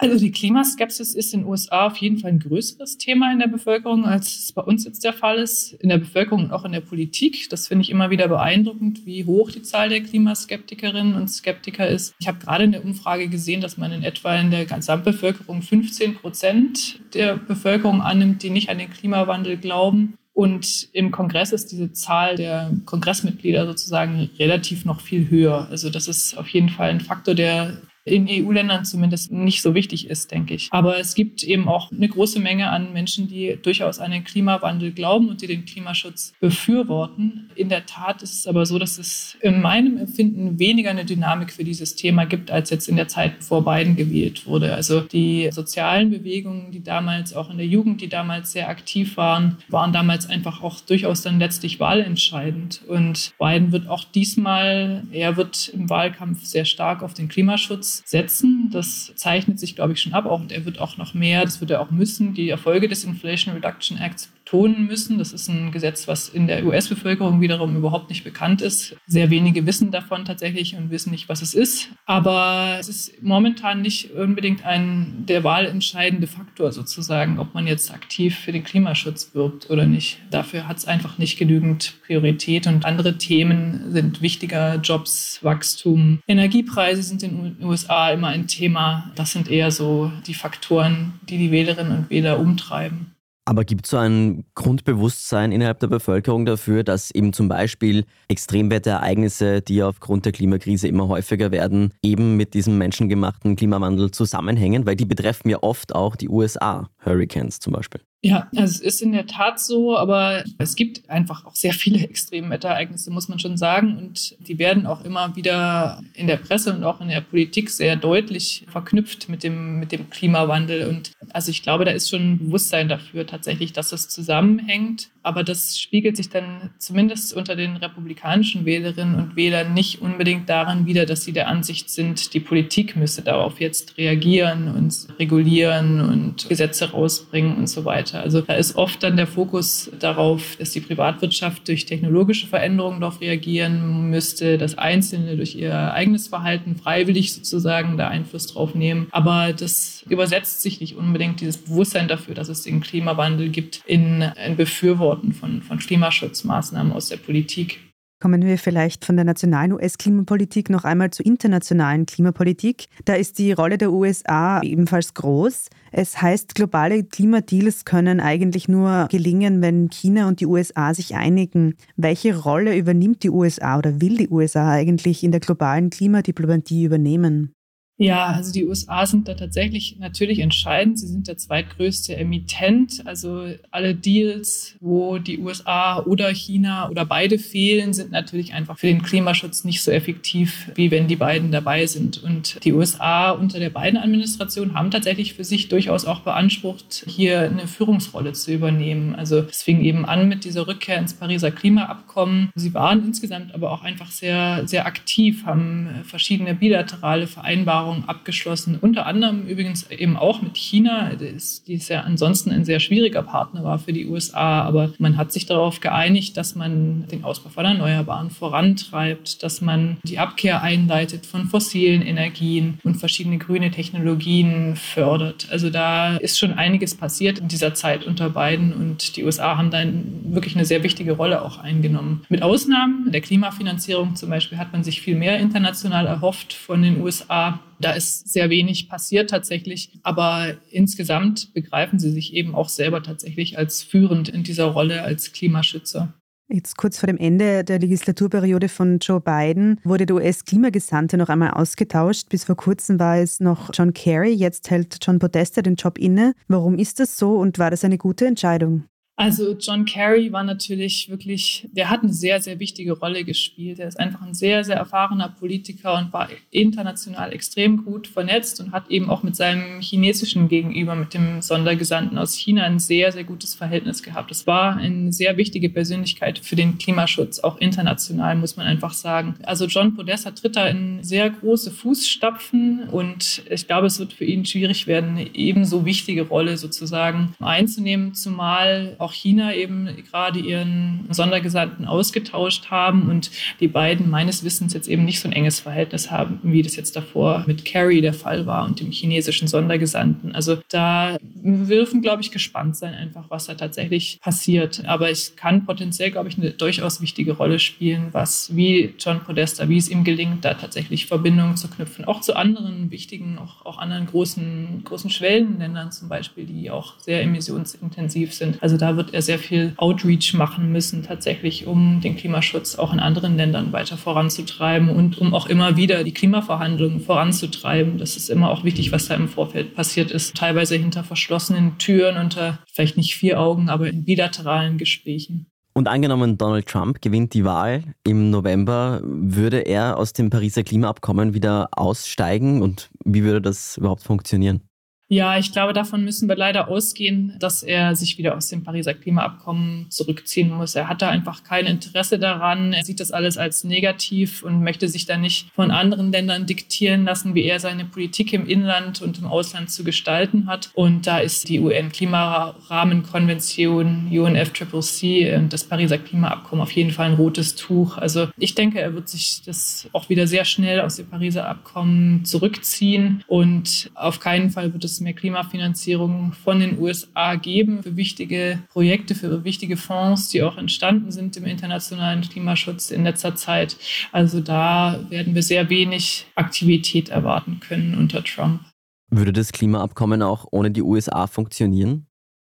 Also 0.04 0.20
die 0.20 0.32
Klimaskepsis 0.32 1.16
ist 1.16 1.34
in 1.34 1.42
den 1.42 1.50
USA 1.50 1.88
auf 1.88 1.96
jeden 1.96 2.18
Fall 2.18 2.32
ein 2.32 2.40
größeres 2.40 2.98
Thema 2.98 3.32
in 3.32 3.40
der 3.40 3.48
Bevölkerung, 3.48 4.04
als 4.04 4.36
es 4.36 4.52
bei 4.52 4.62
uns 4.62 4.84
jetzt 4.84 5.06
der 5.06 5.14
Fall 5.14 5.38
ist. 5.38 5.72
In 5.76 5.88
der 5.88 5.98
Bevölkerung 5.98 6.44
und 6.44 6.52
auch 6.52 6.66
in 6.66 6.74
der 6.74 6.82
Politik. 6.82 7.50
Das 7.50 7.70
finde 7.70 7.84
ich 7.84 7.90
immer 7.90 8.10
wieder 8.10 8.28
beeindruckend, 8.28 9.06
wie 9.06 9.24
hoch 9.24 9.50
die 9.50 9.62
Zahl 9.62 9.88
der 9.88 10.02
Klimaskeptikerinnen 10.02 11.16
und 11.16 11.30
Skeptiker 11.30 11.88
ist. 11.88 12.16
Ich 12.20 12.28
habe 12.28 12.38
gerade 12.38 12.66
in 12.66 12.74
der 12.74 12.84
Umfrage 12.84 13.30
gesehen, 13.30 13.62
dass 13.62 13.78
man 13.78 13.94
in 13.94 14.04
etwa 14.04 14.36
in 14.36 14.52
der 14.52 14.66
Gesamtbevölkerung 14.66 15.62
15 15.62 16.16
Prozent 16.16 17.00
der 17.14 17.38
Bevölkerung 17.38 18.02
annimmt, 18.02 18.44
die 18.44 18.50
nicht 18.50 18.68
an 18.68 18.80
den 18.80 18.90
Klimawandel 18.90 19.56
glauben. 19.56 20.16
Und 20.34 20.90
im 20.92 21.12
Kongress 21.12 21.54
ist 21.54 21.72
diese 21.72 21.94
Zahl 21.94 22.36
der 22.36 22.72
Kongressmitglieder 22.84 23.66
sozusagen 23.68 24.30
relativ 24.38 24.84
noch 24.84 25.00
viel 25.00 25.30
höher. 25.30 25.70
Also 25.70 25.90
das 25.90 26.10
ist 26.10 26.38
auf 26.38 26.50
jeden 26.50 26.68
Fall 26.68 26.90
ein 26.90 27.00
Faktor, 27.00 27.36
der 27.36 27.78
in 28.06 28.28
EU-Ländern 28.30 28.84
zumindest 28.84 29.32
nicht 29.32 29.62
so 29.62 29.76
wichtig 29.76 30.10
ist, 30.10 30.32
denke 30.32 30.54
ich. 30.56 30.68
Aber 30.72 31.00
es 31.00 31.16
gibt 31.16 31.42
eben 31.44 31.70
auch 31.70 31.92
eine 31.92 32.10
große 32.10 32.40
Menge 32.40 32.70
an 32.70 32.92
Menschen, 32.92 33.30
die 33.30 33.58
durchaus 33.62 34.00
an 34.00 34.12
den 34.12 34.26
Klimawandel 34.26 34.92
glauben 34.92 35.30
und 35.30 35.42
die 35.42 35.48
den 35.48 35.64
Klimaschutz 35.64 36.34
befürworten. 36.42 37.50
In 37.56 37.70
der 37.70 37.86
Tat 37.86 38.22
ist 38.22 38.34
es 38.34 38.48
aber 38.48 38.66
so, 38.66 38.78
dass 38.78 38.98
es 38.98 39.38
in 39.42 39.62
meinem 39.62 39.98
Empfinden 39.98 40.60
weniger 40.60 40.90
eine 40.90 41.06
Dynamik 41.06 41.54
für 41.54 41.64
dieses 41.64 41.96
Thema 41.96 42.26
gibt, 42.26 42.52
als 42.52 42.70
jetzt 42.72 42.90
in 42.90 42.98
der 42.98 43.08
Zeit, 43.08 43.40
bevor 43.40 43.64
Biden 43.64 43.96
gewählt 43.96 44.46
wurde. 44.46 44.74
Also 44.74 45.02
die 45.02 45.50
sozialen 45.52 46.10
Bewegungen, 46.10 46.72
die 46.72 46.84
damals 46.84 47.34
auch 47.34 47.50
in 47.50 47.58
der 47.58 47.68
Jugend, 47.68 48.02
die 48.02 48.10
damals 48.10 48.52
sehr 48.52 48.68
aktiv 48.68 49.16
waren, 49.16 49.58
waren 49.70 49.94
damals 49.94 50.30
einfach 50.30 50.62
auch 50.62 50.82
durchaus 50.82 51.22
dann 51.22 51.40
letztlich 51.40 51.80
wahlentscheidend. 51.80 52.82
Und 52.86 53.34
Biden 53.40 53.72
wird 53.72 53.88
auch 53.88 54.04
diesmal, 54.04 55.04
er 55.12 55.38
wird 55.38 55.70
im 55.70 55.90
Wahlkampf 55.90 56.44
sehr 56.44 56.66
stark 56.66 57.02
auf 57.02 57.14
den 57.14 57.30
Klimaschutz 57.30 57.93
setzen. 58.06 58.70
Das 58.72 59.14
zeichnet 59.16 59.60
sich, 59.60 59.76
glaube 59.76 59.94
ich, 59.94 60.02
schon 60.02 60.14
ab. 60.14 60.26
und 60.26 60.52
er 60.52 60.66
wird 60.66 60.80
auch 60.80 60.98
noch 60.98 61.14
mehr, 61.14 61.44
das 61.44 61.62
wird 61.62 61.72
er 61.72 61.82
auch 61.82 61.92
müssen, 61.92 62.34
die 62.34 62.50
Erfolge 62.50 62.88
des 62.88 63.04
Inflation 63.04 63.54
Reduction 63.54 63.98
Acts 63.98 64.32
betonen 64.54 64.86
müssen. 64.86 65.18
Das 65.18 65.34
ist 65.34 65.48
ein 65.48 65.72
Gesetz, 65.72 66.08
was 66.08 66.30
in 66.30 66.46
der 66.46 66.64
US-Bevölkerung 66.64 67.42
wiederum 67.42 67.76
überhaupt 67.76 68.10
nicht 68.10 68.24
bekannt 68.24 68.62
ist. 68.62 68.96
Sehr 69.08 69.32
wenige 69.32 69.66
wissen 69.66 69.90
davon 69.90 70.26
tatsächlich 70.26 70.76
und 70.76 70.92
wissen 70.92 71.10
nicht, 71.10 71.28
was 71.28 71.42
es 71.42 71.56
ist. 71.56 71.90
Aber 72.06 72.78
es 72.80 72.88
ist 72.88 73.24
momentan 73.24 73.82
nicht 73.82 74.12
unbedingt 74.12 74.64
ein 74.64 75.26
der 75.28 75.44
wahlentscheidende 75.44 76.28
Faktor 76.28 76.72
sozusagen, 76.72 77.40
ob 77.40 77.56
man 77.56 77.66
jetzt 77.66 77.92
aktiv 77.92 78.38
für 78.38 78.52
den 78.52 78.64
Klimaschutz 78.64 79.34
wirbt 79.34 79.72
oder 79.72 79.88
nicht. 79.88 80.20
Dafür 80.30 80.68
hat 80.68 80.78
es 80.78 80.86
einfach 80.86 81.18
nicht 81.18 81.40
genügend 81.40 81.96
Priorität 82.06 82.68
und 82.68 82.86
andere 82.86 83.18
Themen 83.18 83.92
sind 83.92 84.22
wichtiger. 84.22 84.76
Jobs, 84.76 85.40
Wachstum, 85.42 86.20
Energiepreise 86.28 87.02
sind 87.02 87.24
in 87.24 87.56
den 87.58 87.64
USA 87.64 88.12
immer 88.12 88.28
ein 88.28 88.48
Thema. 88.48 89.12
Das 89.16 89.32
sind 89.32 89.50
eher 89.50 89.72
so 89.72 90.12
die 90.28 90.36
Faktoren, 90.36 91.14
die 91.28 91.40
die 91.40 91.50
Wählerinnen 91.50 91.98
und 91.98 92.10
Wähler 92.12 92.40
umtreiben. 92.40 93.13
Aber 93.46 93.66
gibt 93.66 93.86
es 93.86 93.92
so 93.92 93.98
ein 93.98 94.46
Grundbewusstsein 94.56 95.52
innerhalb 95.52 95.80
der 95.80 95.88
Bevölkerung 95.88 96.46
dafür, 96.46 96.84
dass 96.84 97.12
eben 97.12 97.34
zum 97.34 97.50
Beispiel 97.50 98.06
Extremwetterereignisse, 98.30 99.62
die 99.62 99.84
aufgrund 99.84 100.24
der 100.24 100.32
Klimakrise 100.32 100.88
immer 100.88 101.10
häufiger 101.10 101.52
werden, 101.52 101.94
eben 102.02 102.38
mit 102.38 102.54
diesem 102.54 102.78
menschengemachten 102.78 103.58
Klimawandel 103.58 104.12
zusammenhängen? 104.12 104.86
Weil 104.86 104.96
die 104.96 105.06
betreffen 105.06 105.50
ja 105.50 105.58
oft 105.62 105.94
auch 105.94 106.16
die 106.16 106.30
USA, 106.30 106.90
Hurricanes 107.04 107.60
zum 107.60 107.74
Beispiel. 107.74 108.02
Ja, 108.26 108.48
also 108.56 108.76
es 108.76 108.80
ist 108.80 109.02
in 109.02 109.12
der 109.12 109.28
Tat 109.28 109.60
so, 109.60 109.98
aber 109.98 110.46
es 110.58 110.78
gibt 110.78 111.10
einfach 111.10 111.46
auch 111.46 111.56
sehr 111.56 111.74
viele 111.74 112.00
Extremwetterereignisse, 112.08 113.12
muss 113.12 113.28
man 113.28 113.38
schon 113.38 113.58
sagen. 113.58 113.98
Und 113.98 114.38
die 114.48 114.58
werden 114.60 114.86
auch 114.86 115.04
immer 115.04 115.36
wieder 115.36 116.02
in 116.14 116.28
der 116.28 116.38
Presse 116.38 116.74
und 116.74 116.86
auch 116.86 117.02
in 117.02 117.10
der 117.10 117.20
Politik 117.20 117.70
sehr 117.70 117.98
deutlich 117.98 118.66
verknüpft 118.72 119.28
mit 119.28 119.44
dem, 119.44 119.78
mit 119.82 119.92
dem 119.92 120.10
Klimawandel. 120.10 120.88
Und 120.88 121.12
also 121.34 121.52
ich 121.52 121.64
glaube, 121.64 121.84
da 121.84 121.92
ist 121.92 122.10
schon 122.10 122.36
ein 122.36 122.38
Bewusstsein 122.40 122.88
dafür 122.88 123.28
tatsächlich, 123.28 123.74
dass 123.74 123.90
das 123.90 124.08
zusammenhängt. 124.08 125.10
Aber 125.24 125.44
das 125.44 125.80
spiegelt 125.80 126.18
sich 126.18 126.30
dann 126.30 126.72
zumindest 126.78 127.34
unter 127.34 127.56
den 127.56 127.78
republikanischen 127.78 128.66
Wählerinnen 128.66 129.16
und 129.16 129.36
Wählern 129.38 129.74
nicht 129.74 130.02
unbedingt 130.02 130.50
daran 130.50 130.86
wider, 130.86 131.06
dass 131.06 131.24
sie 131.24 131.32
der 131.32 131.48
Ansicht 131.48 131.90
sind, 131.90 132.34
die 132.34 132.42
Politik 132.42 132.98
müsse 132.98 133.22
darauf 133.22 133.62
jetzt 133.62 133.98
reagieren 133.98 134.68
und 134.68 135.08
regulieren 135.18 136.02
und 136.02 136.50
Gesetze 136.50 136.92
rausbringen 136.92 137.56
und 137.56 137.68
so 137.68 137.86
weiter. 137.86 138.20
Also 138.20 138.42
da 138.42 138.56
ist 138.56 138.76
oft 138.76 139.02
dann 139.02 139.16
der 139.16 139.28
Fokus 139.28 139.90
darauf, 139.98 140.58
dass 140.58 140.72
die 140.72 140.82
Privatwirtschaft 140.82 141.70
durch 141.70 141.86
technologische 141.86 142.48
Veränderungen 142.48 143.00
darauf 143.00 143.22
reagieren 143.22 144.10
müsste, 144.10 144.58
dass 144.58 144.78
Einzelne 144.78 145.38
durch 145.38 145.56
ihr 145.56 145.94
eigenes 145.94 146.28
Verhalten 146.28 146.76
freiwillig 146.76 147.34
sozusagen 147.34 147.98
da 147.98 148.10
Einfluss 148.10 148.48
drauf 148.48 148.76
nehmen. 148.76 149.08
Aber 149.12 149.54
das 149.54 150.04
übersetzt 150.10 150.62
sich 150.62 150.82
nicht 150.82 150.98
unbedingt 150.98 151.40
dieses 151.40 151.58
Bewusstsein 151.58 152.10
dafür, 152.10 152.36
dass 152.36 152.50
es 152.50 152.64
den 152.64 152.82
Klimawandel 152.82 153.50
gibt, 153.50 153.82
in 153.86 154.22
ein 154.22 154.58
Befürworten 154.58 155.13
Antworten 155.14 155.34
von, 155.34 155.62
von 155.62 155.78
Klimaschutzmaßnahmen 155.78 156.92
aus 156.92 157.10
der 157.10 157.18
Politik. 157.18 157.80
Kommen 158.20 158.42
wir 158.42 158.58
vielleicht 158.58 159.04
von 159.04 159.18
der 159.18 159.26
nationalen 159.26 159.74
US-Klimapolitik 159.74 160.70
noch 160.70 160.86
einmal 160.86 161.12
zur 161.12 161.26
internationalen 161.26 162.06
Klimapolitik. 162.06 162.86
Da 163.04 163.16
ist 163.16 163.38
die 163.38 163.52
Rolle 163.52 163.78
der 163.78 163.92
USA 163.92 164.62
ebenfalls 164.62 165.14
groß. 165.14 165.68
Es 165.92 166.22
heißt, 166.22 166.56
globale 166.56 167.04
Klimadeals 167.04 167.84
können 167.84 168.22
eigentlich 168.22 168.70
nur 168.70 169.10
gelingen, 169.12 169.62
wenn 169.62 169.90
China 169.90 170.30
und 170.30 170.40
die 170.40 170.46
USA 170.46 170.94
sich 170.94 171.16
einigen. 171.16 171.76
Welche 171.98 172.42
Rolle 172.42 172.78
übernimmt 172.78 173.24
die 173.24 173.30
USA 173.30 173.78
oder 173.78 174.00
will 174.00 174.16
die 174.16 174.30
USA 174.30 174.72
eigentlich 174.72 175.22
in 175.24 175.32
der 175.32 175.42
globalen 175.42 175.90
Klimadiplomatie 175.90 176.86
übernehmen? 176.86 177.54
Ja, 177.98 178.28
also 178.28 178.52
die 178.52 178.66
USA 178.66 179.06
sind 179.06 179.28
da 179.28 179.36
tatsächlich 179.36 179.98
natürlich 180.00 180.40
entscheidend. 180.40 180.98
Sie 180.98 181.06
sind 181.06 181.28
der 181.28 181.38
zweitgrößte 181.38 182.16
Emittent. 182.18 183.06
Also 183.06 183.46
alle 183.70 183.94
Deals, 183.94 184.76
wo 184.80 185.20
die 185.20 185.38
USA 185.38 186.00
oder 186.00 186.34
China 186.34 186.90
oder 186.90 187.06
beide 187.06 187.38
fehlen, 187.38 187.94
sind 187.94 188.12
natürlich 188.12 188.54
einfach 188.54 188.80
für 188.80 188.88
den 188.88 189.04
Klimaschutz 189.04 189.64
nicht 189.64 189.84
so 189.84 189.92
effektiv, 189.92 190.72
wie 190.74 190.90
wenn 190.90 191.08
die 191.08 191.16
beiden 191.16 191.52
dabei 191.52 191.86
sind. 191.86 192.24
Und 192.24 192.64
die 192.64 192.74
USA 192.74 193.30
unter 193.30 193.60
der 193.60 193.70
beiden 193.70 194.00
Administration 194.00 194.74
haben 194.74 194.90
tatsächlich 194.90 195.36
für 195.36 195.44
sich 195.44 195.70
durchaus 195.70 196.06
auch 196.06 196.22
beansprucht, 196.22 197.06
hier 197.08 197.42
eine 197.42 197.68
Führungsrolle 197.68 198.34
zu 198.34 198.52
übernehmen. 198.52 199.14
Also 199.14 199.46
es 199.48 199.62
fing 199.62 199.82
eben 199.82 200.06
an 200.06 200.28
mit 200.28 200.46
dieser 200.46 200.66
Rückkehr 200.66 200.98
ins 200.98 201.14
Pariser 201.14 201.52
Klimaabkommen. 201.52 202.50
Sie 202.56 202.74
waren 202.74 203.06
insgesamt 203.06 203.54
aber 203.54 203.72
auch 203.72 203.84
einfach 203.84 204.10
sehr, 204.10 204.68
sehr 204.68 204.88
aktiv, 204.88 205.46
haben 205.46 205.90
verschiedene 206.06 206.56
bilaterale 206.56 207.28
Vereinbarungen 207.28 207.83
Vereinbarungen 207.84 208.08
abgeschlossen, 208.08 208.78
unter 208.80 209.06
anderem 209.06 209.46
übrigens 209.48 209.90
eben 209.92 210.18
auch 210.18 210.42
mit 210.42 210.58
China, 210.58 211.12
die 211.16 211.74
es 211.76 211.88
ja 211.88 212.02
ansonsten 212.02 212.52
ein 212.52 212.66
sehr 212.66 212.80
schwieriger 212.80 213.24
Partner 213.24 213.64
war 213.64 213.80
für 213.80 213.94
die 213.94 214.08
USA. 214.08 214.62
Aber 214.62 214.94
man 215.00 215.18
hat 215.18 215.32
sich 215.32 215.46
darauf 215.46 215.80
geeinigt, 215.80 216.38
dass 216.38 216.56
man 216.56 217.06
den 217.08 217.24
Ausbau 217.24 217.50
von 217.50 217.66
Erneuerbaren 217.66 218.30
vorantreibt, 218.30 219.44
dass 219.44 219.62
man 219.62 219.98
die 220.04 220.20
Abkehr 220.20 220.62
einleitet 220.62 221.26
von 221.26 221.46
fossilen 221.46 222.02
Energien 222.02 222.80
und 222.84 222.96
verschiedene 222.96 223.38
grüne 223.38 223.72
Technologien 223.72 224.76
fördert. 224.76 225.48
Also 225.52 225.70
da 225.70 226.18
ist 226.18 226.40
schon 226.40 226.54
einiges 226.54 226.96
passiert 226.96 227.40
in 227.40 227.48
dieser 227.48 227.74
Zeit 227.74 228.06
unter 228.06 228.30
beiden 228.30 228.74
und 228.74 229.18
die 229.18 229.24
USA 229.24 229.58
haben 229.58 229.72
da 229.72 229.84
wirklich 230.26 230.56
eine 230.56 230.66
sehr 230.66 230.84
wichtige 230.84 231.14
Rolle 231.14 231.42
auch 231.42 231.58
eingenommen. 231.58 232.22
Mit 232.30 232.42
Ausnahmen 232.42 233.12
der 233.12 233.22
Klimafinanzierung 233.22 234.16
zum 234.16 234.30
Beispiel 234.30 234.58
hat 234.58 234.72
man 234.72 234.84
sich 234.84 235.02
viel 235.02 235.16
mehr 235.16 235.40
international 235.40 236.08
erhofft 236.08 236.54
von 236.54 236.82
den 236.82 237.02
USA. 237.02 237.60
Da 237.80 237.92
ist 237.92 238.32
sehr 238.32 238.50
wenig 238.50 238.90
passiert 238.90 239.30
tatsächlich, 239.30 240.00
aber 240.04 240.56
insgesamt 240.70 241.54
begreifen 241.54 242.00
sie 242.00 242.12
sich 242.12 242.34
eben 242.34 242.56
auch 242.56 242.70
selber 242.70 243.04
tatsächlich 243.04 243.58
als 243.58 243.84
führend 243.84 244.30
in 244.30 244.44
dieser 244.44 244.66
Rolle 244.66 245.02
als 245.02 245.32
Klimaschützer. 245.32 246.14
Jetzt 246.50 246.78
kurz 246.78 247.00
vor 247.00 247.08
dem 247.08 247.18
Ende 247.18 247.64
der 247.64 247.80
Legislaturperiode 247.80 248.70
von 248.70 249.00
Joe 249.00 249.22
Biden 249.22 249.80
wurde 249.84 250.06
der 250.06 250.18
US-Klimagesandte 250.18 251.18
noch 251.18 251.30
einmal 251.30 251.52
ausgetauscht. 251.52 252.30
Bis 252.30 252.44
vor 252.44 252.56
kurzem 252.56 253.00
war 253.00 253.18
es 253.18 253.40
noch 253.40 253.72
John 253.74 253.94
Kerry, 253.94 254.34
jetzt 254.34 254.70
hält 254.70 255.00
John 255.02 255.20
Podesta 255.20 255.62
den 255.62 255.76
Job 255.76 255.98
inne. 255.98 256.34
Warum 256.48 256.78
ist 256.78 257.00
das 257.00 257.18
so 257.18 257.38
und 257.38 257.60
war 257.60 257.72
das 257.72 257.84
eine 257.84 257.98
gute 257.98 258.28
Entscheidung? 258.28 258.84
Also 259.16 259.56
John 259.60 259.86
Kerry 259.86 260.34
war 260.34 260.44
natürlich 260.44 261.08
wirklich, 261.08 261.70
der 261.72 261.92
hat 261.92 262.02
eine 262.02 262.12
sehr, 262.12 262.42
sehr 262.42 262.60
wichtige 262.60 262.94
Rolle 262.94 263.24
gespielt. 263.24 263.78
Er 263.78 263.88
ist 263.88 264.00
einfach 264.00 264.24
ein 264.24 264.34
sehr, 264.34 264.64
sehr 264.64 264.78
erfahrener 264.78 265.30
Politiker 265.30 266.00
und 266.00 266.12
war 266.12 266.30
international 266.50 267.32
extrem 267.32 267.86
gut 267.86 268.08
vernetzt 268.08 268.60
und 268.60 268.72
hat 268.72 268.90
eben 268.90 269.12
auch 269.12 269.22
mit 269.22 269.36
seinem 269.36 269.82
chinesischen 269.82 270.50
Gegenüber, 270.50 270.96
mit 270.96 271.14
dem 271.14 271.44
Sondergesandten 271.44 272.18
aus 272.18 272.34
China, 272.34 272.64
ein 272.64 272.80
sehr, 272.80 273.12
sehr 273.12 273.24
gutes 273.24 273.54
Verhältnis 273.54 274.02
gehabt. 274.02 274.32
Es 274.32 274.48
war 274.48 274.78
eine 274.78 275.14
sehr 275.14 275.38
wichtige 275.38 275.70
Persönlichkeit 275.70 276.40
für 276.40 276.56
den 276.56 276.80
Klimaschutz, 276.80 277.40
auch 277.40 277.58
international, 277.58 278.36
muss 278.36 278.58
man 278.58 278.66
einfach 278.66 278.94
sagen. 278.94 279.36
Also 279.44 279.66
John 279.66 279.96
Podesta 279.96 280.32
tritt 280.32 280.56
da 280.56 280.66
in 280.68 281.04
sehr 281.04 281.30
große 281.30 281.70
Fußstapfen 281.70 282.90
und 282.90 283.44
ich 283.48 283.68
glaube, 283.68 283.88
es 283.88 284.00
wird 284.00 284.14
für 284.14 284.26
ihn 284.26 284.44
schwierig 284.44 284.88
werden, 284.88 285.12
eine 285.12 285.36
ebenso 285.36 285.86
wichtige 285.86 286.24
Rolle 286.24 286.58
sozusagen 286.58 287.36
einzunehmen, 287.40 288.16
zumal 288.16 288.96
auch 289.04 289.14
China 289.14 289.54
eben 289.54 289.90
gerade 290.10 290.40
ihren 290.40 291.06
Sondergesandten 291.10 291.86
ausgetauscht 291.86 292.72
haben 292.72 293.10
und 293.10 293.30
die 293.60 293.68
beiden 293.68 294.10
meines 294.10 294.44
Wissens 294.44 294.74
jetzt 294.74 294.88
eben 294.88 295.06
nicht 295.06 295.20
so 295.20 295.28
ein 295.28 295.34
enges 295.34 295.60
Verhältnis 295.60 296.10
haben, 296.10 296.40
wie 296.44 296.62
das 296.62 296.76
jetzt 296.76 296.96
davor 296.96 297.44
mit 297.46 297.66
Kerry 297.66 298.02
der 298.02 298.14
Fall 298.14 298.46
war 298.46 298.66
und 298.66 298.80
dem 298.80 298.92
chinesischen 298.92 299.48
Sondergesandten. 299.48 300.34
Also 300.34 300.58
da 300.70 301.18
dürfen, 301.22 302.02
glaube 302.02 302.22
ich, 302.22 302.32
gespannt 302.32 302.78
sein, 302.78 302.94
einfach 302.94 303.26
was 303.30 303.46
da 303.46 303.56
tatsächlich 303.56 304.20
passiert. 304.22 304.86
Aber 304.86 305.10
es 305.10 305.36
kann 305.36 305.66
potenziell, 305.66 306.12
glaube 306.12 306.30
ich, 306.30 306.38
eine 306.38 306.52
durchaus 306.52 307.02
wichtige 307.02 307.34
Rolle 307.34 307.60
spielen, 307.60 308.08
was 308.12 308.56
wie 308.56 308.94
John 308.98 309.22
Podesta, 309.24 309.68
wie 309.68 309.78
es 309.78 309.90
ihm 309.90 310.04
gelingt, 310.04 310.46
da 310.46 310.54
tatsächlich 310.54 311.06
Verbindungen 311.08 311.58
zu 311.58 311.68
knüpfen, 311.68 312.06
auch 312.06 312.22
zu 312.22 312.36
anderen 312.36 312.90
wichtigen, 312.92 313.38
auch, 313.38 313.66
auch 313.66 313.78
anderen 313.78 314.06
großen, 314.06 314.84
großen 314.86 315.10
Schwellenländern 315.10 315.92
zum 315.92 316.08
Beispiel, 316.08 316.46
die 316.46 316.72
auch 316.72 317.00
sehr 317.00 317.22
emissionsintensiv 317.22 318.34
sind. 318.34 318.62
Also 318.64 318.78
da 318.78 318.93
wird 318.98 319.14
er 319.14 319.22
sehr 319.22 319.40
viel 319.40 319.74
Outreach 319.78 320.34
machen 320.34 320.72
müssen, 320.72 321.04
tatsächlich, 321.04 321.68
um 321.68 322.02
den 322.02 322.16
Klimaschutz 322.16 322.76
auch 322.76 322.94
in 322.94 323.00
anderen 323.00 323.38
Ländern 323.38 323.72
weiter 323.72 323.98
voranzutreiben 323.98 324.90
und 324.90 325.20
um 325.20 325.34
auch 325.34 325.48
immer 325.48 325.76
wieder 325.78 326.04
die 326.04 326.14
Klimaverhandlungen 326.14 327.02
voranzutreiben. 327.02 327.98
Das 327.98 328.18
ist 328.18 328.30
immer 328.30 328.50
auch 328.50 328.64
wichtig, 328.64 328.92
was 328.92 329.08
da 329.08 329.16
im 329.16 329.28
Vorfeld 329.28 329.76
passiert 329.76 330.12
ist. 330.12 330.36
Teilweise 330.36 330.76
hinter 330.76 331.04
verschlossenen 331.04 331.78
Türen, 331.78 332.18
unter 332.18 332.60
vielleicht 332.72 332.98
nicht 332.98 333.16
vier 333.16 333.40
Augen, 333.40 333.70
aber 333.70 333.88
in 333.88 334.06
bilateralen 334.06 334.78
Gesprächen. 334.78 335.48
Und 335.76 335.88
angenommen, 335.88 336.38
Donald 336.38 336.68
Trump 336.68 337.02
gewinnt 337.02 337.34
die 337.34 337.46
Wahl 337.46 337.84
im 338.04 338.30
November, 338.30 339.02
würde 339.04 339.62
er 339.62 339.98
aus 339.98 340.14
dem 340.14 340.30
Pariser 340.30 340.64
Klimaabkommen 340.64 341.34
wieder 341.34 341.70
aussteigen 341.72 342.62
und 342.62 342.92
wie 343.04 343.24
würde 343.24 343.42
das 343.42 343.78
überhaupt 343.78 344.04
funktionieren? 344.04 344.62
Ja, 345.10 345.38
ich 345.38 345.52
glaube, 345.52 345.74
davon 345.74 346.06
müssen 346.06 346.30
wir 346.30 346.36
leider 346.36 346.70
ausgehen, 346.70 347.36
dass 347.38 347.62
er 347.62 347.96
sich 347.96 348.18
wieder 348.18 348.36
aus 348.36 348.48
dem 348.48 348.64
Pariser 348.64 348.94
Klimaabkommen 348.94 349.92
zurückziehen 349.92 350.50
muss. 350.50 350.76
Er 350.76 350.88
hat 350.88 351.02
da 351.02 351.10
einfach 351.10 351.44
kein 351.44 351.66
Interesse 351.66 352.18
daran. 352.18 352.72
Er 352.72 352.86
sieht 352.86 353.02
das 353.02 353.12
alles 353.12 353.38
als 353.38 353.66
negativ 353.66 354.44
und 354.44 354.64
möchte 354.64 354.88
sich 354.88 355.06
da 355.06 355.18
nicht 355.18 355.50
von 355.54 355.72
anderen 355.72 356.10
Ländern 356.12 356.46
diktieren 356.46 357.04
lassen, 357.04 357.36
wie 357.36 357.44
er 357.44 357.60
seine 357.60 357.84
Politik 357.86 358.32
im 358.34 358.48
Inland 358.48 359.02
und 359.02 359.20
im 359.20 359.26
Ausland 359.26 359.70
zu 359.70 359.84
gestalten 359.84 360.48
hat. 360.48 360.72
Und 360.74 361.06
da 361.06 361.18
ist 361.20 361.50
die 361.50 361.60
UN-Klimarahmenkonvention, 361.60 364.08
UNFCCC 364.10 365.36
und 365.36 365.52
das 365.52 365.66
Pariser 365.66 365.98
Klimaabkommen 365.98 366.64
auf 366.64 366.72
jeden 366.72 366.92
Fall 366.92 367.08
ein 367.08 367.16
rotes 367.16 367.56
Tuch. 367.56 367.98
Also 367.98 368.30
ich 368.38 368.56
denke, 368.56 368.80
er 368.80 368.94
wird 368.96 369.10
sich 369.10 369.42
das 369.46 369.90
auch 369.92 370.08
wieder 370.10 370.28
sehr 370.28 370.46
schnell 370.46 370.80
aus 370.80 370.96
dem 370.96 371.08
Pariser 371.08 371.46
Abkommen 371.48 372.24
zurückziehen 372.26 373.24
und 373.28 373.92
auf 373.96 374.22
keinen 374.22 374.50
Fall 374.50 374.72
wird 374.74 374.86
es 374.86 374.93
mehr 375.00 375.14
Klimafinanzierung 375.14 376.34
von 376.34 376.60
den 376.60 376.80
USA 376.80 377.36
geben 377.36 377.84
für 377.84 377.96
wichtige 377.96 378.60
Projekte, 378.70 379.16
für 379.16 379.44
wichtige 379.44 379.78
Fonds, 379.78 380.30
die 380.30 380.44
auch 380.44 380.58
entstanden 380.58 381.12
sind 381.12 381.38
im 381.38 381.46
internationalen 381.46 382.22
Klimaschutz 382.22 382.92
in 382.92 383.04
letzter 383.04 383.36
Zeit. 383.36 383.78
Also 384.12 384.42
da 384.42 385.06
werden 385.10 385.36
wir 385.36 385.44
sehr 385.44 385.70
wenig 385.70 386.26
Aktivität 386.36 387.10
erwarten 387.10 387.60
können 387.60 387.96
unter 387.98 388.24
Trump. 388.24 388.62
Würde 389.10 389.34
das 389.34 389.52
Klimaabkommen 389.52 390.22
auch 390.22 390.48
ohne 390.52 390.72
die 390.72 390.82
USA 390.82 391.28
funktionieren? 391.28 392.08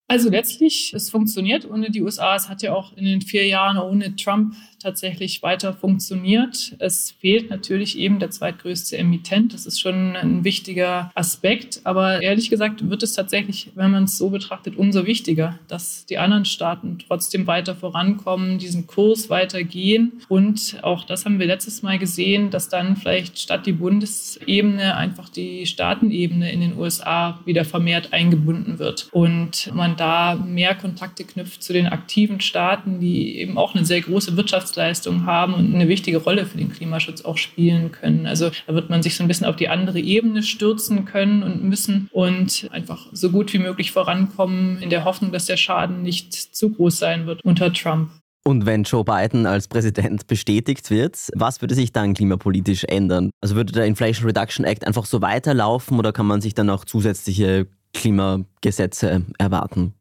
Also 0.07 0.29
letztlich, 0.29 0.93
es 0.93 1.09
funktioniert 1.09 1.69
ohne 1.69 1.89
die 1.89 2.01
USA. 2.01 2.35
Es 2.35 2.49
hat 2.49 2.61
ja 2.61 2.73
auch 2.73 2.95
in 2.95 3.05
den 3.05 3.21
vier 3.21 3.47
Jahren 3.47 3.77
ohne 3.77 4.15
Trump 4.15 4.53
tatsächlich 4.83 5.41
weiter 5.41 5.73
funktioniert. 5.73 6.75
Es 6.79 7.11
fehlt 7.19 7.49
natürlich 7.49 7.97
eben 7.97 8.19
der 8.19 8.29
zweitgrößte 8.29 8.97
Emittent. 8.97 9.53
Das 9.53 9.65
ist 9.65 9.79
schon 9.79 10.15
ein 10.15 10.43
wichtiger 10.43 11.11
Aspekt. 11.15 11.81
Aber 11.85 12.21
ehrlich 12.21 12.49
gesagt 12.49 12.89
wird 12.89 13.01
es 13.01 13.13
tatsächlich, 13.13 13.71
wenn 13.75 13.91
man 13.91 14.03
es 14.03 14.17
so 14.17 14.29
betrachtet, 14.29 14.77
umso 14.77 15.05
wichtiger, 15.05 15.59
dass 15.67 16.05
die 16.05 16.17
anderen 16.17 16.45
Staaten 16.45 16.97
trotzdem 17.07 17.47
weiter 17.47 17.75
vorankommen, 17.75 18.59
diesen 18.59 18.85
Kurs 18.85 19.29
weitergehen. 19.29 20.21
Und 20.27 20.77
auch 20.81 21.05
das 21.05 21.25
haben 21.25 21.39
wir 21.39 21.47
letztes 21.47 21.81
Mal 21.81 21.97
gesehen, 21.97 22.49
dass 22.49 22.69
dann 22.69 22.97
vielleicht 22.97 23.39
statt 23.39 23.65
die 23.65 23.71
Bundesebene 23.71 24.95
einfach 24.95 25.29
die 25.29 25.65
Staatenebene 25.65 26.51
in 26.51 26.61
den 26.61 26.77
USA 26.77 27.39
wieder 27.45 27.65
vermehrt 27.65 28.11
eingebunden 28.11 28.79
wird 28.79 29.07
und 29.11 29.73
man 29.73 29.95
da 29.95 30.35
mehr 30.35 30.75
Kontakte 30.75 31.23
knüpft 31.23 31.63
zu 31.63 31.73
den 31.73 31.87
aktiven 31.87 32.41
Staaten, 32.41 32.99
die 32.99 33.37
eben 33.37 33.57
auch 33.57 33.75
eine 33.75 33.85
sehr 33.85 34.01
große 34.01 34.35
Wirtschafts 34.35 34.72
Wirtschaftsleistung 34.73 35.25
haben 35.25 35.53
und 35.53 35.73
eine 35.73 35.87
wichtige 35.87 36.17
Rolle 36.17 36.45
für 36.45 36.57
den 36.57 36.71
Klimaschutz 36.71 37.23
auch 37.23 37.37
spielen 37.37 37.91
können. 37.91 38.25
Also 38.25 38.51
da 38.67 38.73
wird 38.73 38.89
man 38.89 39.03
sich 39.03 39.15
so 39.15 39.23
ein 39.23 39.27
bisschen 39.27 39.47
auf 39.47 39.55
die 39.55 39.69
andere 39.69 39.99
Ebene 39.99 40.43
stürzen 40.43 41.05
können 41.05 41.43
und 41.43 41.63
müssen 41.63 42.09
und 42.11 42.67
einfach 42.71 43.07
so 43.11 43.29
gut 43.29 43.53
wie 43.53 43.59
möglich 43.59 43.91
vorankommen 43.91 44.81
in 44.81 44.89
der 44.89 45.05
Hoffnung, 45.05 45.31
dass 45.31 45.45
der 45.45 45.57
Schaden 45.57 46.01
nicht 46.01 46.33
zu 46.33 46.71
groß 46.71 46.97
sein 46.97 47.27
wird 47.27 47.43
unter 47.43 47.71
Trump. 47.71 48.09
Und 48.45 48.65
wenn 48.65 48.83
Joe 48.83 49.05
Biden 49.05 49.45
als 49.45 49.69
Präsident 49.69 50.27
bestätigt 50.27 50.89
wird, 50.89 51.17
was 51.33 51.61
würde 51.61 51.75
sich 51.75 51.93
dann 51.93 52.13
klimapolitisch 52.13 52.83
ändern? 52.83 53.29
Also 53.41 53.55
würde 53.55 53.71
der 53.71 53.85
Inflation 53.85 54.25
Reduction 54.25 54.65
Act 54.65 54.85
einfach 54.85 55.05
so 55.05 55.21
weiterlaufen 55.21 55.97
oder 55.97 56.11
kann 56.11 56.25
man 56.25 56.41
sich 56.41 56.53
dann 56.53 56.69
auch 56.69 56.83
zusätzliche 56.83 57.67
Klimagesetze 57.93 59.25
erwarten? 59.37 59.93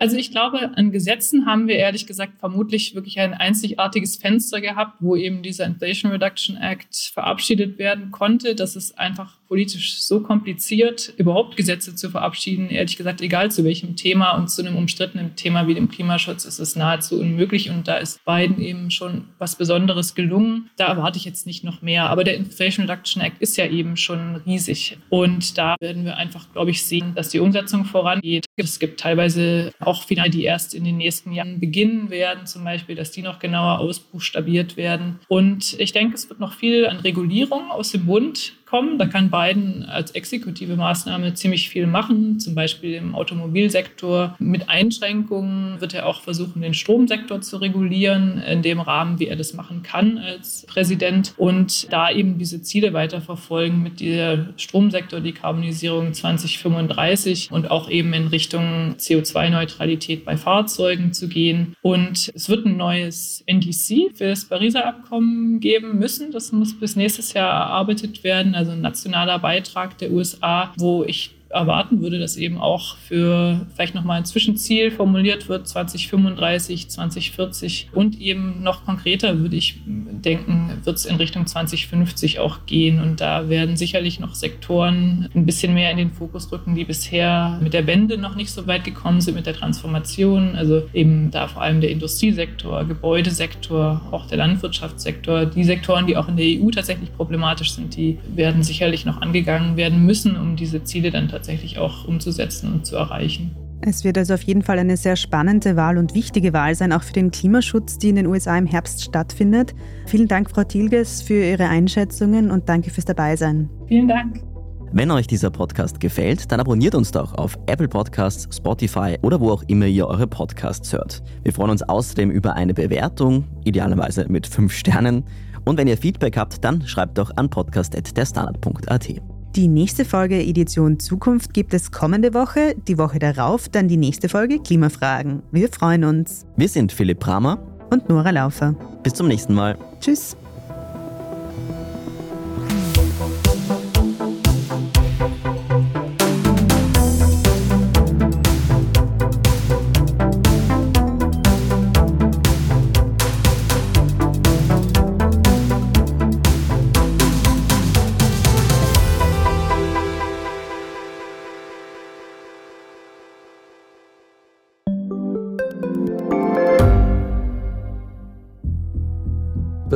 Also 0.00 0.16
ich 0.16 0.30
glaube, 0.30 0.76
an 0.76 0.92
Gesetzen 0.92 1.46
haben 1.46 1.66
wir 1.66 1.74
ehrlich 1.74 2.06
gesagt 2.06 2.38
vermutlich 2.38 2.94
wirklich 2.94 3.18
ein 3.18 3.34
einzigartiges 3.34 4.14
Fenster 4.16 4.60
gehabt, 4.60 4.98
wo 5.00 5.16
eben 5.16 5.42
dieser 5.42 5.66
Inflation 5.66 6.12
Reduction 6.12 6.56
Act 6.56 7.10
verabschiedet 7.12 7.78
werden 7.78 8.12
konnte. 8.12 8.54
Das 8.54 8.76
ist 8.76 8.96
einfach 8.96 9.38
politisch 9.48 10.02
so 10.02 10.20
kompliziert, 10.20 11.12
überhaupt 11.16 11.56
Gesetze 11.56 11.94
zu 11.94 12.10
verabschieden. 12.10 12.68
Ehrlich 12.68 12.96
gesagt, 12.96 13.22
egal 13.22 13.50
zu 13.50 13.64
welchem 13.64 13.96
Thema 13.96 14.32
und 14.32 14.50
zu 14.50 14.62
einem 14.62 14.76
umstrittenen 14.76 15.34
Thema 15.36 15.66
wie 15.66 15.74
dem 15.74 15.88
Klimaschutz 15.88 16.44
ist 16.44 16.58
es 16.58 16.76
nahezu 16.76 17.18
unmöglich. 17.18 17.70
Und 17.70 17.88
da 17.88 17.96
ist 17.96 18.24
Biden 18.24 18.60
eben 18.60 18.90
schon 18.90 19.24
was 19.38 19.56
Besonderes 19.56 20.14
gelungen. 20.14 20.68
Da 20.76 20.88
erwarte 20.88 21.18
ich 21.18 21.24
jetzt 21.24 21.46
nicht 21.46 21.64
noch 21.64 21.80
mehr. 21.80 22.10
Aber 22.10 22.24
der 22.24 22.36
Inflation 22.36 22.86
Reduction 22.86 23.22
Act 23.22 23.40
ist 23.40 23.56
ja 23.56 23.66
eben 23.66 23.96
schon 23.96 24.36
riesig. 24.46 24.98
Und 25.08 25.56
da 25.56 25.76
werden 25.80 26.04
wir 26.04 26.16
einfach, 26.18 26.52
glaube 26.52 26.70
ich, 26.70 26.84
sehen, 26.84 27.14
dass 27.14 27.30
die 27.30 27.40
Umsetzung 27.40 27.86
vorangeht. 27.86 28.44
Es 28.56 28.78
gibt 28.78 29.00
teilweise 29.00 29.72
auch 29.80 30.02
Finale, 30.02 30.30
die 30.30 30.44
erst 30.44 30.74
in 30.74 30.84
den 30.84 30.98
nächsten 30.98 31.32
Jahren 31.32 31.58
beginnen 31.58 32.10
werden, 32.10 32.46
zum 32.46 32.64
Beispiel, 32.64 32.96
dass 32.96 33.12
die 33.12 33.22
noch 33.22 33.38
genauer 33.38 33.78
ausbuchstabiert 33.78 34.76
werden. 34.76 35.20
Und 35.28 35.78
ich 35.80 35.92
denke, 35.92 36.14
es 36.16 36.28
wird 36.28 36.38
noch 36.38 36.52
viel 36.52 36.86
an 36.86 36.98
Regulierung 36.98 37.70
aus 37.70 37.92
dem 37.92 38.04
Bund 38.04 38.57
kommen. 38.68 38.98
Da 38.98 39.06
kann 39.06 39.30
Biden 39.30 39.84
als 39.84 40.10
exekutive 40.10 40.76
Maßnahme 40.76 41.34
ziemlich 41.34 41.68
viel 41.68 41.86
machen, 41.86 42.38
zum 42.38 42.54
Beispiel 42.54 42.94
im 42.94 43.14
Automobilsektor. 43.14 44.36
Mit 44.38 44.68
Einschränkungen 44.68 45.80
wird 45.80 45.94
er 45.94 46.06
auch 46.06 46.20
versuchen, 46.22 46.60
den 46.62 46.74
Stromsektor 46.74 47.40
zu 47.40 47.56
regulieren, 47.58 48.42
in 48.42 48.62
dem 48.62 48.80
Rahmen, 48.80 49.18
wie 49.18 49.28
er 49.28 49.36
das 49.36 49.54
machen 49.54 49.82
kann 49.82 50.18
als 50.18 50.66
Präsident. 50.66 51.34
Und 51.36 51.90
da 51.92 52.10
eben 52.10 52.38
diese 52.38 52.62
Ziele 52.62 52.92
weiterverfolgen 52.92 53.82
mit 53.82 54.00
der 54.00 54.50
Stromsektor-Dekarbonisierung 54.56 56.12
2035 56.12 57.50
und 57.50 57.70
auch 57.70 57.88
eben 57.88 58.12
in 58.12 58.26
Richtung 58.26 58.96
CO2-Neutralität 58.96 60.24
bei 60.24 60.36
Fahrzeugen 60.36 61.12
zu 61.12 61.28
gehen. 61.28 61.74
Und 61.80 62.30
es 62.34 62.48
wird 62.48 62.66
ein 62.66 62.76
neues 62.76 63.42
NDC 63.46 64.10
für 64.14 64.28
das 64.28 64.44
Pariser 64.44 64.86
Abkommen 64.86 65.60
geben 65.60 65.98
müssen. 65.98 66.32
Das 66.32 66.52
muss 66.52 66.78
bis 66.78 66.96
nächstes 66.96 67.32
Jahr 67.32 67.50
erarbeitet 67.50 68.24
werden, 68.24 68.54
also 68.58 68.72
ein 68.72 68.80
nationaler 68.80 69.38
Beitrag 69.38 69.96
der 69.98 70.10
USA, 70.10 70.72
wo 70.76 71.04
ich 71.04 71.30
erwarten 71.50 72.02
würde, 72.02 72.18
dass 72.18 72.36
eben 72.36 72.58
auch 72.58 72.96
für 72.96 73.66
vielleicht 73.74 73.94
nochmal 73.94 74.18
ein 74.18 74.26
Zwischenziel 74.26 74.90
formuliert 74.90 75.48
wird, 75.48 75.66
2035, 75.66 76.88
2040 76.90 77.88
und 77.92 78.20
eben 78.20 78.62
noch 78.62 78.84
konkreter 78.84 79.38
würde 79.38 79.56
ich 79.56 79.80
denken, 79.86 80.72
wird 80.84 80.96
es 80.96 81.06
in 81.06 81.16
Richtung 81.16 81.46
2050 81.46 82.38
auch 82.38 82.66
gehen. 82.66 83.00
Und 83.00 83.20
da 83.20 83.48
werden 83.48 83.76
sicherlich 83.76 84.20
noch 84.20 84.34
Sektoren 84.34 85.28
ein 85.34 85.46
bisschen 85.46 85.72
mehr 85.72 85.90
in 85.90 85.96
den 85.96 86.12
Fokus 86.12 86.52
rücken, 86.52 86.74
die 86.74 86.84
bisher 86.84 87.58
mit 87.62 87.72
der 87.72 87.86
Wende 87.86 88.18
noch 88.18 88.34
nicht 88.34 88.50
so 88.50 88.66
weit 88.66 88.84
gekommen 88.84 89.20
sind, 89.20 89.34
mit 89.34 89.46
der 89.46 89.54
Transformation, 89.54 90.54
also 90.54 90.82
eben 90.92 91.30
da 91.30 91.48
vor 91.48 91.62
allem 91.62 91.80
der 91.80 91.90
Industriesektor, 91.90 92.84
Gebäudesektor, 92.84 94.02
auch 94.10 94.26
der 94.26 94.38
Landwirtschaftssektor, 94.38 95.46
die 95.46 95.64
Sektoren, 95.64 96.06
die 96.06 96.16
auch 96.16 96.28
in 96.28 96.36
der 96.36 96.46
EU 96.46 96.70
tatsächlich 96.70 97.14
problematisch 97.14 97.72
sind, 97.72 97.96
die 97.96 98.18
werden 98.34 98.62
sicherlich 98.62 99.06
noch 99.06 99.22
angegangen 99.22 99.76
werden 99.76 100.04
müssen, 100.04 100.36
um 100.36 100.56
diese 100.56 100.84
Ziele 100.84 101.10
dann 101.10 101.28
tatsächlich 101.28 101.37
tatsächlich 101.38 101.78
auch 101.78 102.06
umzusetzen 102.06 102.72
und 102.72 102.86
zu 102.86 102.96
erreichen. 102.96 103.54
Es 103.80 104.02
wird 104.02 104.18
also 104.18 104.34
auf 104.34 104.42
jeden 104.42 104.62
Fall 104.62 104.78
eine 104.78 104.96
sehr 104.96 105.14
spannende 105.14 105.76
Wahl 105.76 105.98
und 105.98 106.14
wichtige 106.14 106.52
Wahl 106.52 106.74
sein, 106.74 106.92
auch 106.92 107.04
für 107.04 107.12
den 107.12 107.30
Klimaschutz, 107.30 107.96
die 107.96 108.08
in 108.08 108.16
den 108.16 108.26
USA 108.26 108.58
im 108.58 108.66
Herbst 108.66 109.04
stattfindet. 109.04 109.72
Vielen 110.06 110.26
Dank, 110.26 110.50
Frau 110.50 110.64
Tilges, 110.64 111.22
für 111.22 111.44
Ihre 111.44 111.68
Einschätzungen 111.68 112.50
und 112.50 112.68
danke 112.68 112.90
fürs 112.90 113.04
Dabeisein. 113.04 113.70
Vielen 113.86 114.08
Dank. 114.08 114.42
Wenn 114.90 115.10
euch 115.10 115.26
dieser 115.26 115.50
Podcast 115.50 116.00
gefällt, 116.00 116.50
dann 116.50 116.60
abonniert 116.60 116.94
uns 116.94 117.12
doch 117.12 117.34
auf 117.34 117.56
Apple 117.66 117.88
Podcasts, 117.88 118.48
Spotify 118.56 119.16
oder 119.22 119.38
wo 119.38 119.50
auch 119.50 119.62
immer 119.68 119.86
ihr 119.86 120.08
eure 120.08 120.26
Podcasts 120.26 120.92
hört. 120.92 121.22
Wir 121.44 121.52
freuen 121.52 121.70
uns 121.70 121.82
außerdem 121.82 122.30
über 122.30 122.54
eine 122.54 122.74
Bewertung, 122.74 123.44
idealerweise 123.64 124.26
mit 124.28 124.46
5 124.46 124.72
Sternen. 124.72 125.24
Und 125.64 125.76
wenn 125.78 125.86
ihr 125.86 125.98
Feedback 125.98 126.36
habt, 126.36 126.64
dann 126.64 126.86
schreibt 126.86 127.18
doch 127.18 127.30
an 127.36 127.50
podcast.derstandard.at. 127.50 129.37
Die 129.56 129.66
nächste 129.66 130.04
Folge 130.04 130.40
Edition 130.40 131.00
Zukunft 131.00 131.54
gibt 131.54 131.72
es 131.72 131.90
kommende 131.90 132.34
Woche, 132.34 132.74
die 132.86 132.98
Woche 132.98 133.18
darauf 133.18 133.68
dann 133.68 133.88
die 133.88 133.96
nächste 133.96 134.28
Folge 134.28 134.58
Klimafragen. 134.60 135.42
Wir 135.50 135.68
freuen 135.68 136.04
uns. 136.04 136.46
Wir 136.56 136.68
sind 136.68 136.92
Philipp 136.92 137.20
Bramer 137.20 137.58
und 137.90 138.08
Nora 138.08 138.30
Laufer. 138.30 138.74
Bis 139.02 139.14
zum 139.14 139.26
nächsten 139.26 139.54
Mal. 139.54 139.76
Tschüss. 140.00 140.36